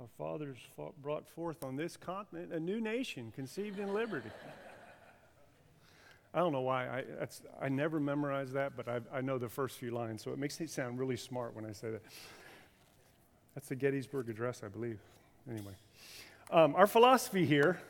Our 0.00 0.06
fathers 0.18 0.58
fought, 0.76 1.00
brought 1.02 1.28
forth 1.28 1.62
on 1.62 1.76
this 1.76 1.96
continent 1.96 2.52
a 2.52 2.58
new 2.58 2.80
nation 2.80 3.32
conceived 3.34 3.78
in 3.78 3.92
liberty. 3.92 4.30
I 6.34 6.38
don't 6.38 6.52
know 6.52 6.62
why. 6.62 6.86
I, 6.86 7.26
I 7.60 7.68
never 7.68 8.00
memorized 8.00 8.54
that, 8.54 8.72
but 8.74 8.88
I, 8.88 9.00
I 9.12 9.20
know 9.20 9.36
the 9.36 9.50
first 9.50 9.76
few 9.76 9.90
lines, 9.90 10.22
so 10.22 10.32
it 10.32 10.38
makes 10.38 10.58
me 10.58 10.66
sound 10.66 10.98
really 10.98 11.16
smart 11.16 11.54
when 11.54 11.66
I 11.66 11.72
say 11.72 11.90
that. 11.90 12.02
That's 13.54 13.68
the 13.68 13.76
Gettysburg 13.76 14.30
Address, 14.30 14.62
I 14.64 14.68
believe. 14.68 14.98
Anyway, 15.50 15.74
um, 16.50 16.74
our 16.74 16.86
philosophy 16.86 17.44
here 17.44 17.80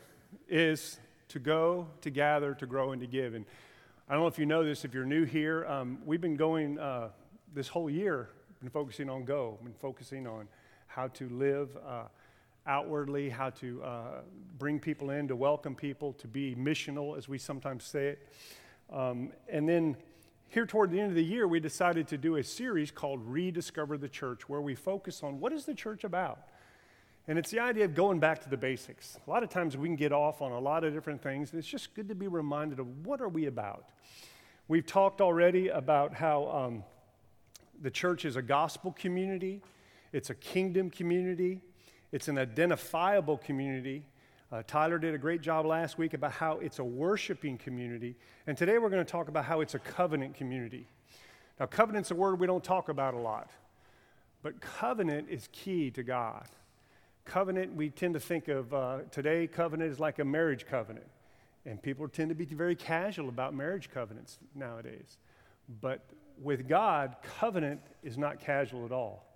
is 0.49 0.99
to 1.29 1.39
go, 1.39 1.87
to 2.01 2.09
gather, 2.09 2.53
to 2.55 2.65
grow, 2.65 2.91
and 2.91 3.01
to 3.01 3.07
give. 3.07 3.33
And 3.33 3.45
I 4.09 4.13
don't 4.13 4.23
know 4.23 4.27
if 4.27 4.37
you 4.37 4.45
know 4.45 4.65
this, 4.65 4.83
if 4.83 4.93
you're 4.93 5.05
new 5.05 5.23
here, 5.23 5.65
um, 5.67 5.99
we've 6.05 6.19
been 6.19 6.35
going 6.35 6.77
uh, 6.77 7.09
this 7.55 7.69
whole 7.69 7.89
year, 7.89 8.29
been 8.59 8.69
focusing 8.69 9.09
on 9.09 9.23
go, 9.23 9.57
been 9.63 9.73
focusing 9.73 10.27
on 10.27 10.49
how 10.95 11.07
to 11.07 11.27
live 11.29 11.69
uh, 11.87 12.03
outwardly, 12.67 13.29
how 13.29 13.49
to 13.49 13.83
uh, 13.83 14.21
bring 14.59 14.79
people 14.79 15.09
in, 15.09 15.27
to 15.27 15.35
welcome 15.35 15.75
people, 15.75 16.13
to 16.13 16.27
be 16.27 16.55
missional, 16.55 17.17
as 17.17 17.27
we 17.27 17.37
sometimes 17.37 17.83
say 17.83 18.09
it. 18.09 18.27
Um, 18.91 19.31
and 19.49 19.67
then 19.67 19.97
here 20.49 20.67
toward 20.67 20.91
the 20.91 20.99
end 20.99 21.09
of 21.09 21.15
the 21.15 21.23
year, 21.23 21.47
we 21.47 21.59
decided 21.59 22.07
to 22.09 22.17
do 22.17 22.35
a 22.35 22.43
series 22.43 22.91
called 22.91 23.21
Rediscover 23.25 23.97
the 23.97 24.07
Church, 24.07 24.47
where 24.47 24.61
we 24.61 24.75
focus 24.75 25.23
on 25.23 25.39
what 25.39 25.51
is 25.51 25.65
the 25.65 25.73
church 25.73 26.03
about? 26.03 26.47
And 27.27 27.39
it's 27.39 27.49
the 27.49 27.59
idea 27.59 27.85
of 27.85 27.95
going 27.95 28.19
back 28.19 28.43
to 28.43 28.49
the 28.49 28.57
basics. 28.57 29.17
A 29.25 29.29
lot 29.29 29.41
of 29.41 29.49
times 29.49 29.75
we 29.75 29.87
can 29.87 29.95
get 29.95 30.11
off 30.11 30.41
on 30.41 30.51
a 30.51 30.59
lot 30.59 30.83
of 30.83 30.93
different 30.93 31.23
things, 31.23 31.51
and 31.51 31.59
it's 31.59 31.67
just 31.67 31.95
good 31.95 32.07
to 32.09 32.15
be 32.15 32.27
reminded 32.27 32.79
of 32.79 33.05
what 33.05 33.19
are 33.19 33.29
we 33.29 33.47
about. 33.47 33.89
We've 34.67 34.85
talked 34.85 35.21
already 35.21 35.69
about 35.69 36.13
how 36.13 36.47
um, 36.49 36.83
the 37.81 37.89
church 37.89 38.25
is 38.25 38.35
a 38.35 38.41
gospel 38.41 38.91
community, 38.91 39.61
it's 40.13 40.29
a 40.29 40.35
kingdom 40.35 40.89
community, 40.89 41.59
it's 42.11 42.27
an 42.27 42.37
identifiable 42.37 43.37
community. 43.37 44.05
Uh, 44.51 44.61
Tyler 44.67 44.99
did 44.99 45.15
a 45.15 45.17
great 45.17 45.41
job 45.41 45.65
last 45.65 45.97
week 45.97 46.13
about 46.13 46.31
how 46.31 46.59
it's 46.59 46.77
a 46.77 46.83
worshiping 46.83 47.57
community. 47.57 48.15
And 48.45 48.55
today 48.55 48.77
we're 48.77 48.91
going 48.91 49.03
to 49.03 49.11
talk 49.11 49.27
about 49.27 49.45
how 49.45 49.61
it's 49.61 49.73
a 49.73 49.79
covenant 49.79 50.35
community. 50.35 50.85
Now, 51.59 51.65
covenant's 51.65 52.11
a 52.11 52.15
word 52.15 52.39
we 52.39 52.45
don't 52.45 52.63
talk 52.63 52.89
about 52.89 53.15
a 53.15 53.17
lot, 53.17 53.49
but 54.43 54.61
covenant 54.61 55.27
is 55.29 55.49
key 55.51 55.89
to 55.91 56.03
God. 56.03 56.47
Covenant, 57.25 57.75
we 57.75 57.89
tend 57.89 58.13
to 58.13 58.19
think 58.19 58.47
of 58.47 58.71
uh, 58.73 58.99
today, 59.09 59.47
covenant 59.47 59.91
is 59.91 59.99
like 59.99 60.19
a 60.19 60.25
marriage 60.25 60.67
covenant. 60.67 61.07
And 61.65 61.81
people 61.81 62.07
tend 62.07 62.29
to 62.29 62.35
be 62.35 62.45
very 62.45 62.75
casual 62.75 63.29
about 63.29 63.55
marriage 63.55 63.89
covenants 63.91 64.37
nowadays. 64.53 65.17
But 65.81 66.01
with 66.41 66.67
God, 66.67 67.15
covenant 67.39 67.81
is 68.03 68.17
not 68.17 68.39
casual 68.39 68.85
at 68.85 68.91
all. 68.91 69.32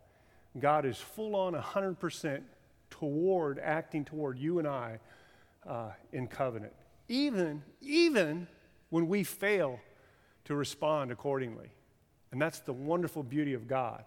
God 0.59 0.85
is 0.85 0.97
full 0.97 1.35
on 1.35 1.53
100% 1.53 2.41
toward 2.89 3.59
acting 3.59 4.05
toward 4.05 4.39
you 4.39 4.59
and 4.59 4.67
I 4.67 4.99
uh, 5.67 5.91
in 6.11 6.27
covenant, 6.27 6.73
even, 7.09 7.61
even 7.81 8.47
when 8.89 9.07
we 9.07 9.23
fail 9.23 9.79
to 10.45 10.55
respond 10.55 11.11
accordingly. 11.11 11.69
And 12.31 12.41
that's 12.41 12.59
the 12.59 12.73
wonderful 12.73 13.23
beauty 13.23 13.53
of 13.53 13.67
God. 13.67 14.03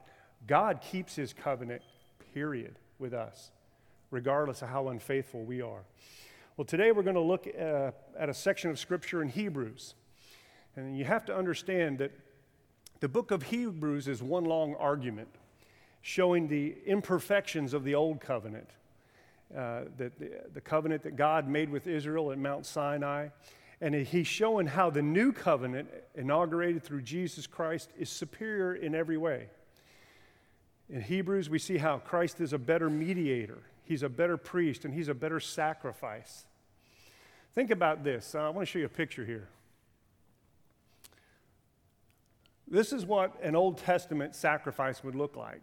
God 0.47 0.81
keeps 0.81 1.15
his 1.15 1.33
covenant, 1.33 1.83
period, 2.35 2.77
with 2.99 3.13
us, 3.13 3.51
regardless 4.11 4.63
of 4.63 4.69
how 4.69 4.89
unfaithful 4.89 5.43
we 5.43 5.61
are. 5.61 5.83
Well, 6.57 6.65
today 6.65 6.93
we're 6.93 7.03
going 7.03 7.15
to 7.15 7.21
look 7.21 7.47
uh, 7.47 7.91
at 8.19 8.29
a 8.29 8.35
section 8.35 8.71
of 8.71 8.79
scripture 8.79 9.23
in 9.23 9.29
Hebrews. 9.29 9.95
And 10.77 10.97
you 10.97 11.05
have 11.05 11.25
to 11.27 11.37
understand 11.37 11.99
that 11.99 12.13
the 13.01 13.09
book 13.09 13.31
of 13.31 13.45
Hebrews 13.45 14.09
is 14.09 14.23
one 14.23 14.45
long 14.45 14.75
argument 14.77 15.29
showing 16.03 16.49
the 16.49 16.77
imperfections 16.87 17.75
of 17.75 17.85
the 17.85 17.95
old 17.95 18.21
covenant, 18.21 18.71
uh, 19.57 19.83
the, 19.97 20.11
the, 20.19 20.31
the 20.55 20.61
covenant 20.61 21.03
that 21.03 21.17
God 21.17 21.49
made 21.49 21.71
with 21.71 21.87
Israel 21.87 22.33
at 22.33 22.39
Mount 22.39 22.67
Sinai. 22.67 23.29
And 23.83 23.95
he's 23.95 24.27
showing 24.27 24.67
how 24.67 24.91
the 24.91 25.03
new 25.03 25.33
covenant, 25.33 25.89
inaugurated 26.15 26.83
through 26.83 27.03
Jesus 27.03 27.47
Christ, 27.47 27.91
is 27.99 28.11
superior 28.11 28.75
in 28.75 28.95
every 28.95 29.17
way. 29.17 29.49
In 30.91 31.01
Hebrews, 31.01 31.49
we 31.49 31.59
see 31.59 31.79
how 31.79 31.99
Christ 31.99 32.41
is 32.41 32.53
a 32.53 32.59
better 32.59 32.91
mediator, 32.91 33.63
he's 33.85 34.03
a 34.03 34.09
better 34.09 34.37
priest, 34.37 34.85
and 34.85 34.93
he's 34.93 35.09
a 35.09 35.15
better 35.15 35.41
sacrifice. 35.41 36.45
Think 37.55 37.71
about 37.71 38.05
this. 38.05 38.35
Uh, 38.35 38.41
I 38.41 38.51
want 38.51 38.67
to 38.67 38.67
show 38.67 38.79
you 38.79 38.87
a 38.87 38.89
picture 38.89 39.25
here. 39.25 39.49
This 42.69 42.93
is 42.93 43.05
what 43.05 43.37
an 43.43 43.57
Old 43.57 43.79
Testament 43.79 44.37
sacrifice 44.37 45.03
would 45.03 45.17
look 45.17 45.37
like. 45.37 45.63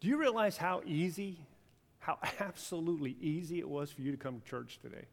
Do 0.00 0.08
you 0.08 0.16
realize 0.16 0.56
how 0.56 0.82
easy, 0.86 1.38
how 1.98 2.18
absolutely 2.40 3.16
easy 3.20 3.58
it 3.58 3.68
was 3.68 3.90
for 3.90 4.00
you 4.00 4.10
to 4.10 4.16
come 4.16 4.40
to 4.40 4.46
church 4.48 4.78
today? 4.82 5.04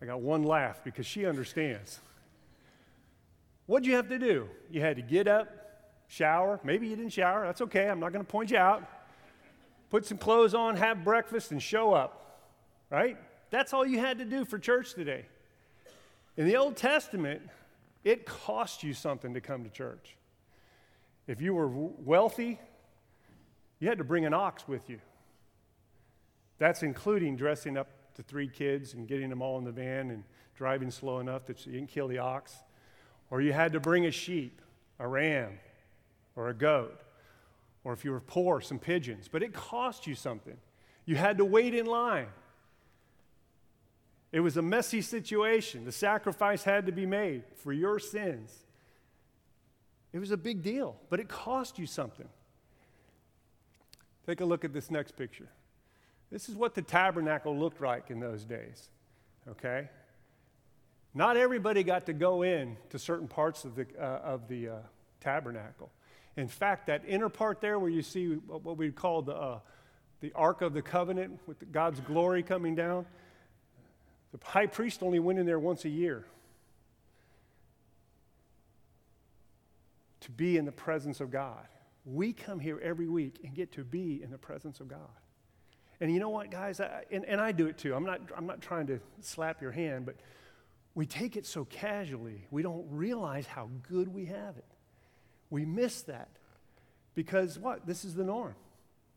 I 0.00 0.06
got 0.06 0.20
one 0.20 0.42
laugh 0.42 0.82
because 0.84 1.06
she 1.06 1.26
understands. 1.26 2.00
What'd 3.66 3.86
you 3.86 3.94
have 3.94 4.08
to 4.10 4.18
do? 4.18 4.48
You 4.70 4.80
had 4.80 4.96
to 4.96 5.02
get 5.02 5.26
up, 5.26 5.48
shower. 6.06 6.60
Maybe 6.62 6.86
you 6.86 6.96
didn't 6.96 7.12
shower. 7.12 7.44
That's 7.44 7.62
okay. 7.62 7.88
I'm 7.88 7.98
not 7.98 8.12
going 8.12 8.24
to 8.24 8.30
point 8.30 8.50
you 8.50 8.58
out. 8.58 8.84
Put 9.90 10.04
some 10.04 10.18
clothes 10.18 10.54
on, 10.54 10.76
have 10.76 11.02
breakfast, 11.02 11.50
and 11.50 11.62
show 11.62 11.92
up. 11.92 12.40
Right? 12.90 13.16
That's 13.50 13.72
all 13.72 13.86
you 13.86 13.98
had 13.98 14.18
to 14.18 14.24
do 14.24 14.44
for 14.44 14.58
church 14.58 14.94
today. 14.94 15.24
In 16.36 16.46
the 16.46 16.56
Old 16.56 16.76
Testament, 16.76 17.42
it 18.04 18.26
cost 18.26 18.82
you 18.82 18.92
something 18.92 19.34
to 19.34 19.40
come 19.40 19.64
to 19.64 19.70
church. 19.70 20.16
If 21.26 21.40
you 21.40 21.54
were 21.54 21.68
wealthy, 21.68 22.58
you 23.80 23.88
had 23.88 23.98
to 23.98 24.04
bring 24.04 24.24
an 24.24 24.34
ox 24.34 24.66
with 24.68 24.88
you. 24.88 25.00
That's 26.58 26.82
including 26.82 27.36
dressing 27.36 27.76
up 27.76 27.88
the 28.14 28.22
three 28.22 28.48
kids 28.48 28.94
and 28.94 29.06
getting 29.06 29.28
them 29.28 29.42
all 29.42 29.58
in 29.58 29.64
the 29.64 29.72
van 29.72 30.10
and 30.10 30.24
driving 30.54 30.90
slow 30.90 31.18
enough 31.18 31.46
that 31.46 31.66
you 31.66 31.72
didn't 31.72 31.88
kill 31.88 32.08
the 32.08 32.18
ox. 32.18 32.54
Or 33.30 33.40
you 33.40 33.52
had 33.52 33.72
to 33.72 33.80
bring 33.80 34.06
a 34.06 34.10
sheep, 34.10 34.62
a 34.98 35.06
ram, 35.06 35.58
or 36.34 36.48
a 36.48 36.54
goat. 36.54 37.00
Or 37.84 37.92
if 37.92 38.04
you 38.04 38.12
were 38.12 38.20
poor, 38.20 38.60
some 38.60 38.78
pigeons. 38.78 39.28
But 39.30 39.42
it 39.42 39.52
cost 39.52 40.06
you 40.06 40.14
something. 40.14 40.56
You 41.04 41.16
had 41.16 41.38
to 41.38 41.44
wait 41.44 41.74
in 41.74 41.86
line. 41.86 42.28
It 44.32 44.40
was 44.40 44.56
a 44.56 44.62
messy 44.62 45.02
situation. 45.02 45.84
The 45.84 45.92
sacrifice 45.92 46.64
had 46.64 46.86
to 46.86 46.92
be 46.92 47.06
made 47.06 47.44
for 47.56 47.72
your 47.72 47.98
sins. 47.98 48.65
It 50.16 50.18
was 50.18 50.30
a 50.30 50.36
big 50.38 50.62
deal, 50.62 50.96
but 51.10 51.20
it 51.20 51.28
cost 51.28 51.78
you 51.78 51.86
something. 51.86 52.26
Take 54.26 54.40
a 54.40 54.46
look 54.46 54.64
at 54.64 54.72
this 54.72 54.90
next 54.90 55.14
picture. 55.14 55.50
This 56.30 56.48
is 56.48 56.54
what 56.54 56.74
the 56.74 56.80
tabernacle 56.80 57.54
looked 57.54 57.82
like 57.82 58.10
in 58.10 58.18
those 58.18 58.46
days, 58.46 58.88
okay? 59.46 59.90
Not 61.12 61.36
everybody 61.36 61.82
got 61.82 62.06
to 62.06 62.14
go 62.14 62.40
in 62.44 62.78
to 62.88 62.98
certain 62.98 63.28
parts 63.28 63.66
of 63.66 63.76
the, 63.76 63.86
uh, 64.00 64.04
of 64.24 64.48
the 64.48 64.68
uh, 64.70 64.74
tabernacle. 65.20 65.90
In 66.38 66.48
fact, 66.48 66.86
that 66.86 67.02
inner 67.06 67.28
part 67.28 67.60
there 67.60 67.78
where 67.78 67.90
you 67.90 68.00
see 68.00 68.36
what 68.46 68.78
we 68.78 68.90
call 68.92 69.20
the, 69.20 69.34
uh, 69.34 69.58
the 70.22 70.32
Ark 70.34 70.62
of 70.62 70.72
the 70.72 70.80
Covenant 70.80 71.40
with 71.46 71.70
God's 71.72 72.00
glory 72.00 72.42
coming 72.42 72.74
down, 72.74 73.04
the 74.32 74.38
high 74.42 74.66
priest 74.66 75.02
only 75.02 75.18
went 75.18 75.38
in 75.38 75.44
there 75.44 75.60
once 75.60 75.84
a 75.84 75.90
year. 75.90 76.24
To 80.26 80.32
be 80.32 80.56
in 80.56 80.64
the 80.64 80.72
presence 80.72 81.20
of 81.20 81.30
God. 81.30 81.66
We 82.04 82.32
come 82.32 82.60
here 82.60 82.78
every 82.82 83.08
week 83.08 83.40
and 83.44 83.54
get 83.54 83.72
to 83.72 83.84
be 83.84 84.22
in 84.22 84.30
the 84.30 84.38
presence 84.38 84.80
of 84.80 84.88
God. 84.88 84.98
And 86.00 86.12
you 86.12 86.20
know 86.20 86.28
what, 86.28 86.50
guys? 86.50 86.80
I, 86.80 87.04
and, 87.10 87.24
and 87.24 87.40
I 87.40 87.52
do 87.52 87.66
it 87.66 87.78
too. 87.78 87.94
I'm 87.94 88.04
not, 88.04 88.20
I'm 88.36 88.46
not 88.46 88.60
trying 88.60 88.86
to 88.88 89.00
slap 89.20 89.62
your 89.62 89.72
hand, 89.72 90.04
but 90.04 90.16
we 90.94 91.06
take 91.06 91.36
it 91.36 91.46
so 91.46 91.64
casually. 91.64 92.46
We 92.50 92.62
don't 92.62 92.86
realize 92.90 93.46
how 93.46 93.70
good 93.88 94.12
we 94.12 94.26
have 94.26 94.56
it. 94.56 94.64
We 95.48 95.64
miss 95.64 96.02
that 96.02 96.28
because 97.14 97.58
what? 97.58 97.86
This 97.86 98.04
is 98.04 98.14
the 98.14 98.24
norm. 98.24 98.54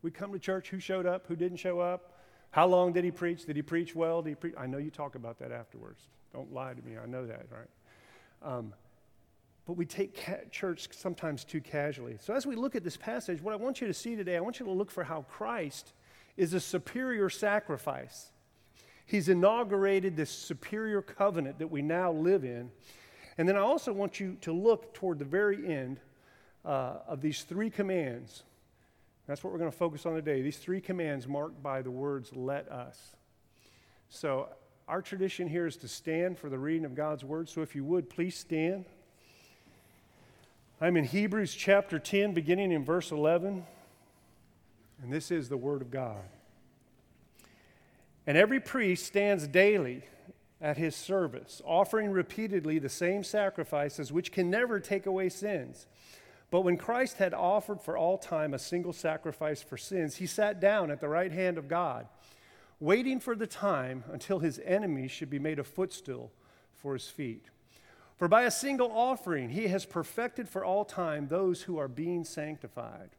We 0.02 0.12
come 0.12 0.32
to 0.32 0.40
church. 0.40 0.70
Who 0.70 0.80
showed 0.80 1.06
up? 1.06 1.26
Who 1.28 1.36
didn't 1.36 1.58
show 1.58 1.80
up? 1.80 2.18
How 2.52 2.68
long 2.68 2.94
did 2.94 3.04
he 3.04 3.12
preach? 3.12 3.46
Did 3.46 3.56
he 3.56 3.62
preach 3.62 3.96
well? 3.96 4.22
Did 4.22 4.30
he 4.30 4.36
preach? 4.36 4.56
I 4.58 4.66
know 4.66 4.78
you 4.78 4.92
talk 4.92 5.16
about 5.16 5.40
that 5.40 5.52
afterwards. 5.52 6.02
Don't 6.34 6.54
lie 6.54 6.74
to 6.74 6.82
me. 6.82 6.98
I 6.98 7.06
know 7.06 7.26
that, 7.26 7.46
right? 7.52 8.54
Um, 8.54 8.74
but 9.70 9.78
we 9.78 9.86
take 9.86 10.26
ca- 10.26 10.50
church 10.50 10.88
sometimes 10.92 11.44
too 11.44 11.62
casually. 11.62 12.18
So, 12.20 12.34
as 12.34 12.48
we 12.48 12.56
look 12.56 12.76
at 12.76 12.84
this 12.84 12.98
passage, 12.98 13.40
what 13.40 13.54
I 13.54 13.56
want 13.56 13.80
you 13.80 13.86
to 13.86 13.94
see 13.94 14.16
today, 14.16 14.36
I 14.36 14.40
want 14.40 14.60
you 14.60 14.66
to 14.66 14.72
look 14.72 14.90
for 14.90 15.04
how 15.04 15.28
Christ 15.30 15.94
is 16.38 16.56
a 16.56 16.60
superior 16.60 17.30
sacrifice. 17.30 18.32
He's 19.06 19.30
inaugurated 19.30 20.16
this 20.16 20.32
superior 20.32 21.04
covenant 21.04 21.60
that 21.60 21.68
we 21.68 21.84
now 21.84 22.12
live 22.12 22.44
in. 22.44 22.72
And 23.38 23.48
then 23.48 23.58
I 23.58 23.60
also 23.60 23.94
want 23.94 24.20
you 24.20 24.38
to 24.42 24.52
look 24.52 24.92
toward 24.96 25.20
the 25.20 25.26
very 25.26 25.72
end 25.72 26.00
uh, 26.66 27.02
of 27.08 27.22
these 27.22 27.44
three 27.44 27.70
commands. 27.70 28.42
That's 29.28 29.44
what 29.44 29.54
we're 29.54 29.60
going 29.60 29.72
to 29.72 29.78
focus 29.78 30.04
on 30.08 30.16
today. 30.16 30.42
These 30.42 30.58
three 30.58 30.82
commands 30.82 31.28
marked 31.28 31.62
by 31.62 31.84
the 31.84 31.92
words, 31.92 32.32
let 32.36 32.68
us. 32.72 33.16
So, 34.10 34.50
our 34.88 35.04
tradition 35.04 35.48
here 35.48 35.68
is 35.68 35.78
to 35.78 35.88
stand 35.88 36.40
for 36.40 36.50
the 36.50 36.58
reading 36.58 36.86
of 36.86 36.96
God's 36.96 37.24
word. 37.24 37.48
So, 37.48 37.62
if 37.62 37.76
you 37.76 37.84
would, 37.84 38.10
please 38.10 38.36
stand. 38.36 38.86
I'm 40.82 40.96
in 40.96 41.04
Hebrews 41.04 41.56
chapter 41.56 42.00
10, 42.00 42.34
beginning 42.34 42.72
in 42.72 42.86
verse 42.86 43.12
11, 43.12 43.66
and 45.04 45.12
this 45.12 45.30
is 45.30 45.50
the 45.50 45.58
Word 45.58 45.82
of 45.82 45.92
God. 45.92 46.24
And 48.26 48.38
every 48.38 48.62
priest 48.62 49.06
stands 49.06 49.46
daily 49.46 50.04
at 50.62 50.78
his 50.78 50.96
service, 50.96 51.62
offering 51.66 52.12
repeatedly 52.12 52.80
the 52.80 52.88
same 52.88 53.26
sacrifices 53.26 54.14
which 54.14 54.32
can 54.32 54.50
never 54.50 54.80
take 54.80 55.06
away 55.06 55.28
sins. 55.28 55.86
But 56.50 56.62
when 56.62 56.78
Christ 56.78 57.18
had 57.18 57.34
offered 57.34 57.82
for 57.82 57.98
all 57.98 58.18
time 58.18 58.54
a 58.54 58.60
single 58.60 58.94
sacrifice 58.94 59.62
for 59.62 59.76
sins, 59.76 60.16
he 60.16 60.26
sat 60.26 60.62
down 60.62 60.92
at 60.92 61.02
the 61.02 61.10
right 61.10 61.34
hand 61.34 61.58
of 61.58 61.68
God, 61.68 62.08
waiting 62.80 63.20
for 63.20 63.36
the 63.36 63.48
time 63.48 64.06
until 64.14 64.40
his 64.40 64.62
enemies 64.64 65.12
should 65.12 65.30
be 65.30 65.40
made 65.40 65.60
a 65.60 65.64
footstool 65.66 66.32
for 66.74 66.94
his 66.94 67.10
feet. 67.10 67.48
For 68.20 68.28
by 68.28 68.44
a 68.44 68.52
single 68.52 68.92
offering, 68.92 69.50
he 69.50 69.70
has 69.70 69.86
perfected 69.86 70.50
for 70.50 70.66
all 70.66 70.84
time 70.84 71.30
those 71.30 71.62
who 71.64 71.78
are 71.78 71.88
being 71.88 72.26
sanctified. 72.26 73.12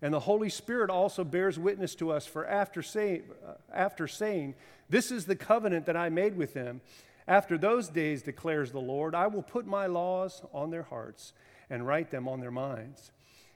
And 0.00 0.14
the 0.14 0.20
Holy 0.20 0.48
Spirit 0.48 0.88
also 0.88 1.24
bears 1.24 1.58
witness 1.58 1.94
to 1.96 2.10
us, 2.10 2.26
for 2.26 2.46
after, 2.46 2.82
say, 2.82 3.22
uh, 3.46 3.52
after 3.72 4.08
saying, 4.08 4.54
This 4.88 5.10
is 5.10 5.26
the 5.26 5.36
covenant 5.36 5.84
that 5.86 5.96
I 5.96 6.08
made 6.08 6.38
with 6.38 6.54
them, 6.54 6.80
after 7.28 7.58
those 7.58 7.90
days, 7.90 8.22
declares 8.22 8.72
the 8.72 8.80
Lord, 8.80 9.14
I 9.14 9.26
will 9.26 9.42
put 9.42 9.66
my 9.66 9.86
laws 9.86 10.42
on 10.54 10.70
their 10.70 10.84
hearts 10.84 11.34
and 11.68 11.86
write 11.86 12.10
them 12.10 12.26
on 12.26 12.40
their 12.40 12.50
minds. 12.50 13.10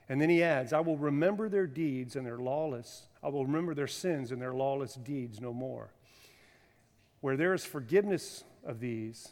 And 0.07 0.21
then 0.21 0.29
he 0.29 0.43
adds, 0.43 0.71
I 0.71 0.81
will 0.81 0.97
remember 0.97 1.49
their 1.49 1.67
deeds 1.67 2.15
and 2.15 2.25
their 2.25 2.37
lawless, 2.37 3.07
I 3.23 3.29
will 3.29 3.45
remember 3.45 3.73
their 3.73 3.87
sins 3.87 4.31
and 4.31 4.41
their 4.41 4.53
lawless 4.53 4.95
deeds 4.95 5.39
no 5.39 5.53
more. 5.53 5.93
Where 7.21 7.37
there 7.37 7.53
is 7.53 7.63
forgiveness 7.63 8.43
of 8.65 8.79
these, 8.79 9.31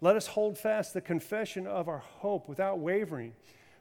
Let 0.00 0.16
us 0.16 0.26
hold 0.26 0.58
fast 0.58 0.92
the 0.94 1.00
confession 1.00 1.66
of 1.66 1.88
our 1.88 1.98
hope 1.98 2.48
without 2.48 2.78
wavering, 2.78 3.34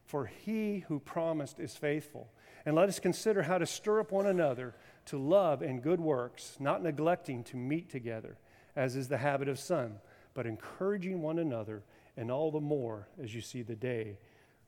for 0.05 0.25
he 0.25 0.79
who 0.87 0.99
promised 0.99 1.59
is 1.59 1.75
faithful. 1.75 2.29
And 2.65 2.75
let 2.75 2.89
us 2.89 2.99
consider 2.99 3.43
how 3.43 3.57
to 3.57 3.65
stir 3.65 3.99
up 3.99 4.11
one 4.11 4.25
another 4.25 4.75
to 5.07 5.17
love 5.17 5.61
and 5.61 5.83
good 5.83 5.99
works, 5.99 6.57
not 6.59 6.81
neglecting 6.81 7.43
to 7.45 7.57
meet 7.57 7.89
together, 7.89 8.37
as 8.75 8.95
is 8.95 9.07
the 9.07 9.17
habit 9.17 9.47
of 9.47 9.59
some, 9.59 9.93
but 10.33 10.45
encouraging 10.45 11.21
one 11.21 11.39
another, 11.39 11.83
and 12.17 12.31
all 12.31 12.49
the 12.49 12.61
more 12.61 13.07
as 13.21 13.35
you 13.35 13.41
see 13.41 13.61
the 13.61 13.75
day 13.75 14.17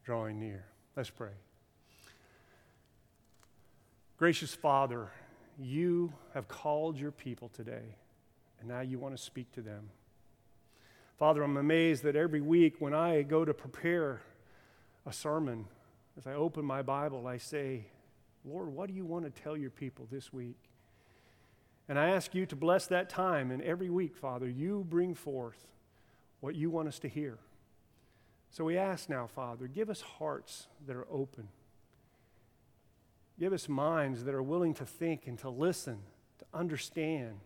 drawing 0.04 0.40
near. 0.40 0.66
Let's 0.96 1.10
pray. 1.10 1.32
Gracious 4.18 4.54
Father, 4.54 5.12
you 5.60 6.14
have 6.34 6.48
called 6.48 6.98
your 6.98 7.12
people 7.12 7.50
today, 7.50 7.96
and 8.60 8.68
now 8.68 8.82
you 8.82 9.00
want 9.00 9.16
to 9.16 9.22
speak 9.22 9.52
to 9.54 9.62
them. 9.62 9.90
Father, 11.18 11.42
I'm 11.42 11.58
amazed 11.58 12.04
that 12.04 12.16
every 12.16 12.42
week 12.42 12.76
when 12.78 12.94
I 12.94 13.24
go 13.24 13.44
to 13.44 13.52
prepare 13.52 14.22
a 15.04 15.12
sermon, 15.12 15.66
as 16.16 16.28
I 16.28 16.34
open 16.34 16.64
my 16.64 16.84
Bible, 16.84 17.26
I 17.26 17.38
say, 17.38 17.86
Lord, 18.46 18.72
what 18.72 18.88
do 18.88 18.94
you 18.94 19.04
want 19.04 19.26
to 19.26 19.42
tell 19.42 19.58
your 19.58 19.72
people 19.72 20.08
this 20.12 20.32
week? 20.32 20.58
And 21.90 21.98
I 21.98 22.10
ask 22.10 22.36
you 22.36 22.46
to 22.46 22.56
bless 22.56 22.86
that 22.88 23.10
time. 23.10 23.50
And 23.50 23.64
every 23.64 23.90
week, 23.90 24.16
Father, 24.16 24.48
you 24.48 24.86
bring 24.88 25.16
forth 25.16 25.66
what 26.40 26.54
you 26.54 26.70
want 26.70 26.88
us 26.88 27.00
to 27.00 27.10
hear. 27.10 27.40
So 28.52 28.64
we 28.66 28.78
ask 28.78 29.10
now, 29.10 29.26
Father, 29.26 29.66
give 29.66 29.90
us 29.90 30.02
hearts 30.02 30.68
that 30.86 30.96
are 30.96 31.08
open. 31.10 31.48
Give 33.40 33.54
us 33.54 33.68
minds 33.68 34.24
that 34.26 34.36
are 34.36 34.44
willing 34.44 34.76
to 34.76 34.86
think 34.86 35.26
and 35.26 35.40
to 35.40 35.50
listen, 35.50 35.98
to 36.38 36.46
understand. 36.54 37.40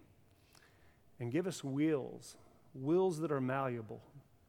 And 1.22 1.32
give 1.32 1.48
us 1.48 1.64
wills 1.64 2.36
wills 2.74 3.20
that 3.20 3.32
are 3.32 3.42
malleable, 3.42 4.02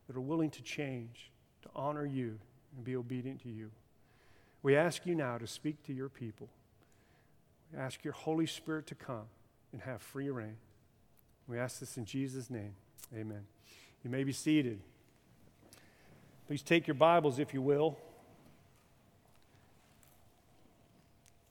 that 0.07 0.17
are 0.17 0.21
willing 0.21 0.51
to 0.51 0.63
change, 0.63 1.31
to 1.63 1.69
honor 1.75 2.07
you, 2.07 2.39
and 2.77 2.85
be 2.85 2.97
obedient 2.97 3.43
to 3.43 3.49
you. 3.49 3.71
We 4.63 4.77
ask 4.77 5.07
you 5.07 5.15
now 5.15 5.39
to 5.39 5.47
speak 5.47 5.83
to 5.87 5.93
your 5.93 6.09
people. 6.09 6.49
We 7.73 7.79
ask 7.79 8.05
your 8.05 8.13
Holy 8.13 8.47
Spirit 8.47 8.87
to 8.89 8.95
come 8.95 9.25
and 9.73 9.83
have 9.83 10.03
free 10.03 10.31
rein. 10.31 10.57
We 11.49 11.59
ask 11.59 11.81
this 11.81 11.97
in 11.97 12.05
Jesus' 12.05 12.49
name. 12.49 12.75
Amen. 13.15 13.45
You 14.05 14.11
may 14.11 14.25
be 14.25 14.33
seated. 14.33 14.81
Please 16.47 16.63
take 16.63 16.87
your 16.87 16.95
Bibles, 16.95 17.39
if 17.39 17.53
you 17.55 17.63
will. 17.63 17.99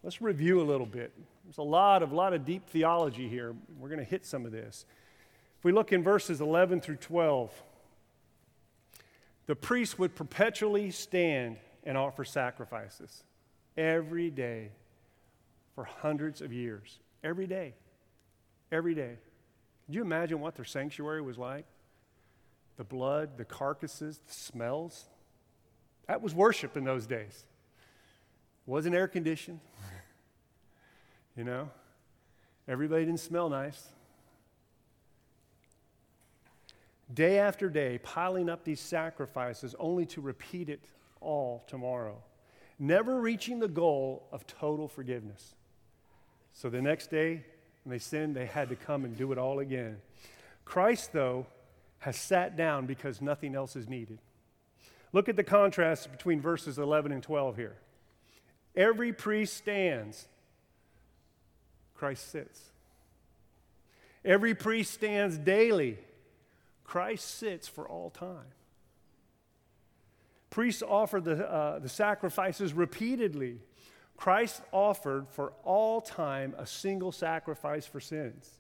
Let's 0.03 0.21
review 0.21 0.61
a 0.61 0.63
little 0.63 0.85
bit. 0.85 1.13
There's 1.43 1.59
a 1.59 1.63
lot 1.63 2.01
of, 2.01 2.11
lot 2.11 2.33
of 2.33 2.45
deep 2.45 2.67
theology 2.69 3.27
here. 3.27 3.53
We're 3.79 3.89
going 3.89 3.99
to 3.99 4.05
hit 4.05 4.25
some 4.25 4.45
of 4.45 4.51
this. 4.51 4.85
If 5.61 5.65
we 5.65 5.73
look 5.73 5.93
in 5.93 6.01
verses 6.01 6.41
11 6.41 6.81
through 6.81 6.95
12, 6.95 7.51
the 9.45 9.55
priest 9.55 9.99
would 9.99 10.15
perpetually 10.15 10.89
stand 10.89 11.57
and 11.83 11.95
offer 11.95 12.25
sacrifices 12.25 13.23
every 13.77 14.31
day 14.31 14.69
for 15.75 15.83
hundreds 15.83 16.41
of 16.41 16.51
years. 16.51 16.97
Every 17.23 17.45
day. 17.45 17.75
Every 18.71 18.95
day. 18.95 19.19
Can 19.85 19.93
you 19.93 20.01
imagine 20.01 20.39
what 20.39 20.55
their 20.55 20.65
sanctuary 20.65 21.21
was 21.21 21.37
like? 21.37 21.65
The 22.77 22.83
blood, 22.83 23.37
the 23.37 23.45
carcasses, 23.45 24.19
the 24.25 24.33
smells. 24.33 25.05
That 26.07 26.23
was 26.23 26.33
worship 26.33 26.75
in 26.75 26.85
those 26.85 27.05
days. 27.05 27.45
It 28.65 28.71
wasn't 28.71 28.95
air 28.95 29.07
conditioned. 29.07 29.59
you 31.37 31.43
know? 31.43 31.69
Everybody 32.67 33.05
didn't 33.05 33.19
smell 33.19 33.47
nice. 33.47 33.89
Day 37.13 37.39
after 37.39 37.69
day, 37.69 37.99
piling 38.03 38.49
up 38.49 38.63
these 38.63 38.79
sacrifices 38.79 39.75
only 39.79 40.05
to 40.07 40.21
repeat 40.21 40.69
it 40.69 40.81
all 41.19 41.63
tomorrow, 41.67 42.17
never 42.79 43.19
reaching 43.19 43.59
the 43.59 43.67
goal 43.67 44.27
of 44.31 44.45
total 44.47 44.87
forgiveness. 44.87 45.55
So 46.53 46.69
the 46.69 46.81
next 46.81 47.11
day, 47.11 47.43
when 47.83 47.91
they 47.91 47.99
sinned, 47.99 48.35
they 48.35 48.45
had 48.45 48.69
to 48.69 48.75
come 48.75 49.05
and 49.05 49.17
do 49.17 49.31
it 49.31 49.37
all 49.37 49.59
again. 49.59 49.97
Christ, 50.65 51.13
though, 51.13 51.47
has 51.99 52.17
sat 52.17 52.55
down 52.55 52.85
because 52.85 53.21
nothing 53.21 53.55
else 53.55 53.75
is 53.75 53.87
needed. 53.87 54.19
Look 55.13 55.29
at 55.29 55.35
the 55.35 55.43
contrast 55.43 56.11
between 56.11 56.41
verses 56.41 56.77
11 56.77 57.11
and 57.11 57.21
12 57.21 57.55
here. 57.55 57.75
Every 58.75 59.11
priest 59.11 59.57
stands, 59.57 60.27
Christ 61.93 62.31
sits. 62.31 62.61
Every 64.23 64.55
priest 64.55 64.93
stands 64.93 65.37
daily, 65.37 65.97
Christ 66.91 67.37
sits 67.37 67.69
for 67.69 67.87
all 67.87 68.09
time. 68.09 68.51
Priests 70.49 70.83
offer 70.85 71.21
the, 71.21 71.49
uh, 71.49 71.79
the 71.79 71.87
sacrifices 71.87 72.73
repeatedly. 72.73 73.59
Christ 74.17 74.61
offered 74.73 75.29
for 75.29 75.53
all 75.63 76.01
time 76.01 76.53
a 76.57 76.65
single 76.65 77.13
sacrifice 77.13 77.85
for 77.85 78.01
sins. 78.01 78.59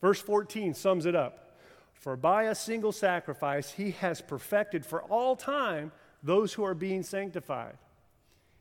Verse 0.00 0.20
14 0.20 0.74
sums 0.74 1.06
it 1.06 1.16
up. 1.16 1.58
For 1.92 2.16
by 2.16 2.44
a 2.44 2.54
single 2.54 2.92
sacrifice, 2.92 3.72
he 3.72 3.90
has 3.98 4.20
perfected 4.20 4.86
for 4.86 5.02
all 5.02 5.34
time 5.34 5.90
those 6.22 6.52
who 6.52 6.62
are 6.62 6.72
being 6.72 7.02
sanctified. 7.02 7.78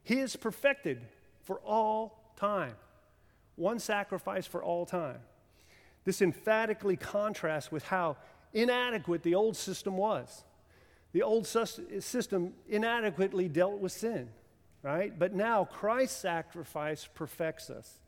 He 0.01 0.17
is 0.17 0.35
perfected 0.35 0.99
for 1.43 1.59
all 1.59 2.33
time. 2.37 2.73
One 3.55 3.77
sacrifice 3.77 4.47
for 4.47 4.63
all 4.63 4.87
time. 4.87 5.19
This 6.05 6.23
emphatically 6.23 6.97
contrasts 6.97 7.71
with 7.71 7.83
how 7.83 8.17
inadequate 8.53 9.23
the 9.23 9.35
old 9.35 9.55
system 9.55 9.97
was. 9.97 10.43
The 11.11 11.23
old 11.23 11.47
system 11.47 12.53
inadequately 12.67 13.49
dealt 13.49 13.79
with 13.79 13.91
sin, 13.91 14.29
right? 14.83 15.17
But 15.17 15.33
now 15.33 15.65
Christ's 15.65 16.17
sacrifice 16.17 17.07
perfects 17.13 17.69
us, 17.69 17.99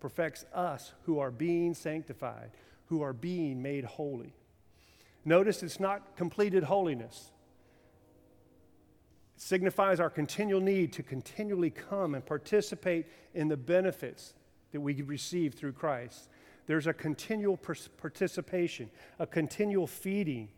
perfects 0.00 0.44
us 0.52 0.92
who 1.04 1.20
are 1.20 1.30
being 1.30 1.74
sanctified, 1.74 2.50
who 2.86 3.02
are 3.02 3.12
being 3.12 3.62
made 3.62 3.84
holy. 3.84 4.34
Notice 5.24 5.62
it's 5.62 5.78
not 5.78 6.16
completed 6.16 6.64
holiness. 6.64 7.30
It 9.36 9.42
signifies 9.42 10.00
our 10.00 10.10
continual 10.10 10.60
need 10.60 10.92
to 10.94 11.02
continually 11.04 11.70
come 11.70 12.14
and 12.14 12.26
participate 12.26 13.06
in 13.34 13.48
the 13.48 13.56
benefits 13.56 14.34
that 14.72 14.80
we 14.80 15.00
receive 15.02 15.54
through 15.54 15.72
Christ. 15.74 16.28
There's 16.70 16.86
a 16.86 16.94
continual 16.94 17.56
participation, 17.56 18.92
a 19.18 19.26
continual 19.26 19.88
feeding 19.88 20.50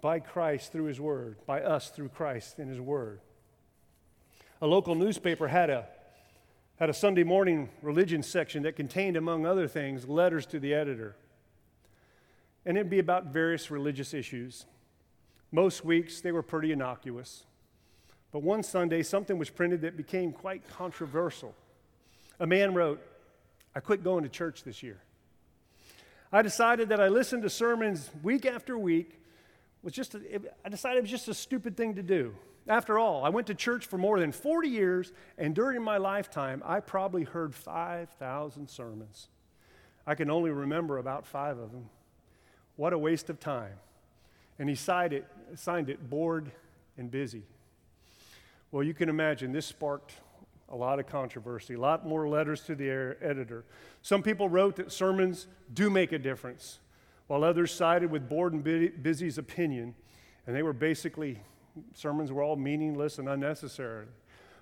by 0.00 0.20
Christ 0.20 0.70
through 0.70 0.84
His 0.84 1.00
Word, 1.00 1.38
by 1.44 1.60
us 1.60 1.90
through 1.90 2.10
Christ 2.10 2.60
in 2.60 2.68
His 2.68 2.80
Word. 2.80 3.18
a 4.62 4.66
local 4.68 4.94
newspaper 4.94 5.48
had 5.48 5.70
a, 5.70 5.88
had 6.76 6.88
a 6.88 6.94
Sunday 6.94 7.24
morning 7.24 7.68
religion 7.82 8.22
section 8.22 8.62
that 8.62 8.76
contained, 8.76 9.16
among 9.16 9.44
other 9.44 9.66
things, 9.66 10.06
letters 10.08 10.46
to 10.46 10.60
the 10.60 10.72
editor. 10.72 11.16
And 12.64 12.78
it'd 12.78 12.88
be 12.88 13.00
about 13.00 13.32
various 13.32 13.72
religious 13.72 14.14
issues. 14.14 14.66
Most 15.50 15.84
weeks, 15.84 16.20
they 16.20 16.30
were 16.30 16.44
pretty 16.44 16.70
innocuous. 16.70 17.42
But 18.30 18.44
one 18.44 18.62
Sunday, 18.62 19.02
something 19.02 19.36
was 19.36 19.50
printed 19.50 19.80
that 19.80 19.96
became 19.96 20.30
quite 20.30 20.62
controversial. 20.68 21.56
A 22.38 22.46
man 22.46 22.72
wrote, 22.72 23.04
I 23.74 23.80
quit 23.80 24.04
going 24.04 24.22
to 24.22 24.30
church 24.30 24.62
this 24.62 24.80
year. 24.80 25.00
I 26.32 26.42
decided 26.42 26.88
that 26.88 27.00
I 27.00 27.08
listened 27.08 27.42
to 27.42 27.50
sermons 27.50 28.10
week 28.22 28.46
after 28.46 28.76
week 28.78 29.20
was 29.82 29.92
just, 29.92 30.16
I 30.64 30.68
decided 30.68 30.98
it 30.98 31.02
was 31.02 31.10
just 31.10 31.28
a 31.28 31.34
stupid 31.34 31.76
thing 31.76 31.94
to 31.96 32.02
do. 32.02 32.34
After 32.66 32.98
all, 32.98 33.24
I 33.24 33.28
went 33.28 33.46
to 33.48 33.54
church 33.54 33.86
for 33.86 33.98
more 33.98 34.18
than 34.18 34.32
40 34.32 34.68
years, 34.68 35.12
and 35.36 35.54
during 35.54 35.82
my 35.82 35.98
lifetime, 35.98 36.62
I 36.64 36.80
probably 36.80 37.24
heard 37.24 37.54
5,000 37.54 38.70
sermons. 38.70 39.28
I 40.06 40.14
can 40.14 40.30
only 40.30 40.50
remember 40.50 40.98
about 40.98 41.26
five 41.26 41.58
of 41.58 41.72
them. 41.72 41.90
What 42.76 42.92
a 42.92 42.98
waste 42.98 43.28
of 43.28 43.38
time. 43.38 43.74
And 44.58 44.68
he 44.68 44.74
signed 44.74 45.12
it, 45.12 45.26
signed 45.56 45.90
it 45.90 46.08
bored 46.08 46.50
and 46.96 47.10
busy. 47.10 47.42
Well, 48.70 48.82
you 48.82 48.94
can 48.94 49.08
imagine 49.08 49.52
this 49.52 49.66
sparked 49.66 50.14
a 50.68 50.76
lot 50.76 50.98
of 50.98 51.06
controversy, 51.06 51.74
a 51.74 51.80
lot 51.80 52.06
more 52.06 52.28
letters 52.28 52.62
to 52.62 52.74
the 52.74 53.16
editor. 53.20 53.64
Some 54.02 54.22
people 54.22 54.48
wrote 54.48 54.76
that 54.76 54.92
sermons 54.92 55.46
do 55.72 55.90
make 55.90 56.12
a 56.12 56.18
difference 56.18 56.78
while 57.26 57.44
others 57.44 57.72
sided 57.72 58.10
with 58.10 58.28
Bored 58.28 58.52
and 58.52 59.02
Busy's 59.02 59.38
opinion, 59.38 59.94
and 60.46 60.54
they 60.54 60.62
were 60.62 60.72
basically, 60.72 61.40
sermons 61.94 62.30
were 62.30 62.42
all 62.42 62.56
meaningless 62.56 63.18
and 63.18 63.28
unnecessary. 63.28 64.06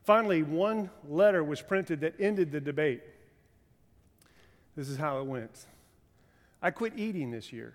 Finally, 0.04 0.42
one 0.42 0.90
letter 1.09 1.42
was 1.42 1.61
printed 1.61 2.00
that 2.00 2.14
ended 2.21 2.52
the 2.52 2.61
debate. 2.61 3.02
This 4.76 4.88
is 4.88 4.97
how 4.97 5.21
it 5.21 5.26
went 5.26 5.66
I 6.62 6.71
quit 6.71 6.92
eating 6.97 7.32
this 7.32 7.52
year. 7.52 7.75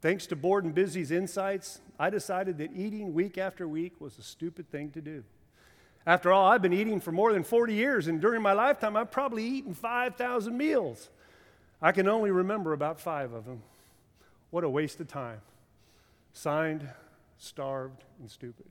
Thanks 0.00 0.26
to 0.28 0.36
Bored 0.36 0.64
and 0.64 0.74
Busy's 0.74 1.10
insights, 1.10 1.80
I 1.98 2.10
decided 2.10 2.58
that 2.58 2.70
eating 2.74 3.12
week 3.12 3.38
after 3.38 3.68
week 3.68 4.00
was 4.00 4.18
a 4.18 4.22
stupid 4.22 4.70
thing 4.70 4.90
to 4.92 5.00
do. 5.00 5.22
After 6.06 6.32
all, 6.32 6.48
I've 6.48 6.62
been 6.62 6.72
eating 6.72 7.00
for 7.00 7.12
more 7.12 7.32
than 7.32 7.44
40 7.44 7.74
years, 7.74 8.08
and 8.08 8.20
during 8.20 8.42
my 8.42 8.52
lifetime, 8.52 8.96
I've 8.96 9.10
probably 9.10 9.44
eaten 9.44 9.72
5,000 9.72 10.56
meals. 10.56 11.08
I 11.80 11.92
can 11.92 12.08
only 12.08 12.30
remember 12.30 12.72
about 12.72 13.00
five 13.00 13.32
of 13.32 13.44
them. 13.44 13.62
What 14.50 14.64
a 14.64 14.68
waste 14.68 15.00
of 15.00 15.08
time. 15.08 15.40
Signed, 16.32 16.88
starved, 17.38 18.04
and 18.20 18.30
stupid. 18.30 18.66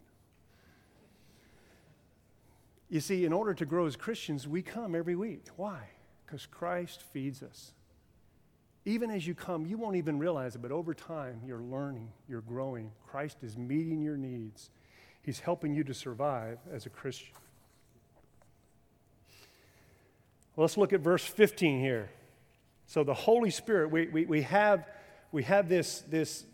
You 2.89 2.99
see, 2.99 3.23
in 3.23 3.31
order 3.31 3.53
to 3.53 3.65
grow 3.65 3.85
as 3.85 3.95
Christians, 3.95 4.47
we 4.47 4.61
come 4.61 4.95
every 4.95 5.15
week. 5.15 5.45
Why? 5.55 5.79
Because 6.25 6.45
Christ 6.45 7.01
feeds 7.13 7.41
us. 7.41 7.71
Even 8.83 9.09
as 9.09 9.25
you 9.25 9.33
come, 9.33 9.65
you 9.65 9.77
won't 9.77 9.95
even 9.95 10.19
realize 10.19 10.55
it, 10.55 10.61
but 10.61 10.71
over 10.71 10.93
time, 10.93 11.39
you're 11.45 11.61
learning, 11.61 12.11
you're 12.27 12.41
growing. 12.41 12.91
Christ 13.07 13.37
is 13.43 13.57
meeting 13.57 14.01
your 14.01 14.17
needs, 14.17 14.71
He's 15.23 15.39
helping 15.39 15.73
you 15.73 15.83
to 15.83 15.93
survive 15.93 16.57
as 16.71 16.85
a 16.85 16.89
Christian. 16.89 17.33
Let's 20.57 20.77
look 20.77 20.93
at 20.93 20.99
verse 20.99 21.25
15 21.25 21.79
here. 21.79 22.09
So 22.87 23.03
the 23.03 23.13
Holy 23.13 23.51
Spirit, 23.51 23.89
we, 23.89 24.07
we, 24.07 24.25
we 24.25 24.41
have, 24.41 24.85
we 25.31 25.43
have 25.43 25.69
this, 25.69 26.01
this, 26.09 26.45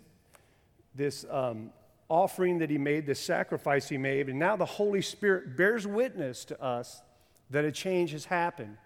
this 0.93 1.25
um, 1.31 1.71
offering 2.09 2.59
that 2.59 2.69
he 2.69 2.77
made, 2.77 3.05
this 3.05 3.19
sacrifice 3.19 3.89
he 3.89 3.97
made, 3.97 4.29
and 4.29 4.38
now 4.38 4.55
the 4.55 4.65
Holy 4.65 5.01
Spirit 5.01 5.57
bears 5.57 5.88
witness 5.88 6.45
to 6.45 6.62
us 6.62 7.01
that 7.50 7.65
a 7.65 7.71
change 7.71 8.12
has 8.12 8.25
happened. 8.25 8.77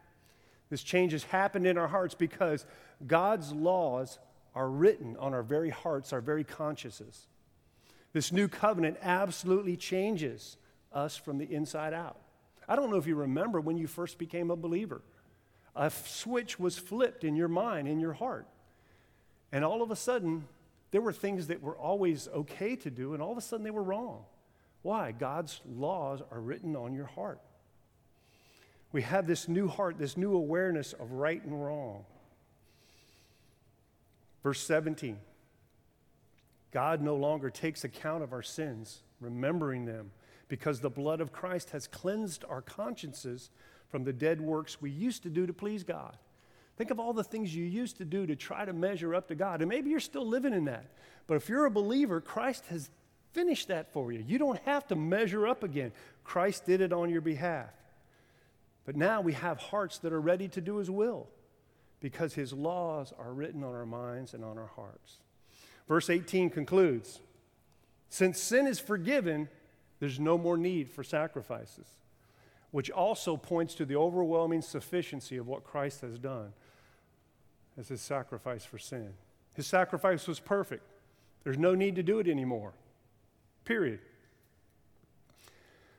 This 0.69 0.81
change 0.81 1.11
has 1.11 1.23
happened 1.25 1.67
in 1.67 1.77
our 1.77 1.89
hearts 1.89 2.15
because 2.15 2.65
God's 3.05 3.51
laws 3.51 4.19
are 4.55 4.69
written 4.69 5.17
on 5.17 5.33
our 5.33 5.43
very 5.43 5.69
hearts, 5.69 6.13
our 6.13 6.21
very 6.21 6.43
consciences. 6.43 7.27
This 8.13 8.31
new 8.31 8.47
covenant 8.47 8.97
absolutely 9.01 9.77
changes 9.77 10.57
us 10.91 11.15
from 11.15 11.37
the 11.37 11.51
inside 11.53 11.93
out. 11.93 12.17
I 12.67 12.75
don't 12.75 12.89
know 12.89 12.97
if 12.97 13.07
you 13.07 13.15
remember 13.15 13.61
when 13.61 13.77
you 13.77 13.87
first 13.87 14.17
became 14.17 14.51
a 14.51 14.55
believer 14.55 15.01
a 15.75 15.89
switch 15.89 16.59
was 16.59 16.77
flipped 16.77 17.23
in 17.23 17.35
your 17.35 17.47
mind, 17.47 17.87
in 17.87 17.99
your 17.99 18.13
heart. 18.13 18.45
And 19.51 19.63
all 19.63 19.81
of 19.81 19.91
a 19.91 19.95
sudden, 19.95 20.47
there 20.91 21.01
were 21.01 21.13
things 21.13 21.47
that 21.47 21.61
were 21.61 21.75
always 21.75 22.27
okay 22.27 22.75
to 22.77 22.89
do, 22.89 23.13
and 23.13 23.21
all 23.21 23.31
of 23.31 23.37
a 23.37 23.41
sudden 23.41 23.63
they 23.63 23.71
were 23.71 23.83
wrong. 23.83 24.23
Why? 24.81 25.11
God's 25.11 25.61
laws 25.65 26.21
are 26.31 26.39
written 26.39 26.75
on 26.75 26.93
your 26.93 27.05
heart. 27.05 27.39
We 28.91 29.03
have 29.03 29.27
this 29.27 29.47
new 29.47 29.67
heart, 29.67 29.97
this 29.97 30.17
new 30.17 30.33
awareness 30.33 30.93
of 30.93 31.11
right 31.13 31.41
and 31.43 31.63
wrong. 31.63 32.03
Verse 34.43 34.59
17 34.61 35.17
God 36.71 37.01
no 37.01 37.15
longer 37.15 37.49
takes 37.49 37.83
account 37.83 38.23
of 38.23 38.33
our 38.33 38.41
sins, 38.41 39.03
remembering 39.19 39.85
them, 39.85 40.11
because 40.47 40.79
the 40.79 40.89
blood 40.89 41.21
of 41.21 41.31
Christ 41.31 41.71
has 41.71 41.87
cleansed 41.87 42.45
our 42.49 42.61
consciences 42.61 43.49
from 43.89 44.03
the 44.03 44.13
dead 44.13 44.39
works 44.39 44.81
we 44.81 44.89
used 44.89 45.23
to 45.23 45.29
do 45.29 45.45
to 45.45 45.53
please 45.53 45.83
God. 45.83 46.17
Think 46.77 46.91
of 46.91 46.99
all 46.99 47.13
the 47.13 47.23
things 47.23 47.55
you 47.55 47.65
used 47.65 47.97
to 47.97 48.05
do 48.05 48.25
to 48.25 48.35
try 48.35 48.65
to 48.65 48.73
measure 48.73 49.13
up 49.13 49.27
to 49.27 49.35
God. 49.35 49.61
And 49.61 49.69
maybe 49.69 49.89
you're 49.89 49.99
still 49.99 50.25
living 50.25 50.53
in 50.53 50.65
that. 50.65 50.85
But 51.27 51.35
if 51.35 51.49
you're 51.49 51.65
a 51.65 51.71
believer, 51.71 52.21
Christ 52.21 52.65
has 52.69 52.89
finished 53.33 53.67
that 53.67 53.91
for 53.93 54.11
you. 54.11 54.23
You 54.25 54.37
don't 54.37 54.59
have 54.63 54.87
to 54.87 54.95
measure 54.95 55.47
up 55.47 55.63
again. 55.63 55.91
Christ 56.23 56.65
did 56.65 56.81
it 56.81 56.93
on 56.93 57.09
your 57.09 57.21
behalf. 57.21 57.69
But 58.85 58.95
now 58.95 59.21
we 59.21 59.33
have 59.33 59.57
hearts 59.59 59.99
that 59.99 60.11
are 60.11 60.21
ready 60.21 60.47
to 60.49 60.61
do 60.61 60.77
His 60.77 60.89
will 60.89 61.27
because 61.99 62.33
His 62.33 62.51
laws 62.51 63.13
are 63.17 63.31
written 63.31 63.63
on 63.63 63.75
our 63.75 63.85
minds 63.85 64.33
and 64.33 64.43
on 64.43 64.57
our 64.57 64.71
hearts. 64.75 65.19
Verse 65.87 66.09
18 66.09 66.49
concludes 66.49 67.19
Since 68.09 68.39
sin 68.39 68.67
is 68.67 68.79
forgiven, 68.79 69.49
there's 69.99 70.19
no 70.19 70.37
more 70.37 70.57
need 70.57 70.89
for 70.89 71.03
sacrifices 71.03 71.87
which 72.71 72.89
also 72.89 73.37
points 73.37 73.75
to 73.75 73.85
the 73.85 73.95
overwhelming 73.95 74.61
sufficiency 74.61 75.37
of 75.37 75.47
what 75.47 75.63
Christ 75.63 76.01
has 76.01 76.17
done 76.17 76.53
as 77.77 77.89
his 77.89 78.01
sacrifice 78.01 78.65
for 78.65 78.79
sin. 78.79 79.13
His 79.55 79.67
sacrifice 79.67 80.27
was 80.27 80.39
perfect. 80.39 80.83
There's 81.43 81.57
no 81.57 81.75
need 81.75 81.95
to 81.97 82.03
do 82.03 82.19
it 82.19 82.27
anymore. 82.27 82.73
Period. 83.65 83.99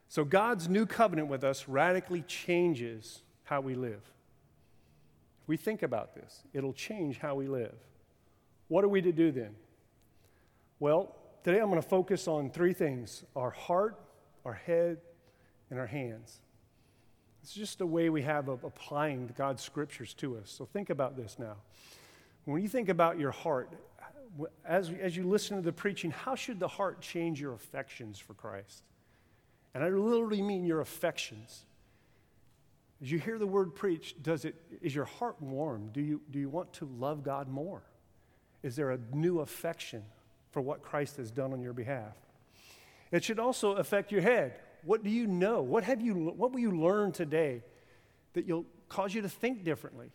So 0.08 0.24
God's 0.24 0.68
new 0.68 0.86
covenant 0.86 1.28
with 1.28 1.44
us 1.44 1.68
radically 1.68 2.22
changes 2.22 3.22
how 3.44 3.60
we 3.60 3.74
live. 3.74 4.10
If 5.42 5.48
we 5.48 5.56
think 5.56 5.82
about 5.82 6.14
this, 6.14 6.42
it'll 6.54 6.72
change 6.72 7.18
how 7.18 7.34
we 7.34 7.48
live. 7.48 7.74
What 8.68 8.84
are 8.84 8.88
we 8.88 9.02
to 9.02 9.12
do 9.12 9.30
then? 9.30 9.54
Well, 10.82 11.14
today 11.44 11.60
I'm 11.60 11.68
going 11.68 11.80
to 11.80 11.88
focus 11.88 12.26
on 12.26 12.50
three 12.50 12.72
things 12.72 13.22
our 13.36 13.50
heart, 13.50 14.00
our 14.44 14.54
head, 14.54 14.98
and 15.70 15.78
our 15.78 15.86
hands. 15.86 16.40
It's 17.40 17.52
just 17.52 17.80
a 17.82 17.86
way 17.86 18.10
we 18.10 18.22
have 18.22 18.48
of 18.48 18.64
applying 18.64 19.32
God's 19.38 19.62
scriptures 19.62 20.12
to 20.14 20.36
us. 20.38 20.50
So 20.50 20.64
think 20.64 20.90
about 20.90 21.16
this 21.16 21.36
now. 21.38 21.54
When 22.46 22.60
you 22.60 22.68
think 22.68 22.88
about 22.88 23.16
your 23.16 23.30
heart, 23.30 23.70
as, 24.64 24.90
as 25.00 25.16
you 25.16 25.22
listen 25.22 25.56
to 25.56 25.62
the 25.62 25.72
preaching, 25.72 26.10
how 26.10 26.34
should 26.34 26.58
the 26.58 26.66
heart 26.66 27.00
change 27.00 27.40
your 27.40 27.54
affections 27.54 28.18
for 28.18 28.34
Christ? 28.34 28.82
And 29.74 29.84
I 29.84 29.88
literally 29.88 30.42
mean 30.42 30.64
your 30.64 30.80
affections. 30.80 31.64
As 33.00 33.08
you 33.08 33.20
hear 33.20 33.38
the 33.38 33.46
word 33.46 33.76
preached, 33.76 34.20
does 34.24 34.44
it, 34.44 34.56
is 34.80 34.92
your 34.92 35.04
heart 35.04 35.40
warm? 35.40 35.90
Do 35.92 36.00
you, 36.00 36.20
do 36.32 36.40
you 36.40 36.48
want 36.48 36.72
to 36.72 36.86
love 36.98 37.22
God 37.22 37.46
more? 37.46 37.84
Is 38.64 38.74
there 38.74 38.90
a 38.90 38.98
new 39.12 39.38
affection 39.38 40.02
for 40.52 40.60
what 40.60 40.82
Christ 40.82 41.16
has 41.16 41.30
done 41.30 41.52
on 41.52 41.60
your 41.60 41.72
behalf? 41.72 42.14
It 43.10 43.24
should 43.24 43.40
also 43.40 43.72
affect 43.72 44.12
your 44.12 44.22
head. 44.22 44.54
What 44.84 45.02
do 45.02 45.10
you 45.10 45.26
know? 45.26 45.62
What, 45.62 45.84
have 45.84 46.00
you, 46.00 46.14
what 46.14 46.52
will 46.52 46.60
you 46.60 46.70
learn 46.70 47.12
today 47.12 47.62
that 48.34 48.46
will 48.46 48.64
cause 48.88 49.14
you 49.14 49.22
to 49.22 49.28
think 49.28 49.64
differently? 49.64 50.10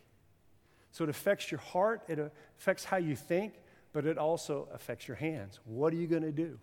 So 0.90 1.04
it 1.04 1.10
affects 1.10 1.50
your 1.50 1.60
heart, 1.60 2.02
it 2.08 2.18
affects 2.58 2.84
how 2.84 2.96
you 2.96 3.14
think, 3.14 3.54
but 3.92 4.06
it 4.06 4.18
also 4.18 4.68
affects 4.72 5.06
your 5.06 5.16
hands. 5.16 5.60
What 5.64 5.92
are 5.92 5.96
you 5.96 6.06
going 6.06 6.22
to 6.22 6.32
do? 6.32 6.58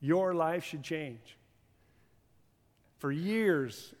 Your 0.00 0.34
life 0.34 0.64
should 0.64 0.82
change. 0.82 1.36
For 2.98 3.10
years, 3.10 3.94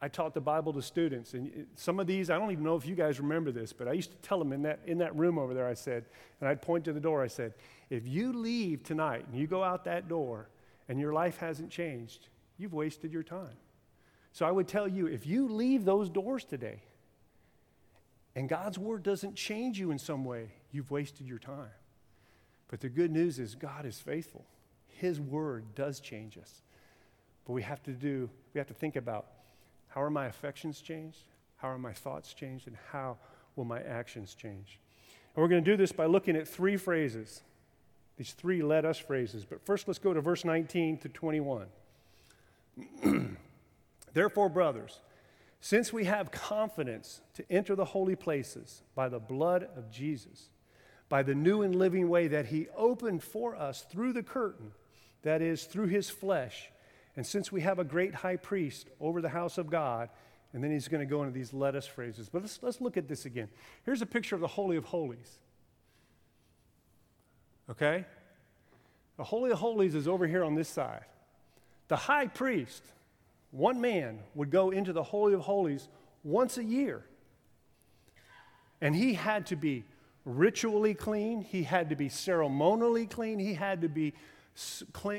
I 0.00 0.08
taught 0.08 0.34
the 0.34 0.40
Bible 0.40 0.72
to 0.74 0.82
students, 0.82 1.34
and 1.34 1.66
some 1.74 1.98
of 1.98 2.06
these, 2.06 2.30
I 2.30 2.38
don't 2.38 2.50
even 2.52 2.64
know 2.64 2.76
if 2.76 2.86
you 2.86 2.94
guys 2.94 3.18
remember 3.18 3.50
this, 3.50 3.72
but 3.72 3.88
I 3.88 3.92
used 3.92 4.10
to 4.10 4.16
tell 4.18 4.38
them 4.38 4.52
in 4.52 4.62
that, 4.62 4.80
in 4.86 4.98
that 4.98 5.14
room 5.16 5.38
over 5.38 5.54
there, 5.54 5.66
I 5.66 5.74
said, 5.74 6.04
and 6.40 6.48
I'd 6.48 6.62
point 6.62 6.84
to 6.84 6.92
the 6.92 7.00
door, 7.00 7.22
I 7.22 7.26
said, 7.26 7.54
if 7.90 8.06
you 8.06 8.32
leave 8.32 8.82
tonight 8.82 9.26
and 9.26 9.38
you 9.38 9.46
go 9.46 9.62
out 9.62 9.84
that 9.84 10.08
door 10.08 10.48
and 10.88 11.00
your 11.00 11.12
life 11.12 11.38
hasn't 11.38 11.70
changed, 11.70 12.28
you've 12.56 12.74
wasted 12.74 13.12
your 13.12 13.22
time. 13.22 13.56
So 14.32 14.46
I 14.46 14.50
would 14.50 14.68
tell 14.68 14.86
you 14.86 15.06
if 15.06 15.26
you 15.26 15.48
leave 15.48 15.84
those 15.84 16.10
doors 16.10 16.44
today 16.44 16.82
and 18.34 18.48
God's 18.48 18.78
word 18.78 19.02
doesn't 19.02 19.34
change 19.34 19.78
you 19.78 19.90
in 19.90 19.98
some 19.98 20.24
way, 20.24 20.52
you've 20.70 20.90
wasted 20.90 21.26
your 21.26 21.38
time. 21.38 21.70
But 22.68 22.80
the 22.80 22.88
good 22.88 23.10
news 23.10 23.38
is 23.38 23.54
God 23.54 23.86
is 23.86 23.98
faithful. 23.98 24.44
His 24.86 25.20
word 25.20 25.74
does 25.74 26.00
change 26.00 26.36
us. 26.36 26.62
But 27.46 27.54
we 27.54 27.62
have 27.62 27.82
to 27.84 27.92
do, 27.92 28.28
we 28.52 28.58
have 28.58 28.68
to 28.68 28.74
think 28.74 28.96
about 28.96 29.26
how 29.88 30.02
are 30.02 30.10
my 30.10 30.26
affections 30.26 30.80
changed? 30.80 31.24
How 31.56 31.68
are 31.68 31.78
my 31.78 31.92
thoughts 31.92 32.34
changed? 32.34 32.66
And 32.66 32.76
how 32.92 33.16
will 33.56 33.64
my 33.64 33.80
actions 33.80 34.34
change? 34.34 34.78
And 35.34 35.42
we're 35.42 35.48
going 35.48 35.64
to 35.64 35.70
do 35.70 35.76
this 35.76 35.92
by 35.92 36.06
looking 36.06 36.36
at 36.36 36.46
three 36.46 36.76
phrases, 36.76 37.42
these 38.18 38.32
three 38.32 38.62
let 38.62 38.84
us 38.84 38.98
phrases. 38.98 39.44
But 39.44 39.64
first, 39.64 39.86
let's 39.86 40.00
go 40.00 40.12
to 40.12 40.20
verse 40.20 40.44
19 40.44 40.98
to 40.98 41.08
21. 41.08 41.66
Therefore, 44.12 44.48
brothers, 44.48 45.00
since 45.60 45.92
we 45.92 46.04
have 46.04 46.32
confidence 46.32 47.20
to 47.34 47.44
enter 47.50 47.76
the 47.76 47.84
holy 47.84 48.16
places 48.16 48.82
by 48.96 49.08
the 49.08 49.20
blood 49.20 49.68
of 49.76 49.90
Jesus, 49.90 50.50
by 51.08 51.22
the 51.22 51.34
new 51.34 51.62
and 51.62 51.76
living 51.76 52.08
way 52.08 52.26
that 52.28 52.46
he 52.46 52.66
opened 52.76 53.22
for 53.22 53.54
us 53.54 53.86
through 53.90 54.12
the 54.12 54.22
curtain, 54.22 54.72
that 55.22 55.40
is, 55.40 55.64
through 55.64 55.86
his 55.86 56.10
flesh, 56.10 56.70
and 57.16 57.24
since 57.24 57.50
we 57.52 57.60
have 57.60 57.78
a 57.78 57.84
great 57.84 58.14
high 58.14 58.36
priest 58.36 58.88
over 59.00 59.20
the 59.20 59.28
house 59.28 59.58
of 59.58 59.70
God, 59.70 60.08
and 60.52 60.62
then 60.62 60.70
he's 60.70 60.88
going 60.88 61.00
to 61.00 61.10
go 61.10 61.22
into 61.22 61.32
these 61.32 61.52
let 61.52 61.74
us 61.74 61.86
phrases. 61.86 62.28
But 62.28 62.42
let's, 62.42 62.58
let's 62.62 62.80
look 62.80 62.96
at 62.96 63.06
this 63.06 63.26
again. 63.26 63.48
Here's 63.84 64.02
a 64.02 64.06
picture 64.06 64.34
of 64.34 64.40
the 64.40 64.48
Holy 64.48 64.76
of 64.76 64.84
Holies. 64.84 65.38
Okay? 67.70 68.04
The 69.16 69.24
Holy 69.24 69.50
of 69.50 69.58
Holies 69.58 69.94
is 69.94 70.08
over 70.08 70.26
here 70.26 70.44
on 70.44 70.54
this 70.54 70.68
side. 70.68 71.04
The 71.88 71.96
high 71.96 72.26
priest, 72.26 72.84
one 73.50 73.80
man, 73.80 74.20
would 74.34 74.50
go 74.50 74.70
into 74.70 74.92
the 74.92 75.02
Holy 75.02 75.34
of 75.34 75.40
Holies 75.40 75.88
once 76.22 76.58
a 76.58 76.64
year. 76.64 77.04
And 78.80 78.94
he 78.94 79.14
had 79.14 79.46
to 79.46 79.56
be 79.56 79.84
ritually 80.24 80.94
clean, 80.94 81.40
he 81.40 81.62
had 81.62 81.88
to 81.88 81.96
be 81.96 82.08
ceremonially 82.08 83.06
clean, 83.06 83.38
he 83.38 83.54
had 83.54 83.80
to 83.82 83.88
be 83.88 84.12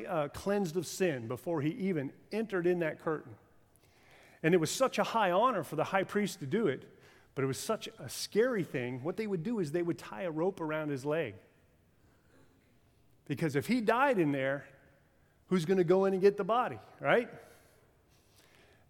uh, 0.08 0.28
cleansed 0.30 0.78
of 0.78 0.86
sin 0.86 1.28
before 1.28 1.62
he 1.62 1.70
even 1.72 2.12
entered 2.32 2.68
in 2.68 2.80
that 2.80 3.00
curtain. 3.04 3.34
And 4.44 4.54
it 4.54 4.58
was 4.58 4.72
such 4.72 5.00
a 5.00 5.04
high 5.04 5.32
honor 5.32 5.64
for 5.64 5.76
the 5.76 5.84
high 5.84 6.04
priest 6.04 6.40
to 6.40 6.46
do 6.46 6.68
it, 6.68 6.84
but 7.36 7.44
it 7.44 7.48
was 7.48 7.58
such 7.58 7.90
a 8.00 8.08
scary 8.08 8.64
thing. 8.64 9.04
What 9.04 9.18
they 9.18 9.28
would 9.28 9.44
do 9.44 9.60
is 9.60 9.72
they 9.72 9.82
would 9.82 9.98
tie 9.98 10.24
a 10.24 10.32
rope 10.32 10.62
around 10.62 10.90
his 10.90 11.06
leg. 11.06 11.36
Because 13.30 13.56
if 13.56 13.68
he 13.68 13.80
died 13.80 14.20
in 14.20 14.34
there, 14.34 14.66
who's 15.48 15.64
going 15.64 15.78
to 15.78 15.86
go 15.86 16.06
in 16.06 16.14
and 16.14 16.22
get 16.22 16.36
the 16.36 16.44
body, 16.44 16.80
right? 17.00 17.30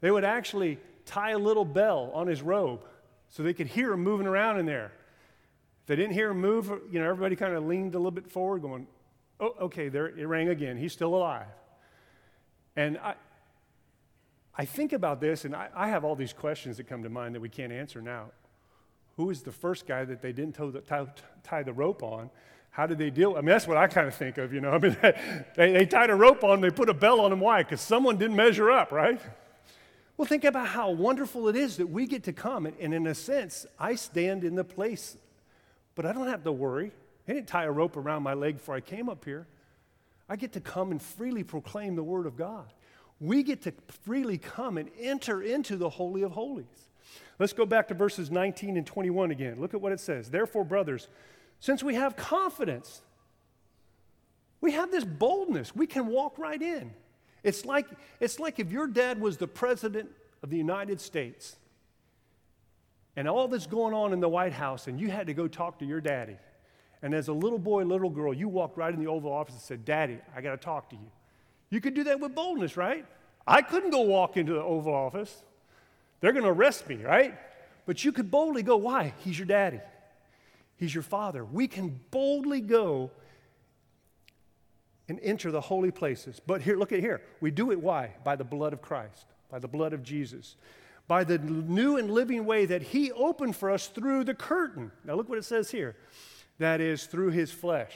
They 0.02 0.10
would 0.10 0.24
actually 0.24 0.80
tie 1.06 1.32
a 1.32 1.38
little 1.38 1.66
bell 1.66 2.10
on 2.14 2.26
his 2.26 2.42
robe 2.42 2.86
so 3.28 3.44
they 3.44 3.54
could 3.54 3.68
hear 3.68 3.92
him 3.94 4.02
moving 4.02 4.26
around 4.26 4.58
in 4.58 4.66
there. 4.66 4.94
If 5.82 5.88
they 5.88 5.98
didn't 5.98 6.14
hear 6.14 6.32
him 6.32 6.40
move, 6.40 6.72
you 6.90 7.00
know, 7.00 7.10
everybody 7.10 7.36
kind 7.36 7.54
of 7.54 7.66
leaned 7.66 7.94
a 7.96 7.98
little 7.98 8.12
bit 8.12 8.32
forward, 8.32 8.62
going, 8.62 8.88
Oh, 9.42 9.56
okay, 9.62 9.90
there 9.90 10.08
it 10.08 10.26
rang 10.26 10.50
again. 10.50 10.78
He's 10.78 10.94
still 10.94 11.16
alive. 11.16 11.48
And 12.76 12.98
I, 12.98 13.16
I 14.58 14.66
think 14.66 14.94
about 14.94 15.22
this, 15.22 15.46
and 15.46 15.56
I, 15.56 15.70
I 15.76 15.90
have 15.90 16.04
all 16.04 16.16
these 16.16 16.34
questions 16.34 16.78
that 16.78 16.88
come 16.88 17.04
to 17.04 17.10
mind 17.10 17.36
that 17.36 17.42
we 17.42 17.50
can't 17.50 17.72
answer 17.72 18.02
now. 18.02 18.32
Who 19.16 19.30
is 19.30 19.42
the 19.42 19.52
first 19.52 19.86
guy 19.86 20.06
that 20.06 20.22
they 20.22 20.32
didn't 20.32 20.58
tie, 21.44 21.64
the 21.64 21.74
rope 21.74 22.04
on? 22.04 22.30
How 22.72 22.86
did 22.86 22.98
they 22.98 23.10
deal? 23.10 23.34
I 23.34 23.42
mean, 23.42 23.48
that's 23.48 23.68
what 23.68 23.78
I 23.78 23.88
kind 23.88 24.08
of 24.08 24.16
think 24.16 24.38
of, 24.38 24.54
you 24.54 24.62
know. 24.62 24.72
I 24.74 24.78
mean, 24.78 24.98
they, 25.56 25.72
they 25.74 25.86
tied 25.86 26.10
a 26.10 26.16
rope 26.16 26.44
on, 26.44 26.52
them, 26.52 26.62
they 26.62 26.76
put 26.76 26.90
a 26.90 26.94
bell 26.94 27.22
on 27.22 27.32
them. 27.32 27.40
Why? 27.40 27.64
Because 27.64 27.82
someone 27.82 28.18
didn't 28.18 28.36
measure 28.36 28.72
up, 28.72 28.92
right? 28.92 29.20
Well, 30.18 30.28
think 30.28 30.44
about 30.44 30.68
how 30.68 30.92
wonderful 30.92 31.48
it 31.48 31.56
is 31.56 31.78
that 31.78 31.88
we 31.88 32.06
get 32.06 32.24
to 32.26 32.34
come, 32.34 32.66
and, 32.66 32.76
and 32.80 32.94
in 32.94 33.08
a 33.08 33.16
sense, 33.16 33.66
I 33.80 33.96
stand 33.96 34.44
in 34.44 34.56
the 34.56 34.64
place, 34.66 35.18
but 35.96 36.06
I 36.06 36.12
don't 36.12 36.28
have 36.28 36.44
to 36.44 36.52
worry. 36.52 36.92
They 37.26 37.34
didn't 37.34 37.48
tie 37.48 37.64
a 37.64 37.72
rope 37.72 37.96
around 37.96 38.24
my 38.24 38.34
leg 38.34 38.58
before 38.58 38.76
I 38.76 38.82
came 38.82 39.08
up 39.08 39.24
here. 39.24 39.48
I 40.28 40.36
get 40.36 40.54
to 40.54 40.60
come 40.60 40.92
and 40.92 41.02
freely 41.02 41.44
proclaim 41.44 41.96
the 41.96 42.04
Word 42.04 42.26
of 42.26 42.36
God. 42.36 42.74
We 43.20 43.44
get 43.44 43.62
to 43.64 43.74
freely 44.06 44.38
come 44.38 44.78
and 44.78 44.90
enter 45.00 45.42
into 45.42 45.76
the 45.76 45.90
Holy 45.90 46.22
of 46.22 46.32
Holies. 46.32 46.66
Let's 47.40 47.54
go 47.54 47.66
back 47.66 47.88
to 47.88 47.94
verses 47.94 48.30
19 48.30 48.78
and 48.78 48.86
21 48.86 49.32
again. 49.32 49.60
Look 49.60 49.74
at 49.74 49.82
what 49.82 49.92
it 49.92 50.00
says. 50.00 50.30
Therefore, 50.30 50.64
brothers, 50.64 51.08
since 51.60 51.84
we 51.84 51.96
have 51.96 52.16
confidence, 52.16 53.02
we 54.62 54.72
have 54.74 54.92
this 54.92 55.04
boldness, 55.04 55.76
we 55.76 55.88
can 55.88 56.08
walk 56.08 56.38
right 56.38 56.62
in. 56.62 56.94
It's 57.44 57.66
like, 57.66 57.88
it's 58.20 58.40
like 58.40 58.60
if 58.60 58.72
your 58.72 58.88
dad 58.88 59.22
was 59.22 59.38
the 59.38 59.48
president 59.48 60.10
of 60.44 60.50
the 60.50 60.58
United 60.58 61.00
States 61.00 61.56
and 63.16 63.28
all 63.28 63.48
that's 63.48 63.68
going 63.68 63.94
on 63.94 64.14
in 64.14 64.20
the 64.20 64.30
White 64.30 64.54
House, 64.54 64.88
and 64.88 65.00
you 65.00 65.10
had 65.10 65.28
to 65.28 65.34
go 65.34 65.48
talk 65.48 65.80
to 65.80 65.86
your 65.86 66.02
daddy. 66.02 66.38
And 67.02 67.14
as 67.14 67.28
a 67.28 67.34
little 67.34 67.60
boy, 67.60 67.84
little 67.84 68.10
girl, 68.10 68.34
you 68.34 68.48
walked 68.48 68.78
right 68.78 68.94
in 68.94 69.00
the 69.00 69.10
Oval 69.10 69.32
Office 69.32 69.56
and 69.56 69.62
said, 69.62 69.86
Daddy, 69.86 70.20
I 70.36 70.42
got 70.42 70.52
to 70.52 70.58
talk 70.58 70.90
to 70.90 70.96
you. 70.96 71.12
You 71.70 71.82
could 71.82 71.94
do 71.94 72.04
that 72.06 72.20
with 72.20 72.36
boldness, 72.36 72.76
right? 72.78 73.06
I 73.48 73.62
couldn't 73.62 73.92
go 73.92 74.02
walk 74.02 74.38
into 74.38 74.54
the 74.54 74.62
Oval 74.62 74.94
Office. 74.94 75.44
They're 76.20 76.34
going 76.34 76.44
to 76.44 76.52
arrest 76.52 76.88
me, 76.88 76.98
right? 76.98 77.38
But 77.86 78.04
you 78.04 78.12
could 78.12 78.30
boldly 78.30 78.64
go. 78.64 78.78
Why? 78.78 79.14
He's 79.20 79.40
your 79.40 79.48
daddy, 79.48 79.80
He's 80.80 80.96
your 80.96 81.04
father. 81.04 81.44
We 81.44 81.68
can 81.68 82.00
boldly 82.10 82.62
go 82.62 83.12
and 85.10 85.20
enter 85.22 85.52
the 85.52 85.60
holy 85.60 85.92
places. 85.92 86.40
But 86.46 86.62
here, 86.62 86.78
look 86.78 86.94
at 86.94 87.02
here. 87.02 87.22
We 87.42 87.52
do 87.52 87.72
it 87.72 87.82
why? 87.82 88.16
By 88.24 88.38
the 88.38 88.46
blood 88.46 88.72
of 88.72 88.82
Christ, 88.82 89.26
by 89.52 89.60
the 89.60 89.68
blood 89.68 89.92
of 89.92 90.04
Jesus, 90.04 90.56
by 91.06 91.26
the 91.26 91.38
new 91.38 91.98
and 91.98 92.10
living 92.10 92.46
way 92.46 92.66
that 92.66 92.82
He 92.82 93.12
opened 93.12 93.58
for 93.58 93.70
us 93.70 93.88
through 93.88 94.24
the 94.24 94.34
curtain. 94.34 94.92
Now, 95.04 95.16
look 95.16 95.28
what 95.28 95.38
it 95.38 95.46
says 95.46 95.70
here 95.70 95.98
that 96.60 96.82
is, 96.82 97.06
through 97.06 97.30
his 97.30 97.52
flesh. 97.52 97.96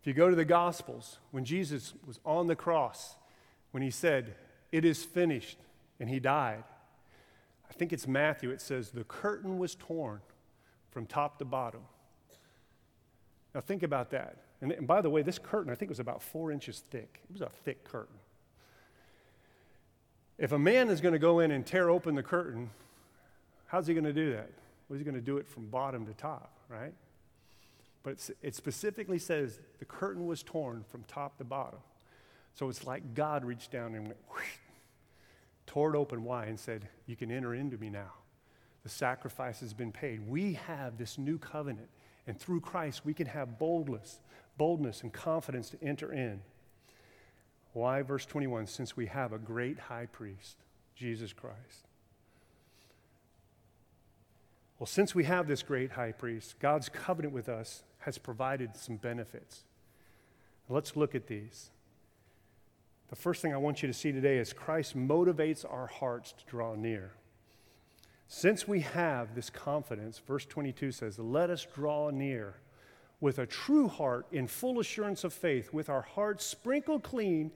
If 0.00 0.06
you 0.06 0.12
go 0.12 0.30
to 0.30 0.36
the 0.36 0.44
Gospels, 0.44 1.18
when 1.30 1.44
Jesus 1.44 1.94
was 2.06 2.20
on 2.24 2.46
the 2.46 2.56
cross, 2.56 3.16
when 3.72 3.82
he 3.82 3.90
said, 3.90 4.34
It 4.70 4.84
is 4.84 5.04
finished, 5.04 5.58
and 5.98 6.08
he 6.08 6.20
died, 6.20 6.64
I 7.68 7.72
think 7.72 7.92
it's 7.92 8.06
Matthew, 8.06 8.50
it 8.50 8.60
says, 8.60 8.90
The 8.90 9.04
curtain 9.04 9.58
was 9.58 9.74
torn 9.74 10.20
from 10.90 11.06
top 11.06 11.38
to 11.38 11.44
bottom. 11.44 11.80
Now 13.54 13.60
think 13.60 13.82
about 13.82 14.10
that. 14.10 14.36
And, 14.60 14.72
and 14.72 14.86
by 14.86 15.00
the 15.00 15.10
way, 15.10 15.22
this 15.22 15.38
curtain, 15.38 15.72
I 15.72 15.74
think, 15.74 15.88
was 15.88 16.00
about 16.00 16.22
four 16.22 16.52
inches 16.52 16.82
thick. 16.90 17.20
It 17.28 17.32
was 17.32 17.40
a 17.42 17.48
thick 17.64 17.84
curtain. 17.84 18.16
If 20.38 20.52
a 20.52 20.58
man 20.58 20.88
is 20.88 21.00
going 21.00 21.12
to 21.12 21.18
go 21.18 21.40
in 21.40 21.50
and 21.50 21.66
tear 21.66 21.90
open 21.90 22.14
the 22.14 22.22
curtain, 22.22 22.70
how's 23.66 23.86
he 23.86 23.94
going 23.94 24.04
to 24.04 24.12
do 24.12 24.32
that? 24.32 24.50
Well, 24.88 24.98
he's 24.98 25.04
going 25.04 25.14
to 25.14 25.20
do 25.20 25.36
it 25.36 25.48
from 25.48 25.66
bottom 25.66 26.06
to 26.06 26.14
top, 26.14 26.52
right? 26.68 26.94
But 28.02 28.30
it 28.42 28.54
specifically 28.54 29.18
says 29.18 29.60
the 29.78 29.84
curtain 29.84 30.26
was 30.26 30.42
torn 30.42 30.84
from 30.88 31.04
top 31.04 31.36
to 31.38 31.44
bottom. 31.44 31.80
So 32.54 32.68
it's 32.68 32.86
like 32.86 33.14
God 33.14 33.44
reached 33.44 33.70
down 33.70 33.94
and 33.94 34.06
went, 34.06 34.16
whoosh, 34.30 34.44
tore 35.66 35.94
it 35.94 35.98
open 35.98 36.24
wide 36.24 36.48
and 36.48 36.58
said, 36.58 36.88
You 37.06 37.16
can 37.16 37.30
enter 37.30 37.54
into 37.54 37.76
me 37.76 37.90
now. 37.90 38.12
The 38.82 38.88
sacrifice 38.88 39.60
has 39.60 39.74
been 39.74 39.92
paid. 39.92 40.26
We 40.26 40.54
have 40.54 40.96
this 40.96 41.18
new 41.18 41.38
covenant, 41.38 41.88
and 42.26 42.38
through 42.38 42.60
Christ 42.60 43.04
we 43.04 43.14
can 43.14 43.26
have 43.26 43.58
boldness, 43.58 44.20
boldness 44.56 45.02
and 45.02 45.12
confidence 45.12 45.70
to 45.70 45.82
enter 45.82 46.12
in. 46.12 46.40
Why? 47.72 48.02
Verse 48.02 48.26
21 48.26 48.66
Since 48.66 48.96
we 48.96 49.06
have 49.06 49.32
a 49.32 49.38
great 49.38 49.78
high 49.78 50.06
priest, 50.06 50.56
Jesus 50.94 51.32
Christ. 51.32 51.86
Well, 54.78 54.86
since 54.86 55.14
we 55.14 55.24
have 55.24 55.46
this 55.46 55.62
great 55.62 55.92
high 55.92 56.12
priest, 56.12 56.58
God's 56.58 56.88
covenant 56.88 57.34
with 57.34 57.50
us 57.50 57.82
has 57.98 58.16
provided 58.16 58.76
some 58.76 58.96
benefits. 58.96 59.64
Let's 60.70 60.96
look 60.96 61.14
at 61.14 61.26
these. 61.26 61.70
The 63.08 63.16
first 63.16 63.42
thing 63.42 63.52
I 63.52 63.58
want 63.58 63.82
you 63.82 63.88
to 63.88 63.92
see 63.92 64.12
today 64.12 64.38
is 64.38 64.52
Christ 64.52 64.96
motivates 64.96 65.70
our 65.70 65.86
hearts 65.86 66.32
to 66.32 66.44
draw 66.46 66.76
near. 66.76 67.12
Since 68.32 68.68
we 68.68 68.82
have 68.82 69.34
this 69.34 69.50
confidence, 69.50 70.20
verse 70.24 70.46
22 70.46 70.92
says, 70.92 71.18
Let 71.18 71.50
us 71.50 71.66
draw 71.74 72.10
near 72.10 72.54
with 73.20 73.40
a 73.40 73.44
true 73.44 73.88
heart 73.88 74.24
in 74.30 74.46
full 74.46 74.78
assurance 74.78 75.24
of 75.24 75.32
faith, 75.32 75.72
with 75.72 75.90
our 75.90 76.02
hearts 76.02 76.46
sprinkled 76.46 77.02
clean 77.02 77.50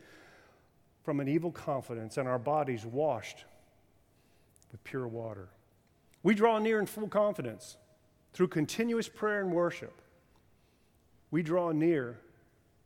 from 1.05 1.21
an 1.21 1.29
evil 1.29 1.53
confidence 1.53 2.17
and 2.17 2.27
our 2.27 2.41
bodies 2.41 2.85
washed 2.85 3.45
with 4.73 4.83
pure 4.83 5.07
water. 5.07 5.49
We 6.25 6.35
draw 6.35 6.59
near 6.59 6.81
in 6.81 6.87
full 6.87 7.07
confidence 7.07 7.77
through 8.33 8.49
continuous 8.49 9.09
prayer 9.09 9.43
and 9.43 9.53
worship. 9.53 10.03
We 11.31 11.45
draw 11.45 11.71
near 11.71 12.19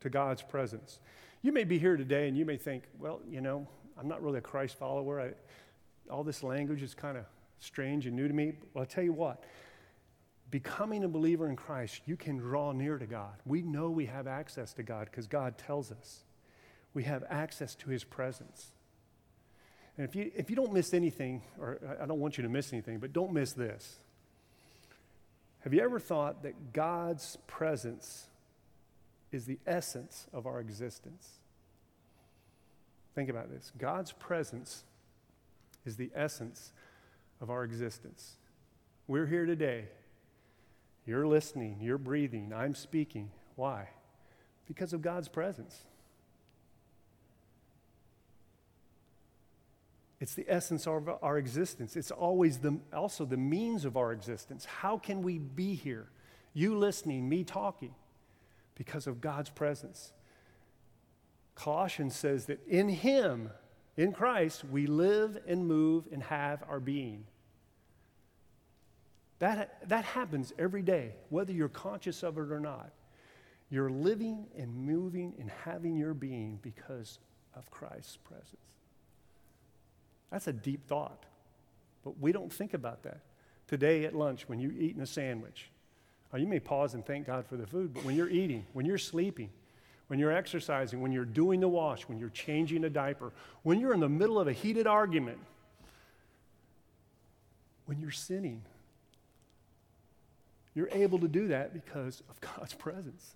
to 0.00 0.10
God's 0.10 0.42
presence. 0.42 1.00
You 1.40 1.52
may 1.52 1.64
be 1.64 1.78
here 1.78 1.96
today 1.96 2.28
and 2.28 2.36
you 2.36 2.44
may 2.44 2.58
think, 2.58 2.82
well, 2.98 3.22
you 3.26 3.40
know, 3.40 3.66
I'm 3.98 4.08
not 4.08 4.22
really 4.22 4.38
a 4.38 4.42
Christ 4.42 4.78
follower. 4.78 5.22
I, 5.22 5.30
all 6.12 6.22
this 6.22 6.42
language 6.42 6.82
is 6.82 6.92
kind 6.92 7.16
of 7.16 7.24
strange 7.60 8.06
and 8.06 8.16
new 8.16 8.28
to 8.28 8.34
me. 8.34 8.52
Well, 8.72 8.82
I'll 8.82 8.86
tell 8.86 9.04
you 9.04 9.12
what, 9.12 9.42
becoming 10.50 11.04
a 11.04 11.08
believer 11.08 11.48
in 11.48 11.56
Christ, 11.56 12.02
you 12.06 12.16
can 12.16 12.36
draw 12.36 12.72
near 12.72 12.98
to 12.98 13.06
God. 13.06 13.34
We 13.44 13.62
know 13.62 13.90
we 13.90 14.06
have 14.06 14.26
access 14.26 14.72
to 14.74 14.82
God 14.82 15.08
because 15.10 15.26
God 15.26 15.58
tells 15.58 15.90
us 15.92 16.24
we 16.94 17.04
have 17.04 17.24
access 17.28 17.74
to 17.76 17.90
His 17.90 18.04
presence. 18.04 18.72
And 19.96 20.08
if 20.08 20.14
you, 20.14 20.30
if 20.34 20.48
you 20.48 20.56
don't 20.56 20.72
miss 20.72 20.94
anything, 20.94 21.42
or 21.60 21.78
I 22.00 22.06
don't 22.06 22.20
want 22.20 22.38
you 22.38 22.42
to 22.42 22.48
miss 22.48 22.72
anything, 22.72 22.98
but 22.98 23.12
don't 23.12 23.32
miss 23.32 23.52
this. 23.52 23.98
Have 25.60 25.74
you 25.74 25.80
ever 25.82 25.98
thought 25.98 26.44
that 26.44 26.72
God's 26.72 27.36
presence 27.48 28.28
is 29.32 29.44
the 29.44 29.58
essence 29.66 30.28
of 30.32 30.46
our 30.46 30.60
existence? 30.60 31.28
Think 33.14 33.28
about 33.28 33.50
this 33.50 33.72
God's 33.76 34.12
presence 34.12 34.84
is 35.84 35.96
the 35.96 36.10
essence 36.14 36.72
of 37.40 37.50
our 37.50 37.64
existence. 37.64 38.36
We're 39.06 39.26
here 39.26 39.46
today. 39.46 39.86
You're 41.06 41.26
listening, 41.26 41.78
you're 41.80 41.98
breathing, 41.98 42.52
I'm 42.54 42.74
speaking. 42.74 43.30
Why? 43.56 43.88
Because 44.66 44.92
of 44.92 45.00
God's 45.00 45.28
presence. 45.28 45.84
It's 50.20 50.34
the 50.34 50.44
essence 50.48 50.86
of 50.86 51.08
our 51.22 51.38
existence. 51.38 51.96
It's 51.96 52.10
always 52.10 52.58
the, 52.58 52.78
also 52.92 53.24
the 53.24 53.36
means 53.36 53.84
of 53.84 53.96
our 53.96 54.12
existence. 54.12 54.64
How 54.64 54.98
can 54.98 55.22
we 55.22 55.38
be 55.38 55.74
here? 55.74 56.08
You 56.54 56.76
listening, 56.76 57.28
me 57.28 57.44
talking, 57.44 57.94
because 58.74 59.06
of 59.06 59.20
God's 59.20 59.50
presence. 59.50 60.12
Colossians 61.54 62.16
says 62.16 62.46
that 62.46 62.66
in 62.66 62.88
Him, 62.88 63.50
in 63.98 64.12
Christ, 64.12 64.64
we 64.64 64.86
live 64.86 65.36
and 65.48 65.66
move 65.66 66.04
and 66.12 66.22
have 66.22 66.62
our 66.68 66.78
being. 66.78 67.24
That, 69.40 69.88
that 69.88 70.04
happens 70.04 70.52
every 70.56 70.82
day, 70.82 71.14
whether 71.30 71.52
you're 71.52 71.68
conscious 71.68 72.22
of 72.22 72.38
it 72.38 72.52
or 72.52 72.60
not. 72.60 72.92
You're 73.70 73.90
living 73.90 74.46
and 74.56 74.74
moving 74.74 75.34
and 75.38 75.50
having 75.64 75.96
your 75.96 76.14
being 76.14 76.60
because 76.62 77.18
of 77.54 77.70
Christ's 77.70 78.16
presence. 78.16 78.56
That's 80.30 80.46
a 80.46 80.52
deep 80.52 80.86
thought, 80.86 81.24
but 82.04 82.20
we 82.20 82.30
don't 82.30 82.52
think 82.52 82.74
about 82.74 83.02
that. 83.02 83.20
Today 83.66 84.04
at 84.04 84.14
lunch, 84.14 84.48
when 84.48 84.60
you're 84.60 84.72
eating 84.72 85.02
a 85.02 85.06
sandwich, 85.06 85.70
oh, 86.32 86.36
you 86.36 86.46
may 86.46 86.60
pause 86.60 86.94
and 86.94 87.04
thank 87.04 87.26
God 87.26 87.46
for 87.46 87.56
the 87.56 87.66
food, 87.66 87.94
but 87.94 88.04
when 88.04 88.14
you're 88.14 88.30
eating, 88.30 88.64
when 88.72 88.86
you're 88.86 88.96
sleeping, 88.96 89.50
when 90.08 90.18
you're 90.18 90.32
exercising, 90.32 91.00
when 91.00 91.12
you're 91.12 91.24
doing 91.24 91.60
the 91.60 91.68
wash, 91.68 92.02
when 92.02 92.18
you're 92.18 92.30
changing 92.30 92.84
a 92.84 92.90
diaper, 92.90 93.32
when 93.62 93.78
you're 93.78 93.94
in 93.94 94.00
the 94.00 94.08
middle 94.08 94.40
of 94.40 94.48
a 94.48 94.52
heated 94.52 94.86
argument, 94.86 95.38
when 97.86 98.00
you're 98.00 98.10
sinning, 98.10 98.62
you're 100.74 100.88
able 100.92 101.18
to 101.20 101.28
do 101.28 101.48
that 101.48 101.72
because 101.72 102.22
of 102.28 102.40
God's 102.40 102.74
presence. 102.74 103.34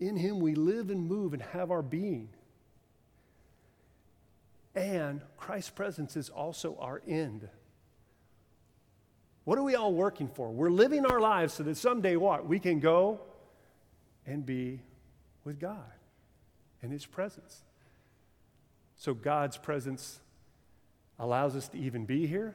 In 0.00 0.16
Him 0.16 0.40
we 0.40 0.54
live 0.54 0.90
and 0.90 1.06
move 1.06 1.32
and 1.32 1.42
have 1.42 1.70
our 1.70 1.82
being. 1.82 2.28
And 4.74 5.20
Christ's 5.36 5.70
presence 5.70 6.16
is 6.16 6.30
also 6.30 6.76
our 6.80 7.02
end. 7.06 7.48
What 9.44 9.58
are 9.58 9.62
we 9.62 9.74
all 9.74 9.92
working 9.92 10.28
for? 10.28 10.50
We're 10.50 10.70
living 10.70 11.04
our 11.04 11.20
lives 11.20 11.54
so 11.54 11.62
that 11.64 11.76
someday 11.76 12.16
what? 12.16 12.46
We 12.46 12.58
can 12.58 12.80
go 12.80 13.20
and 14.26 14.46
be 14.46 14.80
with 15.44 15.60
God 15.60 15.92
in 16.82 16.90
His 16.90 17.06
presence. 17.06 17.62
So 18.96 19.14
God's 19.14 19.56
presence 19.56 20.20
allows 21.18 21.56
us 21.56 21.68
to 21.68 21.78
even 21.78 22.04
be 22.04 22.26
here. 22.26 22.54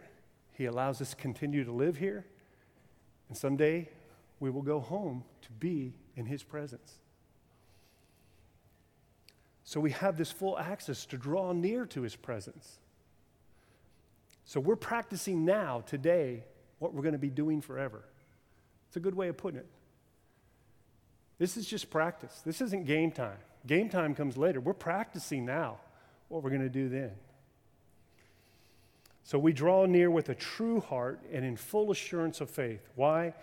He 0.53 0.65
allows 0.65 1.01
us 1.01 1.11
to 1.11 1.15
continue 1.15 1.63
to 1.63 1.71
live 1.71 1.97
here. 1.97 2.25
And 3.29 3.37
someday 3.37 3.89
we 4.39 4.49
will 4.49 4.61
go 4.61 4.79
home 4.79 5.23
to 5.41 5.51
be 5.51 5.93
in 6.15 6.25
His 6.25 6.43
presence. 6.43 6.99
So 9.67 9.81
we 9.81 9.91
have 9.91 10.15
this 10.15 10.31
full 10.31 10.57
access 10.57 11.05
to 11.07 11.17
draw 11.17 11.51
near 11.51 11.85
to 11.87 12.01
his 12.03 12.15
presence. 12.15 12.79
So 14.45 14.61
we're 14.61 14.77
practicing 14.77 15.43
now, 15.43 15.83
today, 15.85 16.45
what 16.79 16.93
we're 16.93 17.01
going 17.01 17.11
to 17.11 17.19
be 17.19 17.29
doing 17.29 17.59
forever. 17.59 18.05
It's 18.87 18.95
a 18.95 19.01
good 19.01 19.13
way 19.13 19.27
of 19.27 19.35
putting 19.35 19.59
it. 19.59 19.65
This 21.39 21.57
is 21.57 21.67
just 21.67 21.89
practice. 21.89 22.41
This 22.45 22.61
isn't 22.61 22.85
game 22.85 23.11
time. 23.11 23.37
Game 23.65 23.89
time 23.89 24.15
comes 24.15 24.37
later. 24.37 24.59
We're 24.59 24.73
practicing 24.73 25.45
now 25.45 25.77
what 26.29 26.43
we're 26.43 26.49
going 26.49 26.61
to 26.61 26.69
do 26.69 26.89
then. 26.89 27.11
So 29.23 29.37
we 29.37 29.51
draw 29.51 29.85
near 29.85 30.09
with 30.09 30.29
a 30.29 30.35
true 30.35 30.79
heart 30.79 31.19
and 31.31 31.43
in 31.43 31.57
full 31.57 31.91
assurance 31.91 32.39
of 32.39 32.49
faith. 32.49 32.87
Why? 32.95 33.33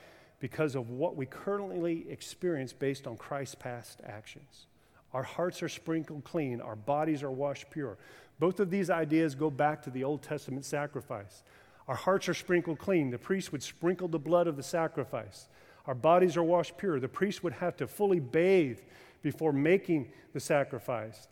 Because 0.41 0.75
of 0.75 0.91
what 0.91 1.15
we 1.15 1.27
currently 1.27 2.07
experience 2.09 2.73
based 2.73 3.07
on 3.07 3.17
Christ's 3.17 3.55
past 3.57 4.01
actions. 4.05 4.67
Our 5.13 5.23
hearts 5.23 5.63
are 5.63 5.69
sprinkled 5.69 6.25
clean, 6.25 6.61
our 6.61 6.75
bodies 6.75 7.23
are 7.23 7.31
washed 7.31 7.71
pure. 7.71 7.99
Both 8.41 8.61
of 8.61 8.71
these 8.71 8.91
ideas 8.91 9.35
go 9.35 9.51
back 9.51 9.83
to 9.83 9.91
the 9.91 10.05
Old 10.05 10.23
Testament 10.23 10.65
sacrifice. 10.65 11.45
Our 11.87 11.95
hearts 11.95 12.29
are 12.29 12.35
sprinkled 12.35 12.79
clean. 12.79 13.11
The 13.11 13.19
priest 13.19 13.53
would 13.53 13.63
sprinkle 13.63 14.09
the 14.09 14.19
blood 14.19 14.47
of 14.47 14.57
the 14.57 14.63
sacrifice. 14.63 15.49
Our 15.87 15.95
bodies 15.95 16.37
are 16.37 16.43
washed 16.43 16.79
pure. 16.79 16.99
The 16.99 17.09
priest 17.09 17.43
would 17.45 17.53
have 17.55 17.77
to 17.77 17.87
fully 17.87 18.21
bathe 18.21 18.79
before 19.23 19.53
making 19.53 20.11
the 20.33 20.41
sacrifice. 20.41 21.29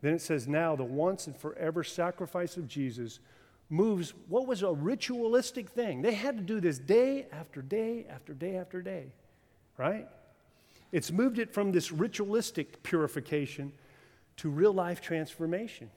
Then 0.00 0.14
it 0.14 0.20
says, 0.20 0.46
Now 0.46 0.76
the 0.76 0.84
once 0.84 1.26
and 1.26 1.36
forever 1.36 1.82
sacrifice 1.82 2.56
of 2.56 2.68
Jesus 2.68 3.20
moves 3.70 4.14
what 4.28 4.46
was 4.46 4.62
a 4.62 4.72
ritualistic 4.72 5.70
thing. 5.70 6.02
They 6.02 6.14
had 6.14 6.36
to 6.36 6.42
do 6.42 6.60
this 6.60 6.78
day 6.78 7.26
after 7.32 7.62
day 7.62 8.06
after 8.08 8.34
day 8.34 8.56
after 8.56 8.82
day, 8.82 9.12
right? 9.78 10.06
It's 10.92 11.10
moved 11.10 11.38
it 11.38 11.52
from 11.52 11.72
this 11.72 11.90
ritualistic 11.90 12.82
purification 12.82 13.72
to 14.36 14.50
real 14.50 14.72
life 14.72 15.00
transformation. 15.00 15.90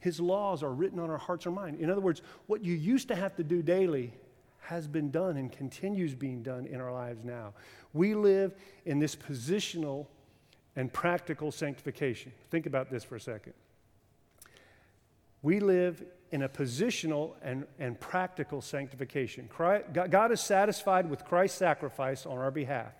His 0.00 0.18
laws 0.18 0.62
are 0.62 0.72
written 0.72 0.98
on 0.98 1.10
our 1.10 1.18
hearts 1.18 1.46
or 1.46 1.50
mind. 1.50 1.80
In 1.80 1.90
other 1.90 2.00
words, 2.00 2.22
what 2.46 2.64
you 2.64 2.74
used 2.74 3.08
to 3.08 3.14
have 3.14 3.36
to 3.36 3.44
do 3.44 3.62
daily 3.62 4.12
has 4.60 4.86
been 4.86 5.10
done 5.10 5.36
and 5.36 5.50
continues 5.50 6.14
being 6.14 6.42
done 6.42 6.66
in 6.66 6.80
our 6.80 6.92
lives 6.92 7.24
now. 7.24 7.54
We 7.92 8.14
live 8.14 8.54
in 8.84 8.98
this 8.98 9.16
positional 9.16 10.06
and 10.76 10.92
practical 10.92 11.50
sanctification. 11.50 12.32
Think 12.50 12.66
about 12.66 12.90
this 12.90 13.02
for 13.02 13.16
a 13.16 13.20
second. 13.20 13.54
We 15.42 15.60
live 15.60 16.02
in 16.30 16.42
a 16.42 16.48
positional 16.48 17.32
and, 17.42 17.66
and 17.78 17.98
practical 17.98 18.60
sanctification. 18.60 19.48
Christ, 19.48 19.86
God 19.92 20.30
is 20.30 20.40
satisfied 20.40 21.08
with 21.10 21.24
Christ's 21.24 21.58
sacrifice 21.58 22.26
on 22.26 22.38
our 22.38 22.50
behalf. 22.50 22.92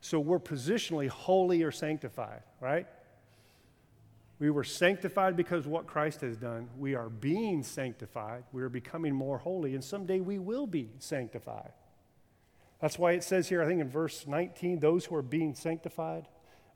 So 0.00 0.18
we're 0.18 0.40
positionally 0.40 1.08
holy 1.08 1.62
or 1.62 1.70
sanctified, 1.70 2.42
right? 2.60 2.86
We 4.38 4.50
were 4.50 4.64
sanctified 4.64 5.36
because 5.36 5.66
what 5.66 5.86
Christ 5.86 6.20
has 6.22 6.36
done. 6.36 6.68
We 6.76 6.94
are 6.94 7.08
being 7.08 7.62
sanctified. 7.62 8.44
We 8.52 8.62
are 8.62 8.68
becoming 8.68 9.14
more 9.14 9.38
holy, 9.38 9.74
and 9.74 9.84
someday 9.84 10.20
we 10.20 10.38
will 10.38 10.66
be 10.66 10.90
sanctified. 10.98 11.72
That's 12.80 12.98
why 12.98 13.12
it 13.12 13.22
says 13.22 13.48
here, 13.48 13.62
I 13.62 13.66
think 13.66 13.80
in 13.80 13.88
verse 13.88 14.26
19, 14.26 14.80
those 14.80 15.04
who 15.04 15.14
are 15.14 15.22
being 15.22 15.54
sanctified. 15.54 16.26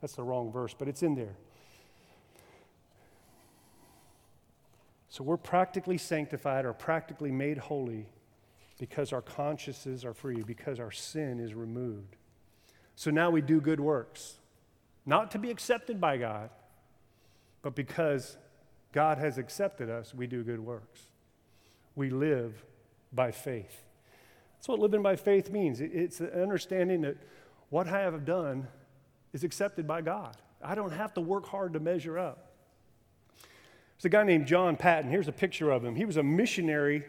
That's 0.01 0.15
the 0.15 0.23
wrong 0.23 0.51
verse, 0.51 0.73
but 0.77 0.87
it's 0.87 1.03
in 1.03 1.15
there. 1.15 1.35
So 5.09 5.23
we're 5.23 5.37
practically 5.37 5.97
sanctified 5.97 6.65
or 6.65 6.73
practically 6.73 7.31
made 7.31 7.57
holy 7.57 8.07
because 8.79 9.11
our 9.11 9.21
consciences 9.21 10.05
are 10.05 10.13
free, 10.13 10.41
because 10.41 10.79
our 10.79 10.91
sin 10.91 11.39
is 11.39 11.53
removed. 11.53 12.15
So 12.95 13.11
now 13.11 13.29
we 13.29 13.41
do 13.41 13.59
good 13.59 13.79
works, 13.79 14.39
not 15.05 15.31
to 15.31 15.37
be 15.37 15.51
accepted 15.51 15.99
by 15.99 16.17
God, 16.17 16.49
but 17.61 17.75
because 17.75 18.37
God 18.91 19.17
has 19.17 19.37
accepted 19.37 19.89
us, 19.89 20.13
we 20.13 20.27
do 20.27 20.43
good 20.43 20.59
works. 20.59 21.01
We 21.95 22.09
live 22.09 22.63
by 23.11 23.31
faith. 23.31 23.83
That's 24.57 24.67
what 24.67 24.79
living 24.79 25.01
by 25.01 25.15
faith 25.15 25.51
means. 25.51 25.81
It's 25.81 26.17
the 26.17 26.41
understanding 26.41 27.01
that 27.01 27.17
what 27.69 27.87
I 27.87 27.99
have 28.01 28.25
done 28.25 28.67
is 29.33 29.43
accepted 29.43 29.87
by 29.87 30.01
God. 30.01 30.35
I 30.61 30.75
don't 30.75 30.91
have 30.91 31.13
to 31.13 31.21
work 31.21 31.45
hard 31.47 31.73
to 31.73 31.79
measure 31.79 32.19
up. 32.19 32.51
There's 33.97 34.05
a 34.05 34.09
guy 34.09 34.23
named 34.23 34.47
John 34.47 34.75
Paton. 34.75 35.09
Here's 35.09 35.27
a 35.27 35.33
picture 35.33 35.71
of 35.71 35.83
him. 35.83 35.95
He 35.95 36.05
was 36.05 36.17
a 36.17 36.23
missionary 36.23 37.03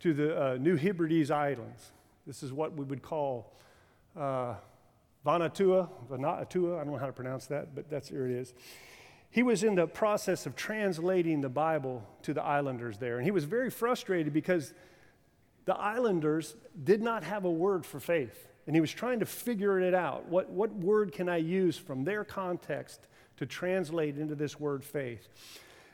to 0.00 0.14
the 0.14 0.42
uh, 0.42 0.56
New 0.56 0.76
Hebrides 0.76 1.30
Islands. 1.30 1.92
This 2.26 2.42
is 2.42 2.52
what 2.52 2.76
we 2.76 2.84
would 2.84 3.02
call 3.02 3.52
uh, 4.16 4.54
Vanuatu, 5.24 5.88
Vanuatu, 6.10 6.74
I 6.74 6.84
don't 6.84 6.92
know 6.92 6.98
how 6.98 7.06
to 7.06 7.12
pronounce 7.12 7.46
that, 7.46 7.74
but 7.74 7.90
that's 7.90 8.08
here 8.08 8.26
it 8.26 8.32
is. 8.32 8.54
He 9.30 9.42
was 9.42 9.62
in 9.62 9.76
the 9.76 9.86
process 9.86 10.44
of 10.44 10.56
translating 10.56 11.40
the 11.40 11.48
Bible 11.48 12.02
to 12.22 12.34
the 12.34 12.42
islanders 12.42 12.98
there, 12.98 13.16
and 13.16 13.24
he 13.24 13.30
was 13.30 13.44
very 13.44 13.70
frustrated 13.70 14.32
because 14.32 14.74
the 15.66 15.76
islanders 15.76 16.56
did 16.82 17.00
not 17.00 17.22
have 17.22 17.44
a 17.44 17.50
word 17.50 17.86
for 17.86 18.00
faith. 18.00 18.48
And 18.66 18.76
he 18.76 18.80
was 18.80 18.92
trying 18.92 19.20
to 19.20 19.26
figure 19.26 19.80
it 19.80 19.94
out. 19.94 20.28
What, 20.28 20.50
what 20.50 20.72
word 20.72 21.12
can 21.12 21.28
I 21.28 21.38
use 21.38 21.76
from 21.76 22.04
their 22.04 22.24
context 22.24 23.00
to 23.36 23.46
translate 23.46 24.18
into 24.18 24.34
this 24.34 24.60
word 24.60 24.84
faith? 24.84 25.28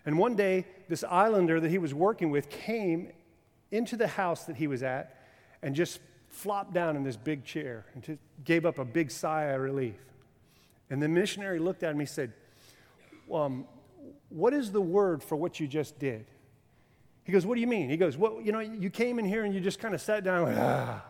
And 0.05 0.19
one 0.19 0.35
day, 0.35 0.67
this 0.89 1.05
islander 1.05 1.61
that 1.61 1.71
he 1.71 1.79
was 1.79 1.95
working 1.95 2.31
with 2.31 2.49
came 2.49 3.13
into 3.71 3.97
the 3.97 4.07
house 4.07 4.45
that 4.45 4.57
he 4.57 4.67
was 4.67 4.83
at 4.83 5.17
and 5.63 5.75
just 5.75 6.01
flopped 6.29 6.73
down 6.73 6.97
in 6.97 7.03
this 7.03 7.17
big 7.17 7.45
chair 7.45 7.87
and 7.95 8.03
just 8.03 8.19
gave 8.45 8.67
up 8.67 8.79
a 8.79 8.85
big 8.85 9.11
sigh 9.11 9.45
of 9.45 9.61
relief. 9.61 9.97
And 10.91 11.03
the 11.03 11.09
missionary 11.09 11.59
looked 11.59 11.83
at 11.83 11.93
him. 11.93 12.01
He 12.01 12.07
said, 12.07 12.33
um, 13.33 13.67
What 14.29 14.53
is 14.55 14.73
the 14.73 14.81
word 14.81 15.23
for 15.23 15.37
what 15.37 15.61
you 15.61 15.67
just 15.67 15.99
did? 15.99 16.27
He 17.25 17.33
goes, 17.33 17.45
What 17.45 17.55
do 17.57 17.61
you 17.61 17.67
mean? 17.67 17.91
He 17.91 17.97
goes, 17.97 18.17
Well, 18.17 18.41
you 18.41 18.53
know, 18.53 18.61
you 18.61 18.91
came 18.91 19.19
in 19.19 19.25
here 19.25 19.45
and 19.45 19.55
you 19.55 19.61
just 19.61 19.79
kind 19.79 19.95
of 19.95 20.01
sat 20.01 20.25
down. 20.25 20.49
And, 20.49 20.59
ah. 20.59 21.05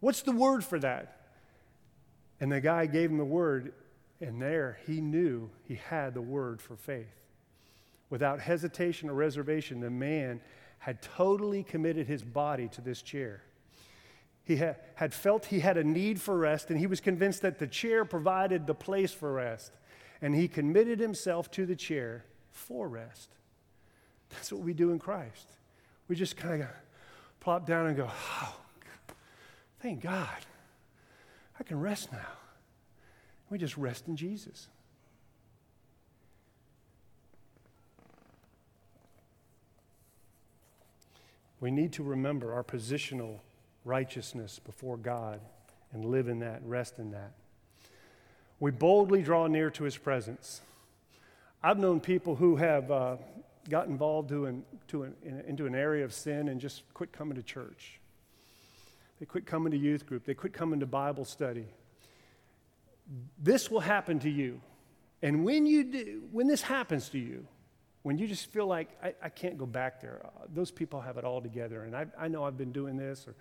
What's 0.00 0.22
the 0.22 0.32
word 0.32 0.64
for 0.64 0.78
that? 0.78 1.20
And 2.40 2.52
the 2.52 2.60
guy 2.60 2.86
gave 2.86 3.10
him 3.10 3.16
the 3.16 3.24
word, 3.24 3.72
and 4.20 4.40
there 4.40 4.78
he 4.86 5.00
knew 5.00 5.50
he 5.64 5.76
had 5.76 6.14
the 6.14 6.20
word 6.22 6.60
for 6.60 6.76
faith. 6.76 7.06
without 8.08 8.40
hesitation 8.40 9.10
or 9.10 9.14
reservation, 9.14 9.80
the 9.80 9.90
man 9.90 10.40
had 10.78 11.02
totally 11.02 11.64
committed 11.64 12.06
his 12.06 12.22
body 12.22 12.68
to 12.68 12.80
this 12.80 13.02
chair. 13.02 13.42
He 14.44 14.58
ha- 14.58 14.76
had 14.94 15.12
felt 15.12 15.46
he 15.46 15.58
had 15.58 15.76
a 15.76 15.82
need 15.82 16.20
for 16.20 16.36
rest, 16.38 16.70
and 16.70 16.78
he 16.78 16.86
was 16.86 17.00
convinced 17.00 17.42
that 17.42 17.58
the 17.58 17.66
chair 17.66 18.04
provided 18.04 18.66
the 18.66 18.74
place 18.74 19.12
for 19.12 19.32
rest. 19.32 19.72
And 20.22 20.34
he 20.34 20.48
committed 20.48 20.98
himself 20.98 21.50
to 21.52 21.66
the 21.66 21.76
chair 21.76 22.24
for 22.50 22.88
rest. 22.88 23.30
That's 24.30 24.52
what 24.52 24.62
we 24.62 24.72
do 24.72 24.90
in 24.90 24.98
Christ. 24.98 25.48
We 26.08 26.16
just 26.16 26.36
kind 26.36 26.62
of 26.62 26.68
plop 27.40 27.66
down 27.66 27.86
and 27.86 27.96
go, 27.96 28.08
oh, 28.10 28.56
thank 29.80 30.00
God. 30.00 30.28
I 31.58 31.62
can 31.62 31.80
rest 31.80 32.12
now. 32.12 32.18
We 33.50 33.58
just 33.58 33.76
rest 33.76 34.08
in 34.08 34.16
Jesus. 34.16 34.68
We 41.60 41.70
need 41.70 41.92
to 41.94 42.02
remember 42.02 42.52
our 42.52 42.64
positional 42.64 43.40
righteousness 43.84 44.58
before 44.58 44.96
God 44.96 45.40
and 45.92 46.04
live 46.04 46.28
in 46.28 46.40
that, 46.40 46.60
rest 46.64 46.98
in 46.98 47.12
that. 47.12 47.32
We 48.58 48.70
boldly 48.70 49.22
draw 49.22 49.46
near 49.46 49.70
to 49.70 49.84
his 49.84 49.96
presence. 49.96 50.62
I've 51.62 51.78
known 51.78 52.00
people 52.00 52.36
who 52.36 52.56
have 52.56 52.90
uh, 52.90 53.16
got 53.68 53.88
involved 53.88 54.30
an, 54.30 54.64
in, 54.92 55.42
into 55.46 55.66
an 55.66 55.74
area 55.74 56.04
of 56.04 56.12
sin 56.12 56.48
and 56.48 56.60
just 56.60 56.82
quit 56.94 57.12
coming 57.12 57.36
to 57.36 57.42
church. 57.42 58.00
They 59.18 59.26
quit 59.26 59.46
coming 59.46 59.72
to 59.72 59.78
youth 59.78 60.06
group. 60.06 60.24
They 60.24 60.34
quit 60.34 60.52
coming 60.52 60.80
to 60.80 60.86
Bible 60.86 61.24
study. 61.24 61.66
This 63.38 63.70
will 63.70 63.80
happen 63.80 64.18
to 64.20 64.30
you. 64.30 64.60
And 65.22 65.44
when, 65.44 65.66
you 65.66 65.84
do, 65.84 66.22
when 66.32 66.46
this 66.46 66.62
happens 66.62 67.08
to 67.10 67.18
you, 67.18 67.46
when 68.02 68.18
you 68.18 68.28
just 68.28 68.46
feel 68.52 68.66
like, 68.66 68.88
I, 69.02 69.14
I 69.22 69.28
can't 69.28 69.58
go 69.58 69.66
back 69.66 70.00
there, 70.00 70.20
uh, 70.24 70.44
those 70.54 70.70
people 70.70 71.00
have 71.00 71.16
it 71.16 71.24
all 71.24 71.40
together. 71.40 71.82
And 71.82 71.96
I, 71.96 72.06
I 72.18 72.28
know 72.28 72.44
I've 72.44 72.58
been 72.58 72.72
doing 72.72 72.96
this 72.96 73.26
or 73.26 73.34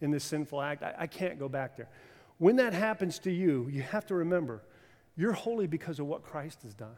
in 0.00 0.10
this 0.10 0.24
sinful 0.24 0.60
act. 0.60 0.82
I, 0.82 0.94
I 0.98 1.06
can't 1.06 1.38
go 1.38 1.48
back 1.48 1.76
there. 1.76 1.88
When 2.38 2.56
that 2.56 2.72
happens 2.72 3.18
to 3.20 3.32
you, 3.32 3.68
you 3.70 3.82
have 3.82 4.06
to 4.06 4.14
remember 4.14 4.62
you're 5.16 5.32
holy 5.32 5.66
because 5.66 5.98
of 5.98 6.06
what 6.06 6.22
Christ 6.22 6.62
has 6.62 6.74
done. 6.74 6.96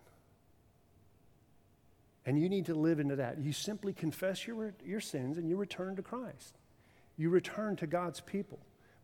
And 2.26 2.38
you 2.38 2.50
need 2.50 2.66
to 2.66 2.74
live 2.74 3.00
into 3.00 3.16
that. 3.16 3.38
You 3.38 3.52
simply 3.52 3.94
confess 3.94 4.46
your, 4.46 4.74
your 4.84 5.00
sins 5.00 5.38
and 5.38 5.48
you 5.48 5.56
return 5.56 5.96
to 5.96 6.02
Christ. 6.02 6.58
You 7.16 7.30
return 7.30 7.76
to 7.76 7.86
God's 7.86 8.20
people. 8.20 8.58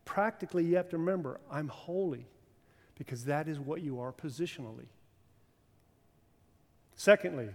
Practically, 0.05 0.63
you 0.63 0.75
have 0.75 0.89
to 0.89 0.97
remember, 0.97 1.39
I'm 1.51 1.67
holy 1.67 2.27
because 2.95 3.25
that 3.25 3.47
is 3.47 3.59
what 3.59 3.81
you 3.81 3.99
are 3.99 4.13
positionally. 4.13 4.85
Secondly, 6.95 7.49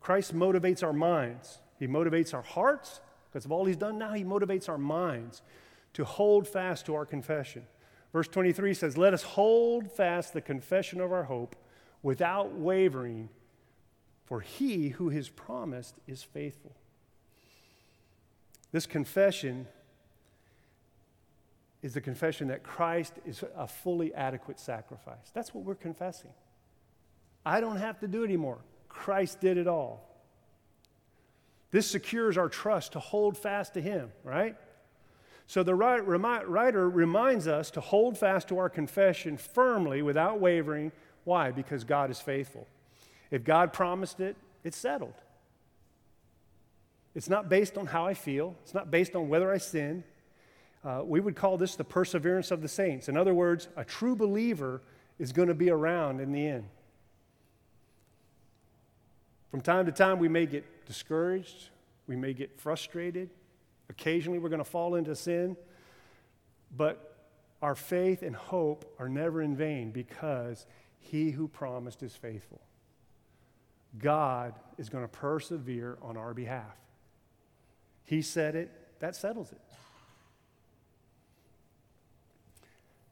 Christ 0.00 0.34
motivates 0.34 0.82
our 0.82 0.92
minds. 0.92 1.58
He 1.78 1.86
motivates 1.86 2.34
our 2.34 2.42
hearts 2.42 3.00
because 3.30 3.46
of 3.46 3.52
all 3.52 3.64
he's 3.64 3.76
done 3.76 3.98
now. 3.98 4.12
He 4.12 4.24
motivates 4.24 4.68
our 4.68 4.78
minds 4.78 5.42
to 5.94 6.04
hold 6.04 6.46
fast 6.46 6.86
to 6.86 6.94
our 6.94 7.06
confession. 7.06 7.66
Verse 8.14 8.28
23 8.28 8.74
says, 8.74 8.96
Let 8.96 9.12
us 9.12 9.24
hold 9.24 9.90
fast 9.90 10.32
the 10.32 10.40
confession 10.40 11.00
of 11.00 11.12
our 11.12 11.24
hope 11.24 11.56
without 12.00 12.52
wavering, 12.52 13.28
for 14.24 14.40
he 14.40 14.90
who 14.90 15.08
has 15.08 15.28
promised 15.28 15.96
is 16.06 16.22
faithful. 16.22 16.76
This 18.70 18.86
confession 18.86 19.66
is 21.82 21.94
the 21.94 22.00
confession 22.00 22.48
that 22.48 22.62
Christ 22.62 23.14
is 23.26 23.42
a 23.56 23.66
fully 23.66 24.14
adequate 24.14 24.60
sacrifice. 24.60 25.32
That's 25.34 25.52
what 25.52 25.64
we're 25.64 25.74
confessing. 25.74 26.30
I 27.44 27.60
don't 27.60 27.78
have 27.78 27.98
to 27.98 28.06
do 28.06 28.22
it 28.22 28.26
anymore. 28.26 28.58
Christ 28.88 29.40
did 29.40 29.58
it 29.58 29.66
all. 29.66 30.08
This 31.72 31.90
secures 31.90 32.38
our 32.38 32.48
trust 32.48 32.92
to 32.92 33.00
hold 33.00 33.36
fast 33.36 33.74
to 33.74 33.80
Him, 33.80 34.12
right? 34.22 34.56
So 35.46 35.62
the 35.62 35.74
writer 35.74 36.88
reminds 36.88 37.46
us 37.46 37.70
to 37.72 37.80
hold 37.80 38.16
fast 38.16 38.48
to 38.48 38.58
our 38.58 38.68
confession 38.68 39.36
firmly 39.36 40.02
without 40.02 40.40
wavering. 40.40 40.90
Why? 41.24 41.50
Because 41.50 41.84
God 41.84 42.10
is 42.10 42.20
faithful. 42.20 42.66
If 43.30 43.44
God 43.44 43.72
promised 43.72 44.20
it, 44.20 44.36
it's 44.62 44.76
settled. 44.76 45.14
It's 47.14 47.28
not 47.28 47.48
based 47.48 47.78
on 47.78 47.86
how 47.86 48.06
I 48.06 48.14
feel, 48.14 48.56
it's 48.62 48.74
not 48.74 48.90
based 48.90 49.14
on 49.14 49.28
whether 49.28 49.52
I 49.52 49.58
sin, 49.58 50.02
uh, 50.84 51.02
we 51.04 51.20
would 51.20 51.34
call 51.34 51.56
this 51.56 51.76
the 51.76 51.84
perseverance 51.84 52.50
of 52.50 52.60
the 52.60 52.68
saints. 52.68 53.08
In 53.08 53.16
other 53.16 53.32
words, 53.32 53.68
a 53.76 53.84
true 53.84 54.14
believer 54.14 54.82
is 55.18 55.32
going 55.32 55.48
to 55.48 55.54
be 55.54 55.70
around 55.70 56.20
in 56.20 56.32
the 56.32 56.46
end. 56.46 56.64
From 59.50 59.60
time 59.60 59.86
to 59.86 59.92
time, 59.92 60.18
we 60.18 60.28
may 60.28 60.46
get 60.46 60.64
discouraged, 60.84 61.68
we 62.06 62.16
may 62.16 62.34
get 62.34 62.60
frustrated. 62.60 63.30
Occasionally, 63.90 64.38
we're 64.38 64.48
going 64.48 64.58
to 64.58 64.64
fall 64.64 64.94
into 64.94 65.14
sin. 65.14 65.56
But 66.76 67.16
our 67.62 67.74
faith 67.74 68.22
and 68.22 68.34
hope 68.34 68.94
are 68.98 69.08
never 69.08 69.42
in 69.42 69.56
vain 69.56 69.90
because 69.90 70.66
he 70.98 71.30
who 71.30 71.48
promised 71.48 72.02
is 72.02 72.14
faithful. 72.14 72.60
God 73.98 74.54
is 74.76 74.88
going 74.88 75.04
to 75.04 75.08
persevere 75.08 75.98
on 76.02 76.16
our 76.16 76.34
behalf. 76.34 76.76
He 78.04 78.22
said 78.22 78.54
it, 78.54 78.70
that 79.00 79.14
settles 79.14 79.52
it. 79.52 79.60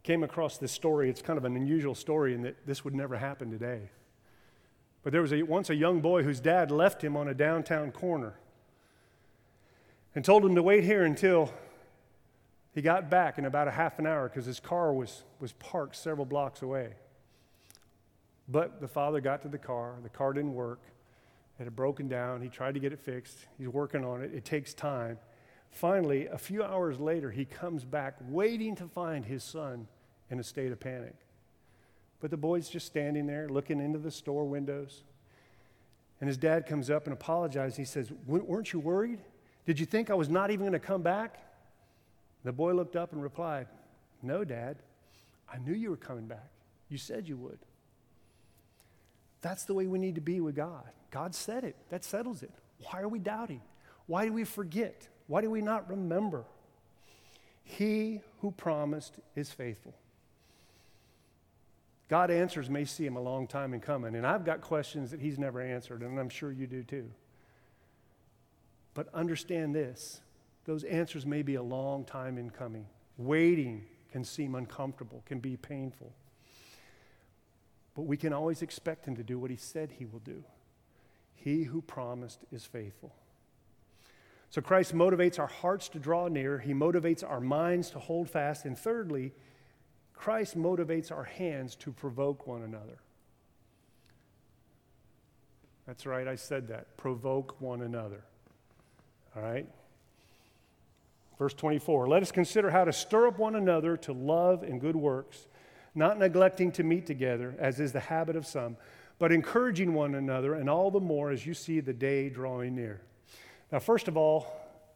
came 0.02 0.24
across 0.24 0.58
this 0.58 0.72
story. 0.72 1.08
It's 1.08 1.22
kind 1.22 1.38
of 1.38 1.44
an 1.44 1.56
unusual 1.56 1.94
story 1.94 2.34
in 2.34 2.42
that 2.42 2.66
this 2.66 2.84
would 2.84 2.94
never 2.94 3.16
happen 3.16 3.50
today. 3.50 3.90
But 5.02 5.12
there 5.12 5.22
was 5.22 5.32
a, 5.32 5.42
once 5.42 5.70
a 5.70 5.74
young 5.74 6.00
boy 6.00 6.22
whose 6.22 6.40
dad 6.40 6.70
left 6.70 7.02
him 7.02 7.16
on 7.16 7.28
a 7.28 7.34
downtown 7.34 7.92
corner 7.92 8.34
and 10.14 10.24
told 10.24 10.44
him 10.44 10.54
to 10.54 10.62
wait 10.62 10.84
here 10.84 11.04
until 11.04 11.52
he 12.74 12.82
got 12.82 13.10
back 13.10 13.38
in 13.38 13.44
about 13.44 13.68
a 13.68 13.70
half 13.70 13.98
an 13.98 14.06
hour 14.06 14.28
because 14.28 14.46
his 14.46 14.60
car 14.60 14.92
was, 14.92 15.24
was 15.40 15.52
parked 15.52 15.96
several 15.96 16.24
blocks 16.24 16.62
away. 16.62 16.94
But 18.48 18.80
the 18.80 18.88
father 18.88 19.20
got 19.20 19.42
to 19.42 19.48
the 19.48 19.58
car, 19.58 19.96
the 20.02 20.08
car 20.08 20.32
didn't 20.32 20.54
work, 20.54 20.80
it 21.58 21.64
had 21.64 21.76
broken 21.76 22.08
down. 22.08 22.42
He 22.42 22.48
tried 22.48 22.74
to 22.74 22.80
get 22.80 22.92
it 22.92 23.00
fixed, 23.00 23.38
he's 23.58 23.68
working 23.68 24.04
on 24.04 24.22
it, 24.22 24.32
it 24.34 24.44
takes 24.44 24.74
time. 24.74 25.18
Finally, 25.70 26.26
a 26.26 26.38
few 26.38 26.62
hours 26.62 27.00
later, 27.00 27.30
he 27.30 27.46
comes 27.46 27.84
back 27.84 28.16
waiting 28.28 28.76
to 28.76 28.86
find 28.88 29.24
his 29.24 29.42
son 29.42 29.86
in 30.30 30.38
a 30.38 30.42
state 30.42 30.70
of 30.70 30.78
panic. 30.78 31.14
But 32.20 32.30
the 32.30 32.36
boy's 32.36 32.68
just 32.68 32.86
standing 32.86 33.26
there 33.26 33.48
looking 33.48 33.80
into 33.80 33.98
the 33.98 34.10
store 34.10 34.44
windows. 34.44 35.02
And 36.20 36.28
his 36.28 36.36
dad 36.36 36.66
comes 36.66 36.88
up 36.88 37.06
and 37.06 37.12
apologizes. 37.12 37.76
He 37.76 37.84
says, 37.84 38.12
Weren't 38.26 38.72
you 38.72 38.78
worried? 38.78 39.18
Did 39.64 39.78
you 39.78 39.86
think 39.86 40.10
I 40.10 40.14
was 40.14 40.28
not 40.28 40.50
even 40.50 40.66
going 40.66 40.72
to 40.72 40.78
come 40.78 41.02
back? 41.02 41.38
The 42.44 42.52
boy 42.52 42.72
looked 42.72 42.96
up 42.96 43.12
and 43.12 43.22
replied, 43.22 43.68
No, 44.22 44.44
Dad. 44.44 44.76
I 45.52 45.58
knew 45.58 45.74
you 45.74 45.90
were 45.90 45.96
coming 45.96 46.26
back. 46.26 46.48
You 46.88 46.98
said 46.98 47.28
you 47.28 47.36
would. 47.36 47.58
That's 49.42 49.64
the 49.64 49.74
way 49.74 49.86
we 49.86 49.98
need 49.98 50.14
to 50.14 50.20
be 50.20 50.40
with 50.40 50.56
God. 50.56 50.88
God 51.10 51.34
said 51.34 51.64
it, 51.64 51.76
that 51.90 52.04
settles 52.04 52.42
it. 52.42 52.50
Why 52.84 53.00
are 53.00 53.08
we 53.08 53.18
doubting? 53.18 53.60
Why 54.06 54.24
do 54.24 54.32
we 54.32 54.44
forget? 54.44 55.08
Why 55.26 55.42
do 55.42 55.50
we 55.50 55.60
not 55.60 55.88
remember? 55.90 56.44
He 57.64 58.20
who 58.40 58.50
promised 58.50 59.14
is 59.36 59.50
faithful. 59.50 59.94
God 62.08 62.30
answers 62.30 62.68
may 62.68 62.84
seem 62.84 63.16
a 63.16 63.20
long 63.20 63.46
time 63.46 63.72
in 63.72 63.80
coming, 63.80 64.14
and 64.16 64.26
I've 64.26 64.44
got 64.44 64.60
questions 64.60 65.10
that 65.12 65.20
He's 65.20 65.38
never 65.38 65.60
answered, 65.60 66.02
and 66.02 66.18
I'm 66.18 66.28
sure 66.28 66.52
you 66.52 66.66
do 66.66 66.82
too. 66.82 67.10
But 68.94 69.08
understand 69.14 69.74
this 69.74 70.20
those 70.64 70.84
answers 70.84 71.26
may 71.26 71.42
be 71.42 71.56
a 71.56 71.62
long 71.62 72.04
time 72.04 72.38
in 72.38 72.50
coming. 72.50 72.86
Waiting 73.16 73.84
can 74.10 74.24
seem 74.24 74.54
uncomfortable, 74.54 75.22
can 75.26 75.40
be 75.40 75.56
painful. 75.56 76.12
But 77.94 78.02
we 78.02 78.16
can 78.16 78.32
always 78.32 78.62
expect 78.62 79.06
Him 79.06 79.16
to 79.16 79.22
do 79.22 79.38
what 79.38 79.50
He 79.50 79.56
said 79.56 79.92
He 79.92 80.04
will 80.04 80.20
do. 80.20 80.44
He 81.34 81.64
who 81.64 81.82
promised 81.82 82.44
is 82.52 82.64
faithful. 82.64 83.14
So 84.50 84.60
Christ 84.60 84.94
motivates 84.94 85.38
our 85.38 85.46
hearts 85.46 85.88
to 85.90 85.98
draw 85.98 86.28
near, 86.28 86.58
He 86.58 86.74
motivates 86.74 87.28
our 87.28 87.40
minds 87.40 87.90
to 87.90 87.98
hold 87.98 88.30
fast, 88.30 88.64
and 88.64 88.78
thirdly, 88.78 89.32
Christ 90.14 90.56
motivates 90.56 91.10
our 91.10 91.24
hands 91.24 91.74
to 91.76 91.90
provoke 91.90 92.46
one 92.46 92.62
another. 92.62 92.98
That's 95.86 96.06
right, 96.06 96.28
I 96.28 96.36
said 96.36 96.68
that. 96.68 96.96
Provoke 96.96 97.60
one 97.60 97.82
another. 97.82 98.24
All 99.36 99.42
right? 99.42 99.66
Verse 101.38 101.54
24 101.54 102.08
Let 102.08 102.22
us 102.22 102.32
consider 102.32 102.70
how 102.70 102.84
to 102.84 102.92
stir 102.92 103.28
up 103.28 103.38
one 103.38 103.56
another 103.56 103.96
to 103.98 104.12
love 104.12 104.62
and 104.62 104.80
good 104.80 104.96
works, 104.96 105.46
not 105.94 106.18
neglecting 106.18 106.72
to 106.72 106.82
meet 106.82 107.06
together, 107.06 107.54
as 107.58 107.80
is 107.80 107.92
the 107.92 108.00
habit 108.00 108.36
of 108.36 108.46
some, 108.46 108.76
but 109.18 109.32
encouraging 109.32 109.94
one 109.94 110.14
another, 110.14 110.54
and 110.54 110.68
all 110.68 110.90
the 110.90 111.00
more 111.00 111.30
as 111.30 111.46
you 111.46 111.54
see 111.54 111.80
the 111.80 111.92
day 111.92 112.28
drawing 112.28 112.74
near. 112.74 113.00
Now, 113.70 113.78
first 113.78 114.08
of 114.08 114.16
all, 114.16 114.46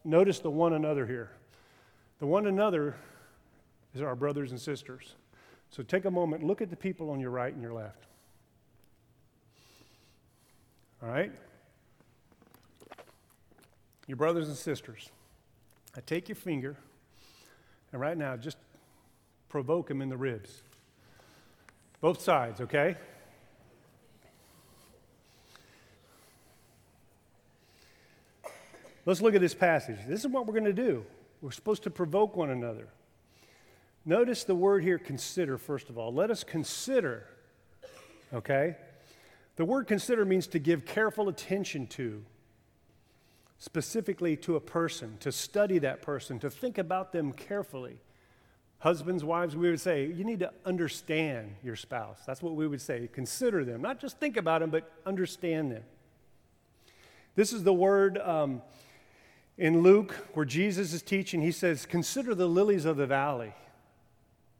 notice 0.03 0.39
the 0.39 0.51
one 0.51 0.73
another 0.73 1.05
here. 1.05 1.31
The 2.19 2.27
one 2.27 2.47
another 2.47 2.95
is 3.93 4.01
our 4.01 4.15
brothers 4.15 4.51
and 4.51 4.59
sisters. 4.61 5.15
So 5.69 5.83
take 5.83 6.05
a 6.05 6.11
moment, 6.11 6.43
look 6.43 6.61
at 6.61 6.69
the 6.69 6.75
people 6.75 7.09
on 7.09 7.19
your 7.19 7.31
right 7.31 7.53
and 7.53 7.61
your 7.61 7.73
left. 7.73 8.05
All 11.03 11.09
right? 11.09 11.31
Your 14.07 14.15
brothers 14.15 14.47
and 14.47 14.57
sisters, 14.57 15.11
I 15.95 16.01
take 16.01 16.29
your 16.29 16.35
finger, 16.35 16.75
and 17.91 18.01
right 18.01 18.17
now 18.17 18.37
just 18.37 18.57
provoke 19.49 19.87
them 19.87 20.01
in 20.01 20.09
the 20.09 20.17
ribs. 20.17 20.61
Both 21.99 22.21
sides, 22.21 22.61
okay? 22.61 22.95
Let's 29.05 29.21
look 29.21 29.35
at 29.35 29.41
this 29.41 29.53
passage. 29.53 29.99
This 30.07 30.21
is 30.21 30.27
what 30.27 30.45
we're 30.45 30.53
going 30.53 30.65
to 30.65 30.73
do. 30.73 31.05
We're 31.41 31.51
supposed 31.51 31.83
to 31.83 31.89
provoke 31.89 32.35
one 32.35 32.49
another. 32.49 32.87
Notice 34.05 34.43
the 34.43 34.55
word 34.55 34.83
here, 34.83 34.97
consider, 34.97 35.57
first 35.57 35.89
of 35.89 35.97
all. 35.97 36.13
Let 36.13 36.31
us 36.31 36.43
consider, 36.43 37.25
okay? 38.33 38.75
The 39.55 39.65
word 39.65 39.87
consider 39.87 40.23
means 40.23 40.47
to 40.47 40.59
give 40.59 40.85
careful 40.85 41.29
attention 41.29 41.87
to, 41.87 42.23
specifically 43.59 44.35
to 44.37 44.55
a 44.55 44.59
person, 44.59 45.17
to 45.19 45.31
study 45.31 45.79
that 45.79 46.01
person, 46.01 46.39
to 46.39 46.49
think 46.49 46.77
about 46.77 47.11
them 47.11 47.31
carefully. 47.31 47.97
Husbands, 48.79 49.23
wives, 49.23 49.55
we 49.55 49.69
would 49.69 49.81
say, 49.81 50.05
you 50.05 50.23
need 50.23 50.39
to 50.39 50.51
understand 50.65 51.55
your 51.63 51.75
spouse. 51.75 52.19
That's 52.27 52.43
what 52.43 52.55
we 52.55 52.67
would 52.67 52.81
say. 52.81 53.09
Consider 53.11 53.65
them. 53.65 53.81
Not 53.81 53.99
just 53.99 54.19
think 54.19 54.37
about 54.37 54.61
them, 54.61 54.69
but 54.69 54.91
understand 55.05 55.71
them. 55.71 55.83
This 57.35 57.51
is 57.53 57.63
the 57.63 57.73
word 57.73 58.19
um, 58.19 58.61
in 59.57 59.81
Luke, 59.81 60.13
where 60.33 60.45
Jesus 60.45 60.93
is 60.93 61.01
teaching, 61.01 61.41
he 61.41 61.51
says, 61.51 61.87
Consider 61.87 62.35
the 62.35 62.47
lilies 62.47 62.85
of 62.85 62.97
the 62.97 63.07
valley. 63.07 63.53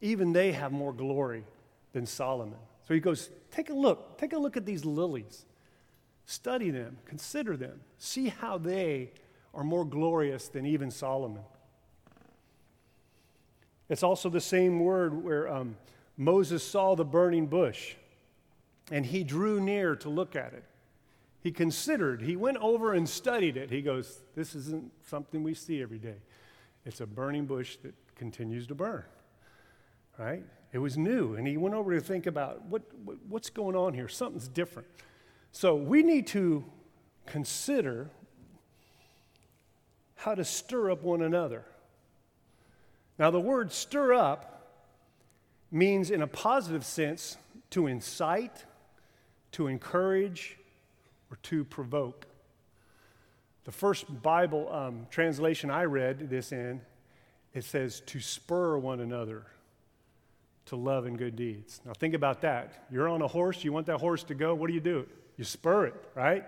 Even 0.02 0.34
they 0.34 0.52
have 0.52 0.72
more 0.72 0.94
glory 0.94 1.44
than 1.94 2.06
Solomon. 2.08 2.58
So 2.88 2.96
he 2.96 3.00
goes, 3.00 3.30
Take 3.52 3.70
a 3.70 3.74
look. 3.74 4.18
Take 4.18 4.34
a 4.34 4.38
look 4.38 4.58
at 4.58 4.66
these 4.66 4.86
lilies. 4.86 5.46
Study 6.28 6.72
them. 6.72 6.98
Consider 7.06 7.56
them. 7.56 7.80
See 7.98 8.28
how 8.28 8.58
they 8.58 9.12
are 9.54 9.64
more 9.64 9.86
glorious 9.86 10.50
than 10.50 10.66
even 10.66 10.92
Solomon. 10.92 11.42
It's 13.88 14.04
also 14.04 14.30
the 14.30 14.42
same 14.42 14.82
word 14.82 15.24
where 15.24 15.48
um, 15.48 15.78
Moses 16.18 16.64
saw 16.64 16.96
the 16.96 17.06
burning 17.06 17.48
bush 17.48 17.96
and 18.92 19.06
he 19.06 19.24
drew 19.24 19.62
near 19.62 19.96
to 19.96 20.10
look 20.10 20.36
at 20.36 20.52
it. 20.52 20.66
He 21.42 21.52
considered, 21.52 22.22
he 22.22 22.36
went 22.36 22.58
over 22.58 22.94
and 22.94 23.08
studied 23.08 23.56
it. 23.56 23.72
He 23.72 23.82
goes, 23.82 24.20
This 24.36 24.54
isn't 24.54 24.92
something 25.08 25.44
we 25.44 25.54
see 25.54 25.82
every 25.82 25.98
day. 25.98 26.18
It's 26.86 27.00
a 27.00 27.06
burning 27.06 27.46
bush 27.46 27.78
that 27.84 27.94
continues 28.16 28.68
to 28.68 28.76
burn. 28.76 29.06
Right? 30.20 30.44
It 30.74 30.80
was 30.80 30.98
new. 30.98 31.36
And 31.36 31.48
he 31.48 31.56
went 31.56 31.74
over 31.74 31.94
to 31.96 32.02
think 32.02 32.26
about 32.28 32.66
what, 32.66 32.82
what, 33.06 33.18
what's 33.30 33.50
going 33.50 33.78
on 33.78 33.94
here. 33.94 34.10
Something's 34.10 34.50
different. 34.50 34.90
So 35.52 35.76
we 35.76 36.04
need 36.04 36.28
to 36.28 36.64
consider 37.26 38.10
how 40.16 40.36
to 40.36 40.44
stir 40.44 40.92
up 40.92 41.04
one 41.04 41.22
another. 41.22 41.64
Now, 43.20 43.32
the 43.32 43.40
word 43.40 43.72
stir 43.72 44.14
up 44.14 44.54
means, 45.72 46.12
in 46.12 46.22
a 46.22 46.28
positive 46.28 46.86
sense, 46.86 47.38
to 47.72 47.88
incite, 47.88 48.66
to 49.54 49.68
encourage, 49.68 50.58
or 51.32 51.38
to 51.44 51.64
provoke. 51.66 52.26
The 53.66 53.72
first 53.72 54.22
Bible 54.22 54.72
um, 54.72 55.08
translation 55.10 55.70
I 55.70 55.84
read 55.84 56.30
this 56.30 56.52
in, 56.52 56.82
it 57.54 57.64
says 57.64 58.02
to 58.06 58.20
spur 58.20 58.78
one 58.78 59.00
another 59.00 59.46
to 60.68 60.76
love 60.76 61.06
and 61.06 61.18
good 61.18 61.36
deeds. 61.36 61.82
Now 61.86 61.94
think 61.94 62.14
about 62.14 62.42
that. 62.42 62.86
You're 62.92 63.10
on 63.10 63.22
a 63.22 63.28
horse, 63.28 63.64
you 63.64 63.74
want 63.74 63.88
that 63.88 64.00
horse 64.00 64.24
to 64.26 64.36
go, 64.36 64.54
what 64.54 64.68
do 64.68 64.74
you 64.74 64.80
do? 64.80 65.08
You 65.38 65.44
spur 65.44 65.86
it, 65.86 65.96
right? 66.16 66.44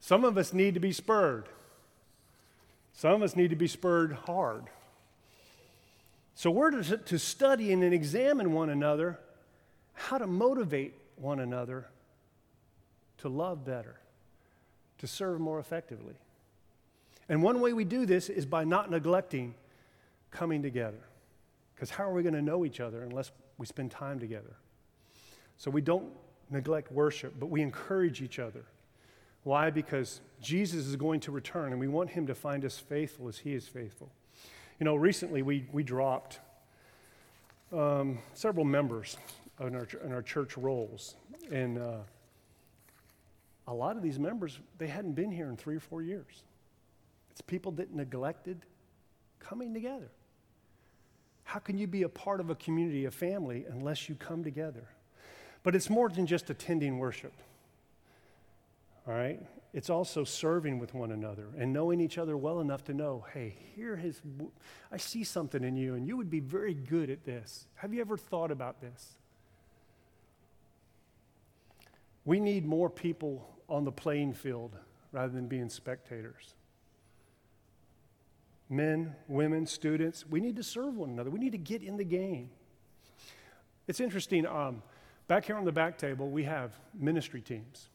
Some 0.00 0.24
of 0.24 0.36
us 0.36 0.52
need 0.52 0.74
to 0.74 0.80
be 0.80 0.92
spurred. 0.92 1.48
Some 2.92 3.12
of 3.12 3.22
us 3.22 3.36
need 3.36 3.50
to 3.50 3.56
be 3.56 3.68
spurred 3.68 4.12
hard. 4.12 4.64
So 6.34 6.50
we're 6.50 6.70
to, 6.82 7.18
study 7.18 7.72
and 7.72 7.82
examine 7.82 8.52
one 8.52 8.70
another, 8.70 9.18
how 9.94 10.18
to 10.18 10.26
motivate 10.26 10.94
one 11.16 11.40
another 11.40 11.88
to 13.18 13.28
love 13.28 13.64
better, 13.64 13.98
to 14.98 15.06
serve 15.06 15.40
more 15.40 15.58
effectively. 15.58 16.14
And 17.28 17.42
one 17.42 17.60
way 17.60 17.72
we 17.72 17.84
do 17.84 18.06
this 18.06 18.28
is 18.28 18.46
by 18.46 18.64
not 18.64 18.90
neglecting 18.90 19.54
coming 20.30 20.62
together. 20.62 21.00
Because 21.74 21.90
how 21.90 22.04
are 22.04 22.12
we 22.12 22.22
going 22.22 22.34
to 22.34 22.42
know 22.42 22.64
each 22.64 22.80
other 22.80 23.02
unless 23.02 23.30
we 23.58 23.66
spend 23.66 23.90
time 23.90 24.18
together? 24.18 24.56
So 25.56 25.70
we 25.70 25.80
don't 25.80 26.06
neglect 26.50 26.90
worship, 26.92 27.34
but 27.38 27.46
we 27.46 27.62
encourage 27.62 28.22
each 28.22 28.38
other. 28.38 28.64
Why? 29.44 29.70
Because 29.70 30.20
Jesus 30.40 30.86
is 30.86 30.96
going 30.96 31.20
to 31.20 31.32
return 31.32 31.72
and 31.72 31.80
we 31.80 31.88
want 31.88 32.10
him 32.10 32.26
to 32.26 32.34
find 32.34 32.64
us 32.64 32.78
faithful 32.78 33.28
as 33.28 33.38
he 33.38 33.54
is 33.54 33.66
faithful. 33.66 34.10
You 34.78 34.84
know, 34.84 34.94
recently 34.94 35.42
we, 35.42 35.66
we 35.72 35.82
dropped 35.82 36.40
um, 37.72 38.18
several 38.34 38.64
members 38.64 39.16
in 39.60 39.74
our, 39.74 39.88
in 40.04 40.12
our 40.12 40.22
church 40.22 40.56
rolls. 40.56 41.16
And 41.50 41.78
uh, 41.78 41.98
a 43.66 43.74
lot 43.74 43.96
of 43.96 44.02
these 44.02 44.18
members, 44.18 44.58
they 44.78 44.86
hadn't 44.86 45.12
been 45.12 45.30
here 45.30 45.48
in 45.48 45.56
three 45.56 45.76
or 45.76 45.80
four 45.80 46.02
years. 46.02 46.42
It's 47.30 47.40
people 47.40 47.72
that 47.72 47.94
neglected 47.94 48.62
coming 49.40 49.74
together. 49.74 50.10
How 51.44 51.58
can 51.58 51.78
you 51.78 51.86
be 51.86 52.02
a 52.02 52.08
part 52.08 52.40
of 52.40 52.50
a 52.50 52.54
community, 52.54 53.06
a 53.06 53.10
family, 53.10 53.64
unless 53.70 54.08
you 54.08 54.14
come 54.14 54.44
together? 54.44 54.86
But 55.62 55.74
it's 55.74 55.90
more 55.90 56.08
than 56.08 56.26
just 56.26 56.50
attending 56.50 56.98
worship. 56.98 57.32
All 59.06 59.14
right? 59.14 59.40
It's 59.74 59.90
also 59.90 60.24
serving 60.24 60.78
with 60.78 60.94
one 60.94 61.12
another 61.12 61.48
and 61.58 61.72
knowing 61.72 62.00
each 62.00 62.16
other 62.16 62.36
well 62.36 62.60
enough 62.60 62.84
to 62.84 62.94
know, 62.94 63.26
hey, 63.34 63.54
here 63.76 64.00
is, 64.02 64.22
I 64.90 64.96
see 64.96 65.24
something 65.24 65.62
in 65.62 65.76
you 65.76 65.94
and 65.94 66.06
you 66.06 66.16
would 66.16 66.30
be 66.30 66.40
very 66.40 66.74
good 66.74 67.10
at 67.10 67.24
this. 67.24 67.66
Have 67.76 67.92
you 67.92 68.00
ever 68.00 68.16
thought 68.16 68.50
about 68.50 68.80
this? 68.80 69.18
We 72.24 72.40
need 72.40 72.66
more 72.66 72.90
people 72.90 73.48
on 73.68 73.84
the 73.84 73.92
playing 73.92 74.34
field 74.34 74.74
rather 75.12 75.32
than 75.32 75.48
being 75.48 75.68
spectators. 75.68 76.54
Men, 78.70 79.14
women, 79.28 79.66
students, 79.66 80.26
we 80.28 80.40
need 80.40 80.56
to 80.56 80.62
serve 80.62 80.96
one 80.96 81.10
another. 81.10 81.30
We 81.30 81.38
need 81.38 81.52
to 81.52 81.58
get 81.58 81.82
in 81.82 81.96
the 81.96 82.04
game. 82.04 82.50
It's 83.86 84.00
interesting. 84.00 84.46
Um, 84.46 84.82
back 85.28 85.44
here 85.44 85.56
on 85.56 85.64
the 85.64 85.72
back 85.72 85.98
table, 85.98 86.28
we 86.28 86.44
have 86.44 86.72
ministry 86.94 87.40
teams. 87.40 87.88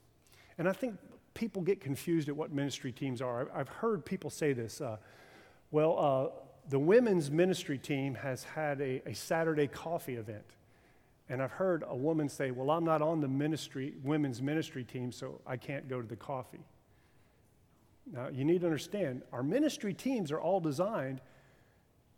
And 0.58 0.70
I 0.70 0.72
think 0.72 0.98
people 1.34 1.62
get 1.62 1.82
confused 1.82 2.30
at 2.30 2.36
what 2.36 2.52
ministry 2.52 2.92
teams 2.92 3.22
are. 3.22 3.50
I've 3.54 3.70
heard 3.70 4.06
people 4.06 4.30
say 4.30 4.54
this. 4.54 4.80
Uh, 4.80 4.98
well, 5.72 5.98
uh, 6.00 6.40
the 6.70 6.80
women's 6.80 7.30
ministry 7.32 7.78
team 7.78 8.14
has 8.16 8.44
had 8.44 8.80
a, 8.80 9.02
a 9.08 9.14
Saturday 9.14 9.68
coffee 9.68 10.16
event. 10.16 10.46
And 11.30 11.42
I've 11.42 11.52
heard 11.52 11.84
a 11.88 11.96
woman 11.96 12.30
say, 12.30 12.52
Well, 12.52 12.70
I'm 12.70 12.86
not 12.86 13.02
on 13.02 13.20
the 13.20 13.28
ministry, 13.28 13.94
women's 14.04 14.42
ministry 14.42 14.84
team, 14.84 15.12
so 15.12 15.42
I 15.48 15.58
can't 15.58 15.88
go 15.88 16.02
to 16.02 16.08
the 16.08 16.16
coffee. 16.16 16.64
Now, 18.12 18.28
you 18.28 18.44
need 18.44 18.62
to 18.62 18.68
understand, 18.68 19.22
our 19.32 19.44
ministry 19.44 19.94
teams 19.94 20.32
are 20.32 20.40
all 20.40 20.60
designed 20.60 21.22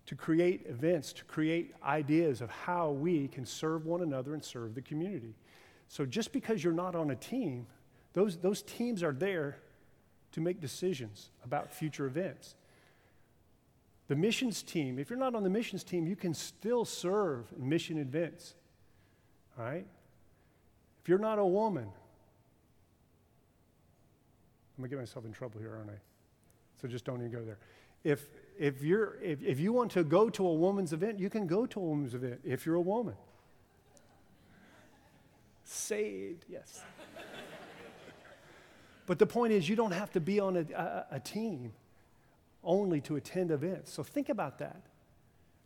to 0.05 0.15
create 0.15 0.65
events, 0.67 1.13
to 1.13 1.23
create 1.25 1.73
ideas 1.83 2.41
of 2.41 2.49
how 2.49 2.91
we 2.91 3.27
can 3.27 3.45
serve 3.45 3.85
one 3.85 4.01
another 4.01 4.33
and 4.33 4.43
serve 4.43 4.75
the 4.75 4.81
community. 4.81 5.33
So 5.87 6.05
just 6.05 6.31
because 6.31 6.63
you're 6.63 6.73
not 6.73 6.95
on 6.95 7.11
a 7.11 7.15
team, 7.15 7.65
those, 8.13 8.37
those 8.37 8.61
teams 8.61 9.03
are 9.03 9.13
there 9.13 9.57
to 10.33 10.41
make 10.41 10.61
decisions 10.61 11.29
about 11.43 11.71
future 11.71 12.05
events. 12.05 12.55
The 14.07 14.15
missions 14.15 14.61
team, 14.61 14.99
if 14.99 15.09
you're 15.09 15.17
not 15.17 15.33
on 15.33 15.43
the 15.43 15.49
missions 15.49 15.83
team, 15.83 16.05
you 16.05 16.15
can 16.15 16.33
still 16.33 16.85
serve 16.85 17.45
in 17.57 17.67
mission 17.67 17.97
events. 17.97 18.53
All 19.57 19.65
right? 19.65 19.85
If 21.01 21.09
you're 21.09 21.17
not 21.17 21.39
a 21.39 21.45
woman, 21.45 21.87
I'm 24.77 24.81
going 24.81 24.89
to 24.89 24.95
get 24.95 24.99
myself 24.99 25.25
in 25.25 25.31
trouble 25.31 25.59
here, 25.59 25.73
aren't 25.75 25.89
I? 25.89 25.99
So 26.81 26.87
just 26.87 27.05
don't 27.05 27.19
even 27.19 27.31
go 27.31 27.43
there. 27.43 27.57
If, 28.03 28.27
if, 28.59 28.83
you're, 28.83 29.17
if, 29.21 29.41
if 29.43 29.59
you 29.59 29.73
want 29.73 29.91
to 29.91 30.03
go 30.03 30.29
to 30.29 30.47
a 30.47 30.53
woman's 30.53 30.93
event, 30.93 31.19
you 31.19 31.29
can 31.29 31.47
go 31.47 31.65
to 31.65 31.79
a 31.79 31.83
woman's 31.83 32.13
event 32.13 32.41
if 32.43 32.65
you're 32.65 32.75
a 32.75 32.81
woman. 32.81 33.15
Saved, 35.63 36.45
yes. 36.47 36.81
but 39.05 39.19
the 39.19 39.25
point 39.25 39.53
is, 39.53 39.67
you 39.67 39.75
don't 39.75 39.91
have 39.91 40.11
to 40.11 40.19
be 40.19 40.39
on 40.39 40.57
a, 40.57 40.65
a, 40.75 41.05
a 41.11 41.19
team 41.19 41.73
only 42.63 43.01
to 43.01 43.15
attend 43.15 43.51
events. 43.51 43.91
So 43.91 44.03
think 44.03 44.29
about 44.29 44.59
that. 44.59 44.81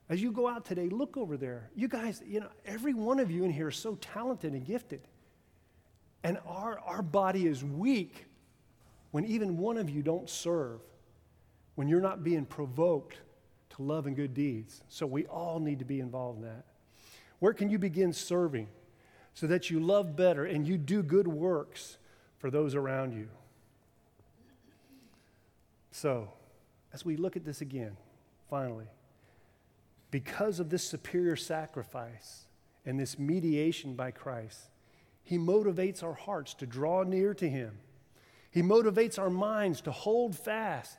As 0.10 0.22
you 0.22 0.32
go 0.32 0.48
out 0.48 0.66
today, 0.66 0.90
look 0.90 1.18
over 1.18 1.38
there. 1.38 1.70
You 1.76 1.88
guys, 1.88 2.24
you 2.26 2.40
know, 2.40 2.50
every 2.66 2.94
one 2.94 3.20
of 3.20 3.30
you 3.30 3.44
in 3.44 3.52
here 3.52 3.70
is 3.70 3.76
so 3.76 3.96
talented 3.96 4.54
and 4.54 4.66
gifted. 4.66 5.02
And 6.24 6.38
our, 6.48 6.80
our 6.80 7.02
body 7.02 7.46
is 7.46 7.64
weak 7.64 8.26
when 9.12 9.26
even 9.26 9.58
one 9.58 9.78
of 9.78 9.90
you 9.90 10.02
don't 10.02 10.30
serve, 10.30 10.80
when 11.80 11.88
you're 11.88 12.02
not 12.02 12.26
being 12.26 12.44
provoked 12.44 13.16
to 13.70 13.82
love 13.82 14.06
and 14.06 14.14
good 14.14 14.34
deeds. 14.34 14.84
So 14.90 15.06
we 15.06 15.26
all 15.28 15.62
need 15.62 15.80
to 15.80 15.86
be 15.86 16.02
involved 16.02 16.40
in 16.40 16.44
that. 16.44 16.66
Where 17.40 17.54
can 17.54 17.70
you 17.70 17.80
begin 17.80 18.12
serving 18.12 18.68
so 19.34 19.48
that 19.48 19.70
you 19.70 19.80
love 19.80 20.14
better 20.14 20.44
and 20.44 20.68
you 20.68 20.78
do 20.78 21.02
good 21.02 21.26
works 21.26 21.98
for 22.38 22.52
those 22.52 22.76
around 22.76 23.14
you? 23.14 23.30
So, 25.92 26.34
as 26.92 27.06
we 27.06 27.16
look 27.16 27.38
at 27.38 27.46
this 27.46 27.62
again, 27.62 27.96
finally, 28.50 28.90
because 30.12 30.60
of 30.60 30.70
this 30.70 30.84
superior 30.84 31.38
sacrifice 31.38 32.48
and 32.86 33.00
this 33.00 33.18
mediation 33.18 33.96
by 33.96 34.12
Christ, 34.12 34.60
He 35.24 35.38
motivates 35.38 36.04
our 36.04 36.16
hearts 36.16 36.56
to 36.56 36.66
draw 36.66 37.04
near 37.04 37.34
to 37.36 37.50
Him. 37.50 37.78
He 38.52 38.62
motivates 38.62 39.18
our 39.18 39.30
minds 39.30 39.80
to 39.84 39.92
hold 39.92 40.38
fast 40.38 40.98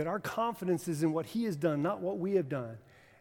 that 0.00 0.06
our 0.06 0.18
confidence 0.18 0.88
is 0.88 1.02
in 1.02 1.12
what 1.12 1.26
He 1.26 1.44
has 1.44 1.56
done, 1.56 1.82
not 1.82 2.00
what 2.00 2.18
we 2.18 2.36
have 2.36 2.48
done. 2.48 2.78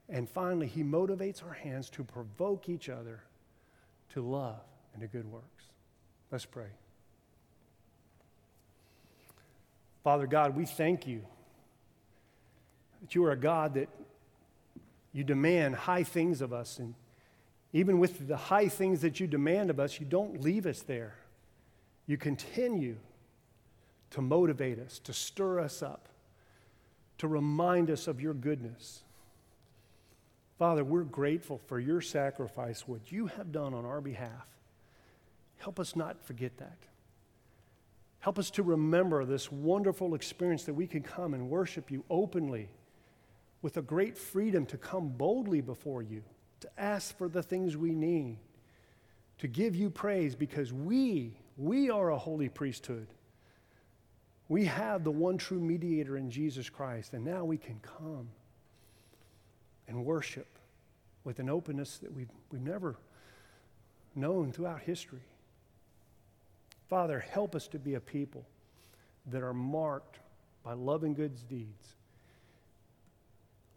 And 0.08 0.30
finally, 0.30 0.66
He 0.66 0.82
motivates 0.82 1.44
our 1.46 1.52
hands 1.52 1.90
to 1.90 2.06
provoke 2.06 2.70
each 2.70 2.88
other 2.88 3.20
to 4.14 4.22
love 4.22 4.62
and 4.94 5.02
to 5.02 5.08
good 5.10 5.30
works. 5.30 5.66
Let's 6.32 6.46
pray. 6.46 6.70
Father 10.06 10.26
God, 10.26 10.56
we 10.56 10.66
thank 10.66 11.06
you 11.06 11.22
that 13.02 13.14
you 13.14 13.26
are 13.26 13.32
a 13.32 13.38
God 13.38 13.74
that 13.74 13.90
you 15.12 15.26
demand 15.26 15.76
high 15.76 16.04
things 16.04 16.40
of 16.40 16.54
us. 16.54 16.80
And 16.80 16.96
even 17.74 18.00
with 18.00 18.26
the 18.26 18.38
high 18.38 18.70
things 18.70 19.02
that 19.02 19.20
you 19.20 19.28
demand 19.28 19.70
of 19.70 19.82
us, 19.82 20.00
you 20.00 20.06
don't 20.06 20.40
leave 20.40 20.66
us 20.66 20.80
there. 20.82 21.16
You 22.08 22.16
continue 22.16 22.96
to 24.12 24.22
motivate 24.22 24.80
us, 24.80 24.98
to 25.00 25.12
stir 25.12 25.60
us 25.60 25.84
up, 25.84 26.08
to 27.20 27.28
remind 27.28 27.92
us 27.92 28.08
of 28.08 28.20
your 28.20 28.34
goodness. 28.34 29.04
Father, 30.58 30.84
we're 30.84 31.04
grateful 31.04 31.60
for 31.68 31.80
your 31.80 32.02
sacrifice, 32.02 32.88
what 32.88 33.12
you 33.12 33.28
have 33.28 33.52
done 33.52 33.74
on 33.74 33.86
our 33.86 34.02
behalf. 34.02 34.48
Help 35.58 35.80
us 35.80 35.96
not 35.96 36.22
forget 36.26 36.58
that. 36.58 36.78
Help 38.20 38.38
us 38.38 38.50
to 38.52 38.64
remember 38.64 39.24
this 39.24 39.52
wonderful 39.52 40.16
experience 40.16 40.64
that 40.64 40.74
we 40.74 40.88
can 40.88 41.02
come 41.02 41.34
and 41.34 41.50
worship 41.50 41.90
you 41.92 42.04
openly 42.10 42.70
with 43.62 43.78
a 43.78 43.82
great 43.82 44.18
freedom 44.18 44.66
to 44.66 44.78
come 44.78 45.10
boldly 45.10 45.62
before 45.62 46.02
you, 46.02 46.24
to 46.62 46.70
ask 46.78 47.18
for 47.18 47.30
the 47.30 47.44
things 47.44 47.78
we 47.78 47.92
need, 47.92 48.38
to 49.38 49.48
give 49.48 49.76
you 49.76 49.90
praise 49.90 50.36
because 50.36 50.74
we, 50.74 51.38
we 51.58 51.90
are 51.90 52.10
a 52.12 52.18
holy 52.18 52.50
priesthood. 52.50 53.08
We 54.50 54.66
have 54.66 55.04
the 55.04 55.12
one 55.12 55.38
true 55.38 55.60
mediator 55.60 56.18
in 56.18 56.30
Jesus 56.30 56.70
Christ, 56.70 57.14
and 57.14 57.24
now 57.24 57.46
we 57.46 57.58
can 57.58 57.80
come 57.80 58.28
and 59.88 60.04
worship 60.04 60.60
with 61.24 61.40
an 61.40 61.50
openness 61.50 62.00
that 62.00 62.14
we've, 62.14 62.30
we've 62.52 62.62
never 62.62 62.98
known 64.16 64.52
throughout 64.52 64.82
history. 64.82 65.24
Father, 66.90 67.20
help 67.20 67.56
us 67.56 67.68
to 67.70 67.80
be 67.80 67.94
a 67.94 68.00
people 68.02 68.46
that 69.28 69.44
are 69.44 69.54
marked 69.54 70.20
by 70.64 70.74
love 70.74 71.04
and 71.04 71.16
good 71.16 71.48
deeds 71.48 71.96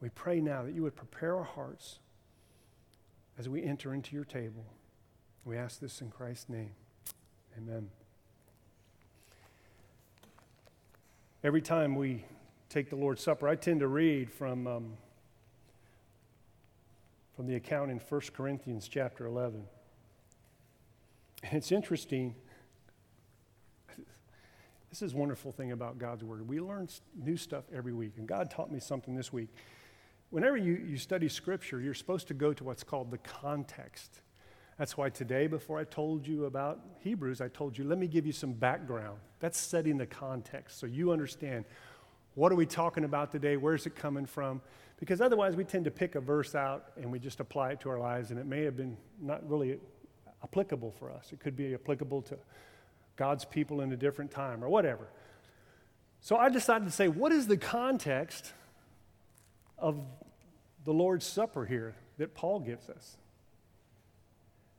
we 0.03 0.09
pray 0.09 0.41
now 0.41 0.65
that 0.65 0.75
you 0.75 0.83
would 0.83 0.97
prepare 0.97 1.37
our 1.37 1.45
hearts 1.45 2.01
as 3.39 3.49
we 3.49 3.63
enter 3.63 3.95
into 3.95 4.15
your 4.17 4.25
table. 4.25 4.67
We 5.45 5.57
ask 5.57 5.79
this 5.79 6.01
in 6.01 6.11
Christ's 6.11 6.49
name. 6.49 6.73
Amen. 7.57 7.89
Every 11.45 11.61
time 11.61 11.97
we 11.97 12.25
take 12.69 12.89
the 12.89 12.95
Lord's 12.95 13.21
Supper, 13.21 13.49
I 13.49 13.57
tend 13.57 13.81
to 13.81 13.89
read 13.89 14.31
from, 14.31 14.67
um, 14.69 14.93
from 17.35 17.49
the 17.49 17.57
account 17.57 17.91
in 17.91 17.99
1 17.99 18.21
Corinthians 18.33 18.87
chapter 18.87 19.27
11. 19.27 19.65
And 21.43 21.55
it's 21.55 21.73
interesting. 21.73 22.37
This 24.91 25.03
is 25.03 25.15
wonderful 25.15 25.51
thing 25.51 25.73
about 25.73 25.99
God's 25.99 26.23
Word. 26.23 26.47
We 26.47 26.61
learn 26.61 26.89
new 27.17 27.37
stuff 27.37 27.65
every 27.75 27.93
week. 27.93 28.13
And 28.19 28.29
God 28.29 28.49
taught 28.49 28.71
me 28.71 28.79
something 28.79 29.17
this 29.17 29.33
week 29.33 29.49
whenever 30.33 30.57
you, 30.57 30.75
you 30.75 30.97
study 30.97 31.29
Scripture, 31.29 31.81
you're 31.81 31.93
supposed 31.93 32.27
to 32.29 32.35
go 32.35 32.53
to 32.53 32.65
what's 32.65 32.83
called 32.83 33.11
the 33.11 33.19
context. 33.19 34.21
That's 34.83 34.97
why 34.97 35.11
today, 35.11 35.47
before 35.47 35.79
I 35.79 35.85
told 35.85 36.27
you 36.27 36.47
about 36.47 36.81
Hebrews, 37.05 37.41
I 37.41 37.47
told 37.47 37.79
you, 37.79 37.85
let 37.85 37.99
me 37.99 38.09
give 38.09 38.27
you 38.27 38.33
some 38.33 38.53
background. 38.53 39.17
That's 39.39 39.57
setting 39.57 39.97
the 39.97 40.07
context 40.07 40.81
so 40.81 40.87
you 40.87 41.13
understand 41.13 41.67
what 42.35 42.51
are 42.51 42.57
we 42.57 42.67
talking 42.67 43.05
about 43.05 43.31
today? 43.31 43.57
Where's 43.57 43.87
it 43.87 43.95
coming 43.95 44.27
from? 44.27 44.61
Because 44.99 45.21
otherwise, 45.21 45.55
we 45.55 45.63
tend 45.63 45.85
to 45.85 45.93
pick 45.93 46.17
a 46.17 46.21
verse 46.21 46.57
out 46.57 46.87
and 46.97 47.13
we 47.13 47.21
just 47.21 47.39
apply 47.39 47.71
it 47.71 47.81
to 47.83 47.91
our 47.91 47.99
lives, 48.01 48.33
and 48.33 48.41
it 48.41 48.47
may 48.47 48.65
have 48.65 48.77
been 48.77 48.97
not 49.21 49.49
really 49.49 49.79
applicable 50.43 50.91
for 50.99 51.13
us. 51.13 51.33
It 51.33 51.39
could 51.39 51.55
be 51.55 51.75
applicable 51.75 52.23
to 52.23 52.39
God's 53.15 53.45
people 53.45 53.83
in 53.83 53.93
a 53.93 53.97
different 53.97 54.33
time 54.33 54.65
or 54.65 54.69
whatever. 54.69 55.07
So 56.23 56.37
I 56.39 56.49
decided 56.49 56.87
to 56.87 56.91
say, 56.91 57.07
what 57.07 57.31
is 57.31 57.47
the 57.47 57.57
context 57.57 58.53
of 59.79 60.01
the 60.85 60.93
Lord's 60.93 61.25
Supper 61.25 61.67
here 61.67 61.95
that 62.19 62.35
Paul 62.35 62.59
gives 62.59 62.89
us. 62.89 63.17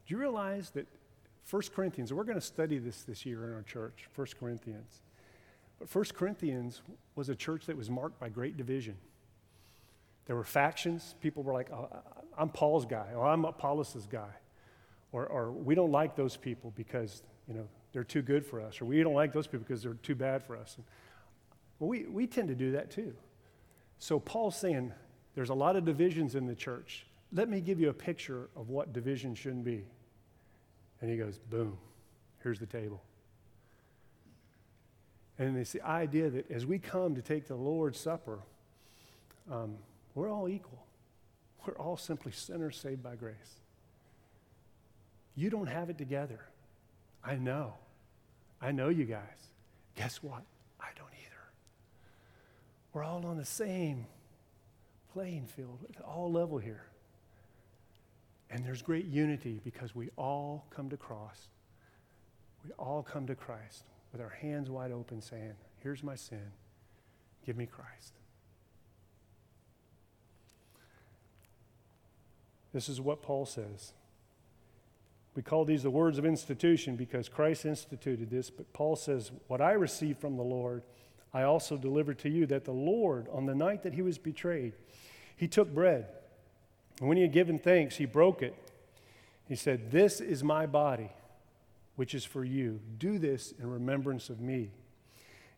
Do 0.05 0.13
you 0.13 0.19
realize 0.19 0.71
that 0.71 0.87
1 1.49 1.61
Corinthians, 1.75 2.13
we're 2.13 2.23
going 2.23 2.39
to 2.39 2.45
study 2.45 2.77
this 2.77 3.03
this 3.03 3.25
year 3.25 3.45
in 3.45 3.53
our 3.53 3.63
church, 3.63 4.07
1 4.15 4.27
Corinthians. 4.39 5.01
But 5.79 5.93
1 5.93 6.05
Corinthians 6.13 6.81
was 7.15 7.29
a 7.29 7.35
church 7.35 7.65
that 7.65 7.77
was 7.77 7.89
marked 7.89 8.19
by 8.19 8.29
great 8.29 8.57
division. 8.57 8.95
There 10.25 10.35
were 10.35 10.45
factions. 10.45 11.15
People 11.21 11.43
were 11.43 11.53
like, 11.53 11.69
oh, 11.71 11.89
I'm 12.37 12.49
Paul's 12.49 12.85
guy, 12.85 13.07
or 13.15 13.27
I'm 13.27 13.43
Apollos' 13.43 14.07
guy. 14.09 14.29
Or, 15.11 15.27
or 15.27 15.51
we 15.51 15.75
don't 15.75 15.91
like 15.91 16.15
those 16.15 16.37
people 16.37 16.73
because, 16.75 17.23
you 17.47 17.53
know, 17.53 17.67
they're 17.91 18.03
too 18.03 18.21
good 18.21 18.45
for 18.45 18.61
us. 18.61 18.81
Or 18.81 18.85
we 18.85 19.03
don't 19.03 19.13
like 19.13 19.33
those 19.33 19.45
people 19.45 19.65
because 19.67 19.83
they're 19.83 19.93
too 19.95 20.15
bad 20.15 20.43
for 20.43 20.57
us. 20.57 20.77
well, 21.79 21.89
we, 21.89 22.05
we 22.05 22.25
tend 22.25 22.47
to 22.47 22.55
do 22.55 22.71
that 22.71 22.89
too. 22.89 23.13
So 23.99 24.19
Paul's 24.19 24.55
saying, 24.55 24.91
there's 25.35 25.49
a 25.49 25.53
lot 25.53 25.75
of 25.75 25.85
divisions 25.85 26.35
in 26.35 26.47
the 26.47 26.55
church. 26.55 27.05
Let 27.33 27.49
me 27.49 27.61
give 27.61 27.79
you 27.79 27.89
a 27.89 27.93
picture 27.93 28.49
of 28.55 28.69
what 28.69 28.93
division 28.93 29.33
shouldn't 29.33 29.65
be. 29.65 29.85
And 31.01 31.09
he 31.09 31.17
goes, 31.17 31.39
boom, 31.49 31.77
here's 32.43 32.59
the 32.59 32.67
table. 32.67 33.01
And 35.39 35.57
it's 35.57 35.71
the 35.71 35.81
idea 35.81 36.29
that 36.29 36.51
as 36.51 36.65
we 36.65 36.77
come 36.77 37.15
to 37.15 37.21
take 37.21 37.47
the 37.47 37.55
Lord's 37.55 37.99
Supper, 37.99 38.39
um, 39.51 39.75
we're 40.13 40.29
all 40.29 40.47
equal. 40.47 40.85
We're 41.65 41.73
all 41.73 41.97
simply 41.97 42.31
sinners 42.31 42.77
saved 42.77 43.01
by 43.01 43.15
grace. 43.15 43.59
You 45.35 45.49
don't 45.49 45.67
have 45.67 45.89
it 45.89 45.97
together. 45.97 46.39
I 47.23 47.35
know. 47.35 47.73
I 48.61 48.71
know 48.71 48.89
you 48.89 49.05
guys. 49.05 49.47
Guess 49.95 50.21
what? 50.21 50.43
I 50.79 50.87
don't 50.95 51.09
either. 51.21 51.43
We're 52.93 53.03
all 53.03 53.25
on 53.25 53.37
the 53.37 53.45
same 53.45 54.05
playing 55.13 55.47
field 55.47 55.79
at 55.95 56.03
all 56.03 56.31
level 56.31 56.59
here. 56.59 56.83
And 58.53 58.63
there's 58.63 58.83
great 58.83 59.07
unity 59.07 59.59
because 59.63 59.95
we 59.95 60.11
all 60.15 60.67
come 60.69 60.87
to 60.91 60.97
cross. 60.97 61.47
We 62.63 62.71
all 62.77 63.01
come 63.01 63.25
to 63.25 63.35
Christ 63.35 63.85
with 64.11 64.21
our 64.21 64.29
hands 64.29 64.69
wide 64.69 64.91
open 64.91 65.21
saying, 65.21 65.55
Here's 65.79 66.03
my 66.03 66.15
sin. 66.15 66.51
Give 67.47 67.57
me 67.57 67.65
Christ. 67.65 68.13
This 72.71 72.89
is 72.89 73.01
what 73.01 73.23
Paul 73.23 73.47
says. 73.47 73.93
We 75.35 75.41
call 75.41 75.65
these 75.65 75.81
the 75.81 75.89
words 75.89 76.19
of 76.19 76.25
institution 76.25 76.95
because 76.95 77.27
Christ 77.27 77.65
instituted 77.65 78.29
this, 78.29 78.51
but 78.51 78.71
Paul 78.71 78.95
says, 78.95 79.31
What 79.47 79.61
I 79.61 79.71
received 79.71 80.21
from 80.21 80.37
the 80.37 80.43
Lord, 80.43 80.83
I 81.33 81.41
also 81.41 81.75
delivered 81.75 82.19
to 82.19 82.29
you 82.29 82.45
that 82.45 82.65
the 82.65 82.71
Lord, 82.71 83.27
on 83.33 83.47
the 83.47 83.55
night 83.55 83.81
that 83.81 83.95
he 83.95 84.03
was 84.03 84.19
betrayed, 84.19 84.73
he 85.35 85.47
took 85.47 85.73
bread, 85.73 86.05
and 87.03 87.09
when 87.09 87.17
he 87.17 87.23
had 87.23 87.33
given 87.33 87.59
thanks, 87.59 87.97
he 87.97 88.05
broke 88.05 88.41
it. 88.41 88.55
He 89.45 89.57
said, 89.57 89.91
This 89.91 90.21
is 90.21 90.41
my 90.41 90.65
body, 90.65 91.11
which 91.97 92.15
is 92.15 92.23
for 92.23 92.45
you. 92.45 92.79
Do 92.97 93.19
this 93.19 93.53
in 93.59 93.69
remembrance 93.69 94.29
of 94.29 94.39
me. 94.39 94.71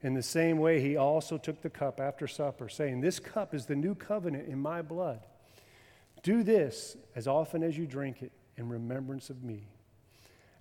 In 0.01 0.15
the 0.15 0.23
same 0.23 0.57
way, 0.57 0.81
he 0.81 0.97
also 0.97 1.37
took 1.37 1.61
the 1.61 1.69
cup 1.69 1.99
after 1.99 2.25
supper, 2.25 2.67
saying, 2.67 3.01
This 3.01 3.19
cup 3.19 3.53
is 3.53 3.67
the 3.67 3.75
new 3.75 3.93
covenant 3.93 4.49
in 4.49 4.59
my 4.59 4.81
blood. 4.81 5.19
Do 6.23 6.41
this 6.41 6.97
as 7.15 7.27
often 7.27 7.61
as 7.61 7.77
you 7.77 7.85
drink 7.85 8.23
it 8.23 8.31
in 8.57 8.67
remembrance 8.67 9.29
of 9.29 9.43
me. 9.43 9.67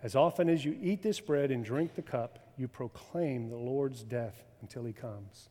As 0.02 0.14
often 0.14 0.50
as 0.50 0.66
you 0.66 0.76
eat 0.82 1.00
this 1.00 1.18
bread 1.18 1.50
and 1.50 1.64
drink 1.64 1.94
the 1.94 2.02
cup, 2.02 2.52
you 2.58 2.68
proclaim 2.68 3.48
the 3.48 3.56
Lord's 3.56 4.02
death 4.02 4.44
until 4.60 4.84
he 4.84 4.92
comes. 4.92 5.48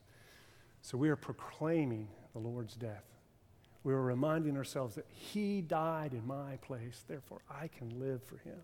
So 0.84 0.95
we 0.95 1.09
are 1.09 1.15
proclaiming 1.15 2.09
the 2.34 2.39
Lord's 2.39 2.75
death 2.75 3.12
we 3.84 3.93
were 3.93 4.01
reminding 4.01 4.55
ourselves 4.57 4.95
that 4.95 5.05
He 5.09 5.61
died 5.61 6.13
in 6.13 6.25
my 6.25 6.57
place, 6.57 7.03
therefore 7.07 7.41
I 7.49 7.67
can 7.67 7.99
live 7.99 8.23
for 8.23 8.38
Him. 8.38 8.59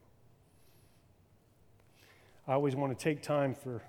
I 2.48 2.54
always 2.54 2.76
want 2.76 2.98
to 2.98 3.04
take 3.04 3.22
time 3.22 3.54
for, 3.54 3.84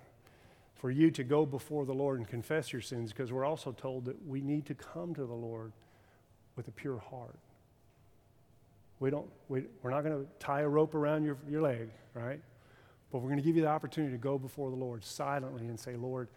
for 0.75 0.91
you 0.91 1.11
to 1.13 1.25
go 1.25 1.47
before 1.47 1.87
the 1.87 1.95
Lord 1.95 2.19
and 2.19 2.29
confess 2.29 2.73
your 2.73 2.83
sins 2.83 3.13
because 3.13 3.33
we're 3.33 3.45
also 3.45 3.73
told 3.73 4.05
that 4.05 4.27
we 4.27 4.41
need 4.41 4.67
to 4.67 4.75
come 4.75 5.15
to 5.15 5.25
the 5.25 5.35
Lord 5.35 5.73
with 6.57 6.69
a 6.69 6.73
pure 6.73 6.99
heart. 6.99 7.39
We 8.99 9.11
don't, 9.11 9.31
we, 9.49 9.65
we're 9.83 9.91
not 9.91 10.05
going 10.05 10.23
to 10.23 10.29
tie 10.39 10.61
a 10.61 10.69
rope 10.69 10.95
around 10.95 11.25
your, 11.25 11.39
your 11.49 11.63
leg, 11.63 11.89
right? 12.13 12.41
But 13.11 13.21
we're 13.21 13.31
going 13.31 13.39
to 13.39 13.45
give 13.45 13.57
you 13.57 13.63
the 13.63 13.69
opportunity 13.69 14.13
to 14.13 14.19
go 14.19 14.39
before 14.39 14.69
the 14.69 14.77
Lord 14.77 15.03
silently 15.05 15.67
and 15.67 15.81
say, 15.81 15.97
Lord, 15.97 16.29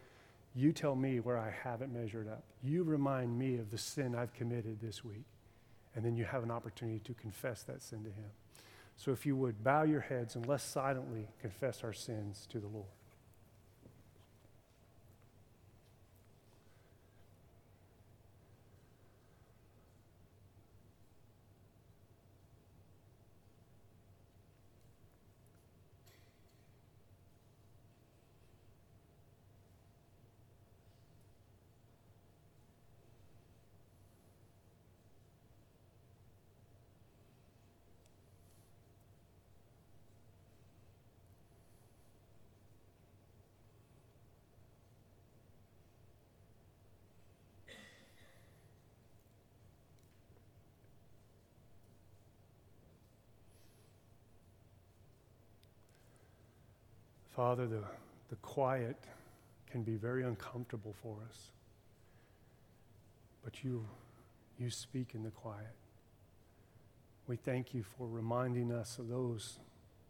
You 0.55 0.71
tell 0.71 0.95
me 0.95 1.19
where 1.19 1.37
I 1.37 1.53
haven't 1.63 1.91
measured 1.91 2.27
up. 2.27 2.43
You 2.61 2.83
remind 2.83 3.37
me 3.37 3.57
of 3.57 3.71
the 3.71 3.77
sin 3.77 4.15
I've 4.15 4.33
committed 4.33 4.79
this 4.79 5.03
week. 5.03 5.25
And 5.95 6.03
then 6.03 6.15
you 6.15 6.25
have 6.25 6.43
an 6.43 6.51
opportunity 6.51 6.99
to 6.99 7.13
confess 7.13 7.63
that 7.63 7.81
sin 7.81 8.03
to 8.03 8.09
Him. 8.09 8.29
So 8.95 9.11
if 9.11 9.25
you 9.25 9.35
would 9.35 9.63
bow 9.63 9.83
your 9.83 10.01
heads 10.01 10.35
and 10.35 10.47
let's 10.47 10.63
silently 10.63 11.27
confess 11.41 11.83
our 11.83 11.93
sins 11.93 12.47
to 12.51 12.59
the 12.59 12.67
Lord. 12.67 12.85
Father, 57.35 57.65
the, 57.65 57.83
the 58.29 58.35
quiet 58.37 58.95
can 59.69 59.81
be 59.81 59.95
very 59.95 60.23
uncomfortable 60.23 60.93
for 61.01 61.17
us. 61.27 61.49
But 63.43 63.63
you, 63.63 63.85
you 64.59 64.69
speak 64.69 65.15
in 65.15 65.23
the 65.23 65.31
quiet. 65.31 65.73
We 67.25 67.35
thank 67.37 67.73
you 67.73 67.83
for 67.97 68.07
reminding 68.07 68.71
us 68.71 68.99
of 68.99 69.09
those 69.09 69.57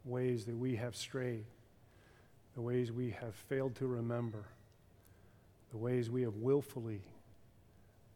ways 0.03 0.45
that 0.45 0.57
we 0.57 0.75
have 0.75 0.95
strayed, 0.97 1.45
the 2.55 2.61
ways 2.61 2.91
we 2.91 3.11
have 3.11 3.35
failed 3.35 3.75
to 3.75 3.87
remember, 3.87 4.43
the 5.71 5.77
ways 5.77 6.09
we 6.09 6.23
have 6.23 6.35
willfully 6.35 7.01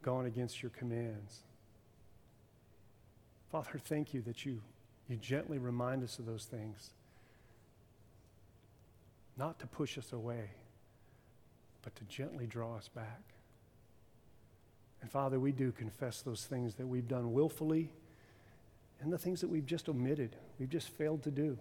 gone 0.02 0.26
against 0.26 0.62
your 0.62 0.72
commands. 0.72 1.44
Father, 3.52 3.80
thank 3.86 4.14
you 4.14 4.22
that 4.24 4.46
you, 4.46 4.62
you 5.08 5.16
gently 5.16 5.58
remind 5.58 6.04
us 6.04 6.20
of 6.20 6.26
those 6.26 6.44
things 6.44 6.92
not 9.38 9.60
to 9.60 9.68
push 9.68 9.98
us 9.98 10.14
away, 10.14 10.50
but 11.84 11.96
to 11.96 12.04
gently 12.06 12.48
draw 12.48 12.76
us 12.76 12.90
back. 12.90 13.22
And 15.02 15.12
Father, 15.12 15.40
we 15.40 15.52
do 15.52 15.72
confess 15.72 16.22
those 16.22 16.46
things 16.46 16.76
that 16.76 16.88
we've 16.88 17.08
done 17.08 17.34
willfully 17.34 17.90
and 19.00 19.14
the 19.14 19.18
things 19.18 19.42
that 19.42 19.50
we've 19.50 19.66
just 19.66 19.88
omitted, 19.90 20.36
we've 20.60 20.70
just 20.70 20.90
failed 20.90 21.24
to 21.24 21.32
do. 21.32 21.58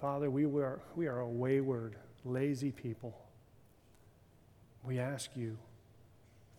Father, 0.00 0.30
we 0.30 0.44
are, 0.44 0.80
we 0.94 1.06
are 1.06 1.20
a 1.20 1.28
wayward, 1.28 1.96
lazy 2.24 2.72
people. 2.72 3.16
We 4.82 4.98
ask 4.98 5.30
you, 5.36 5.56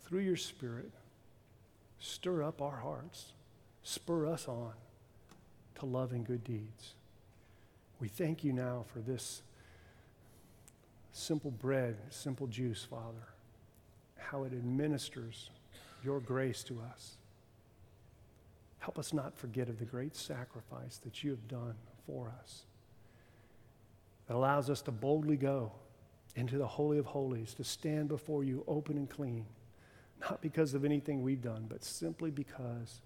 through 0.05 0.21
your 0.21 0.37
Spirit, 0.37 0.91
stir 1.99 2.41
up 2.41 2.61
our 2.61 2.77
hearts, 2.77 3.33
spur 3.83 4.25
us 4.27 4.47
on 4.47 4.71
to 5.75 5.85
love 5.85 6.13
and 6.13 6.25
good 6.25 6.43
deeds. 6.43 6.93
We 7.99 8.07
thank 8.07 8.43
you 8.43 8.53
now 8.53 8.85
for 8.93 8.99
this 8.99 9.41
simple 11.11 11.51
bread, 11.51 11.97
simple 12.09 12.47
juice, 12.47 12.83
Father, 12.83 13.27
how 14.17 14.43
it 14.43 14.53
administers 14.53 15.49
your 16.03 16.19
grace 16.19 16.63
to 16.65 16.79
us. 16.93 17.17
Help 18.79 18.99
us 18.99 19.13
not 19.13 19.35
forget 19.35 19.67
of 19.67 19.79
the 19.79 19.85
great 19.85 20.15
sacrifice 20.15 20.97
that 20.97 21.23
you 21.23 21.31
have 21.31 21.47
done 21.47 21.75
for 22.05 22.31
us 22.39 22.63
that 24.27 24.35
allows 24.35 24.69
us 24.69 24.81
to 24.83 24.91
boldly 24.91 25.37
go 25.37 25.71
into 26.35 26.57
the 26.57 26.67
Holy 26.67 26.99
of 26.99 27.05
Holies, 27.05 27.53
to 27.55 27.63
stand 27.63 28.09
before 28.09 28.43
you 28.43 28.63
open 28.67 28.97
and 28.97 29.09
clean, 29.09 29.45
not 30.21 30.41
because 30.41 30.73
of 30.73 30.85
anything 30.85 31.23
we've 31.23 31.41
done, 31.41 31.65
but 31.67 31.83
simply 31.83 32.29
because 32.29 33.01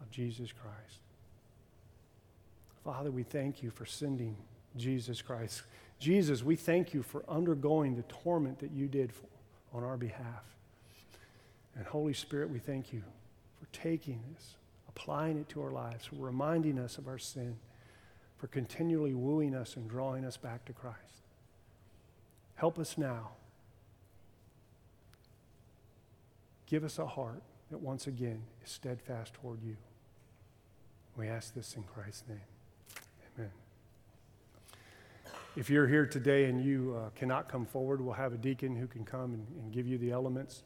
of 0.00 0.10
Jesus 0.10 0.50
Christ. 0.52 1.00
Father, 2.84 3.10
we 3.10 3.22
thank 3.22 3.62
you 3.62 3.70
for 3.70 3.84
sending 3.84 4.36
Jesus 4.76 5.20
Christ. 5.20 5.62
Jesus, 5.98 6.42
we 6.42 6.56
thank 6.56 6.94
you 6.94 7.02
for 7.02 7.24
undergoing 7.28 7.94
the 7.94 8.02
torment 8.02 8.58
that 8.60 8.70
you 8.70 8.88
did 8.88 9.12
for, 9.12 9.26
on 9.74 9.84
our 9.84 9.96
behalf. 9.96 10.44
And 11.76 11.86
Holy 11.86 12.14
Spirit, 12.14 12.50
we 12.50 12.58
thank 12.58 12.92
you 12.92 13.02
for 13.60 13.66
taking 13.72 14.20
this, 14.32 14.54
applying 14.88 15.38
it 15.38 15.48
to 15.50 15.62
our 15.62 15.70
lives, 15.70 16.06
for 16.06 16.16
reminding 16.16 16.78
us 16.78 16.96
of 16.98 17.06
our 17.06 17.18
sin, 17.18 17.56
for 18.38 18.46
continually 18.46 19.14
wooing 19.14 19.54
us 19.54 19.76
and 19.76 19.88
drawing 19.88 20.24
us 20.24 20.38
back 20.38 20.64
to 20.64 20.72
Christ. 20.72 20.96
Help 22.54 22.78
us 22.78 22.96
now. 22.96 23.30
Give 26.66 26.84
us 26.84 26.98
a 26.98 27.06
heart 27.06 27.42
that 27.70 27.78
once 27.78 28.06
again 28.06 28.42
is 28.64 28.70
steadfast 28.70 29.34
toward 29.34 29.62
you. 29.62 29.76
We 31.16 31.28
ask 31.28 31.54
this 31.54 31.74
in 31.76 31.82
Christ's 31.82 32.24
name. 32.28 32.38
Amen. 33.38 33.50
If 35.56 35.68
you're 35.68 35.86
here 35.86 36.06
today 36.06 36.44
and 36.44 36.64
you 36.64 36.96
uh, 36.96 37.10
cannot 37.10 37.48
come 37.48 37.66
forward, 37.66 38.00
we'll 38.00 38.14
have 38.14 38.32
a 38.32 38.38
deacon 38.38 38.76
who 38.76 38.86
can 38.86 39.04
come 39.04 39.34
and, 39.34 39.46
and, 39.58 39.72
give 39.72 39.86
you 39.86 39.98
the 39.98 40.10
elements. 40.10 40.62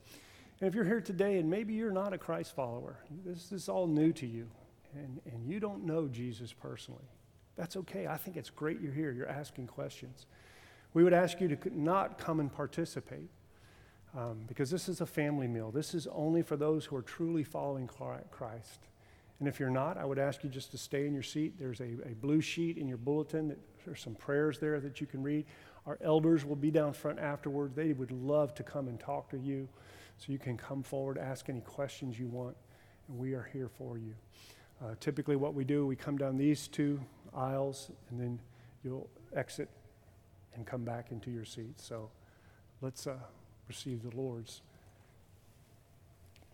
And 0.60 0.68
if 0.68 0.74
you're 0.74 0.84
here 0.84 1.00
today 1.00 1.38
and 1.38 1.50
maybe 1.50 1.74
you're 1.74 1.90
not 1.90 2.12
a 2.12 2.18
Christ 2.18 2.54
follower, 2.54 2.98
this 3.24 3.50
is 3.52 3.68
all 3.68 3.86
new 3.86 4.12
to 4.12 4.26
you, 4.26 4.46
and, 4.94 5.20
and 5.32 5.46
you 5.46 5.58
don't 5.58 5.84
know 5.84 6.06
Jesus 6.06 6.52
personally, 6.52 7.08
that's 7.56 7.76
okay. 7.76 8.06
I 8.06 8.16
think 8.16 8.36
it's 8.36 8.50
great 8.50 8.80
you're 8.80 8.92
here. 8.92 9.12
You're 9.12 9.28
asking 9.28 9.68
questions. 9.68 10.26
We 10.92 11.02
would 11.02 11.12
ask 11.12 11.40
you 11.40 11.48
to 11.48 11.78
not 11.78 12.18
come 12.18 12.40
and 12.40 12.52
participate 12.52 13.30
um, 14.16 14.44
because 14.46 14.70
this 14.70 14.88
is 14.88 15.00
a 15.00 15.06
family 15.06 15.48
meal. 15.48 15.70
This 15.70 15.94
is 15.94 16.06
only 16.08 16.42
for 16.42 16.56
those 16.56 16.84
who 16.84 16.96
are 16.96 17.02
truly 17.02 17.42
following 17.42 17.88
Christ. 17.88 18.80
And 19.44 19.52
if 19.52 19.60
you're 19.60 19.68
not, 19.68 19.98
I 19.98 20.06
would 20.06 20.18
ask 20.18 20.42
you 20.42 20.48
just 20.48 20.70
to 20.70 20.78
stay 20.78 21.06
in 21.06 21.12
your 21.12 21.22
seat. 21.22 21.58
There's 21.58 21.80
a, 21.80 21.98
a 22.06 22.14
blue 22.22 22.40
sheet 22.40 22.78
in 22.78 22.88
your 22.88 22.96
bulletin. 22.96 23.48
That, 23.48 23.58
there's 23.84 24.00
some 24.00 24.14
prayers 24.14 24.58
there 24.58 24.80
that 24.80 25.02
you 25.02 25.06
can 25.06 25.22
read. 25.22 25.44
Our 25.84 25.98
elders 26.00 26.46
will 26.46 26.56
be 26.56 26.70
down 26.70 26.94
front 26.94 27.18
afterwards. 27.18 27.76
They 27.76 27.92
would 27.92 28.10
love 28.10 28.54
to 28.54 28.62
come 28.62 28.88
and 28.88 28.98
talk 28.98 29.28
to 29.32 29.36
you. 29.36 29.68
So 30.16 30.32
you 30.32 30.38
can 30.38 30.56
come 30.56 30.82
forward, 30.82 31.18
ask 31.18 31.50
any 31.50 31.60
questions 31.60 32.18
you 32.18 32.26
want, 32.26 32.56
and 33.06 33.18
we 33.18 33.34
are 33.34 33.46
here 33.52 33.68
for 33.68 33.98
you. 33.98 34.14
Uh, 34.82 34.94
typically, 34.98 35.36
what 35.36 35.52
we 35.52 35.62
do, 35.62 35.86
we 35.86 35.94
come 35.94 36.16
down 36.16 36.38
these 36.38 36.66
two 36.66 36.98
aisles, 37.36 37.90
and 38.08 38.18
then 38.18 38.38
you'll 38.82 39.10
exit 39.36 39.68
and 40.54 40.66
come 40.66 40.84
back 40.84 41.12
into 41.12 41.30
your 41.30 41.44
seat. 41.44 41.78
So 41.78 42.08
let's 42.80 43.06
uh, 43.06 43.18
receive 43.68 44.02
the 44.10 44.16
Lord's 44.16 44.62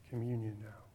communion 0.09 0.57
now. 0.61 0.89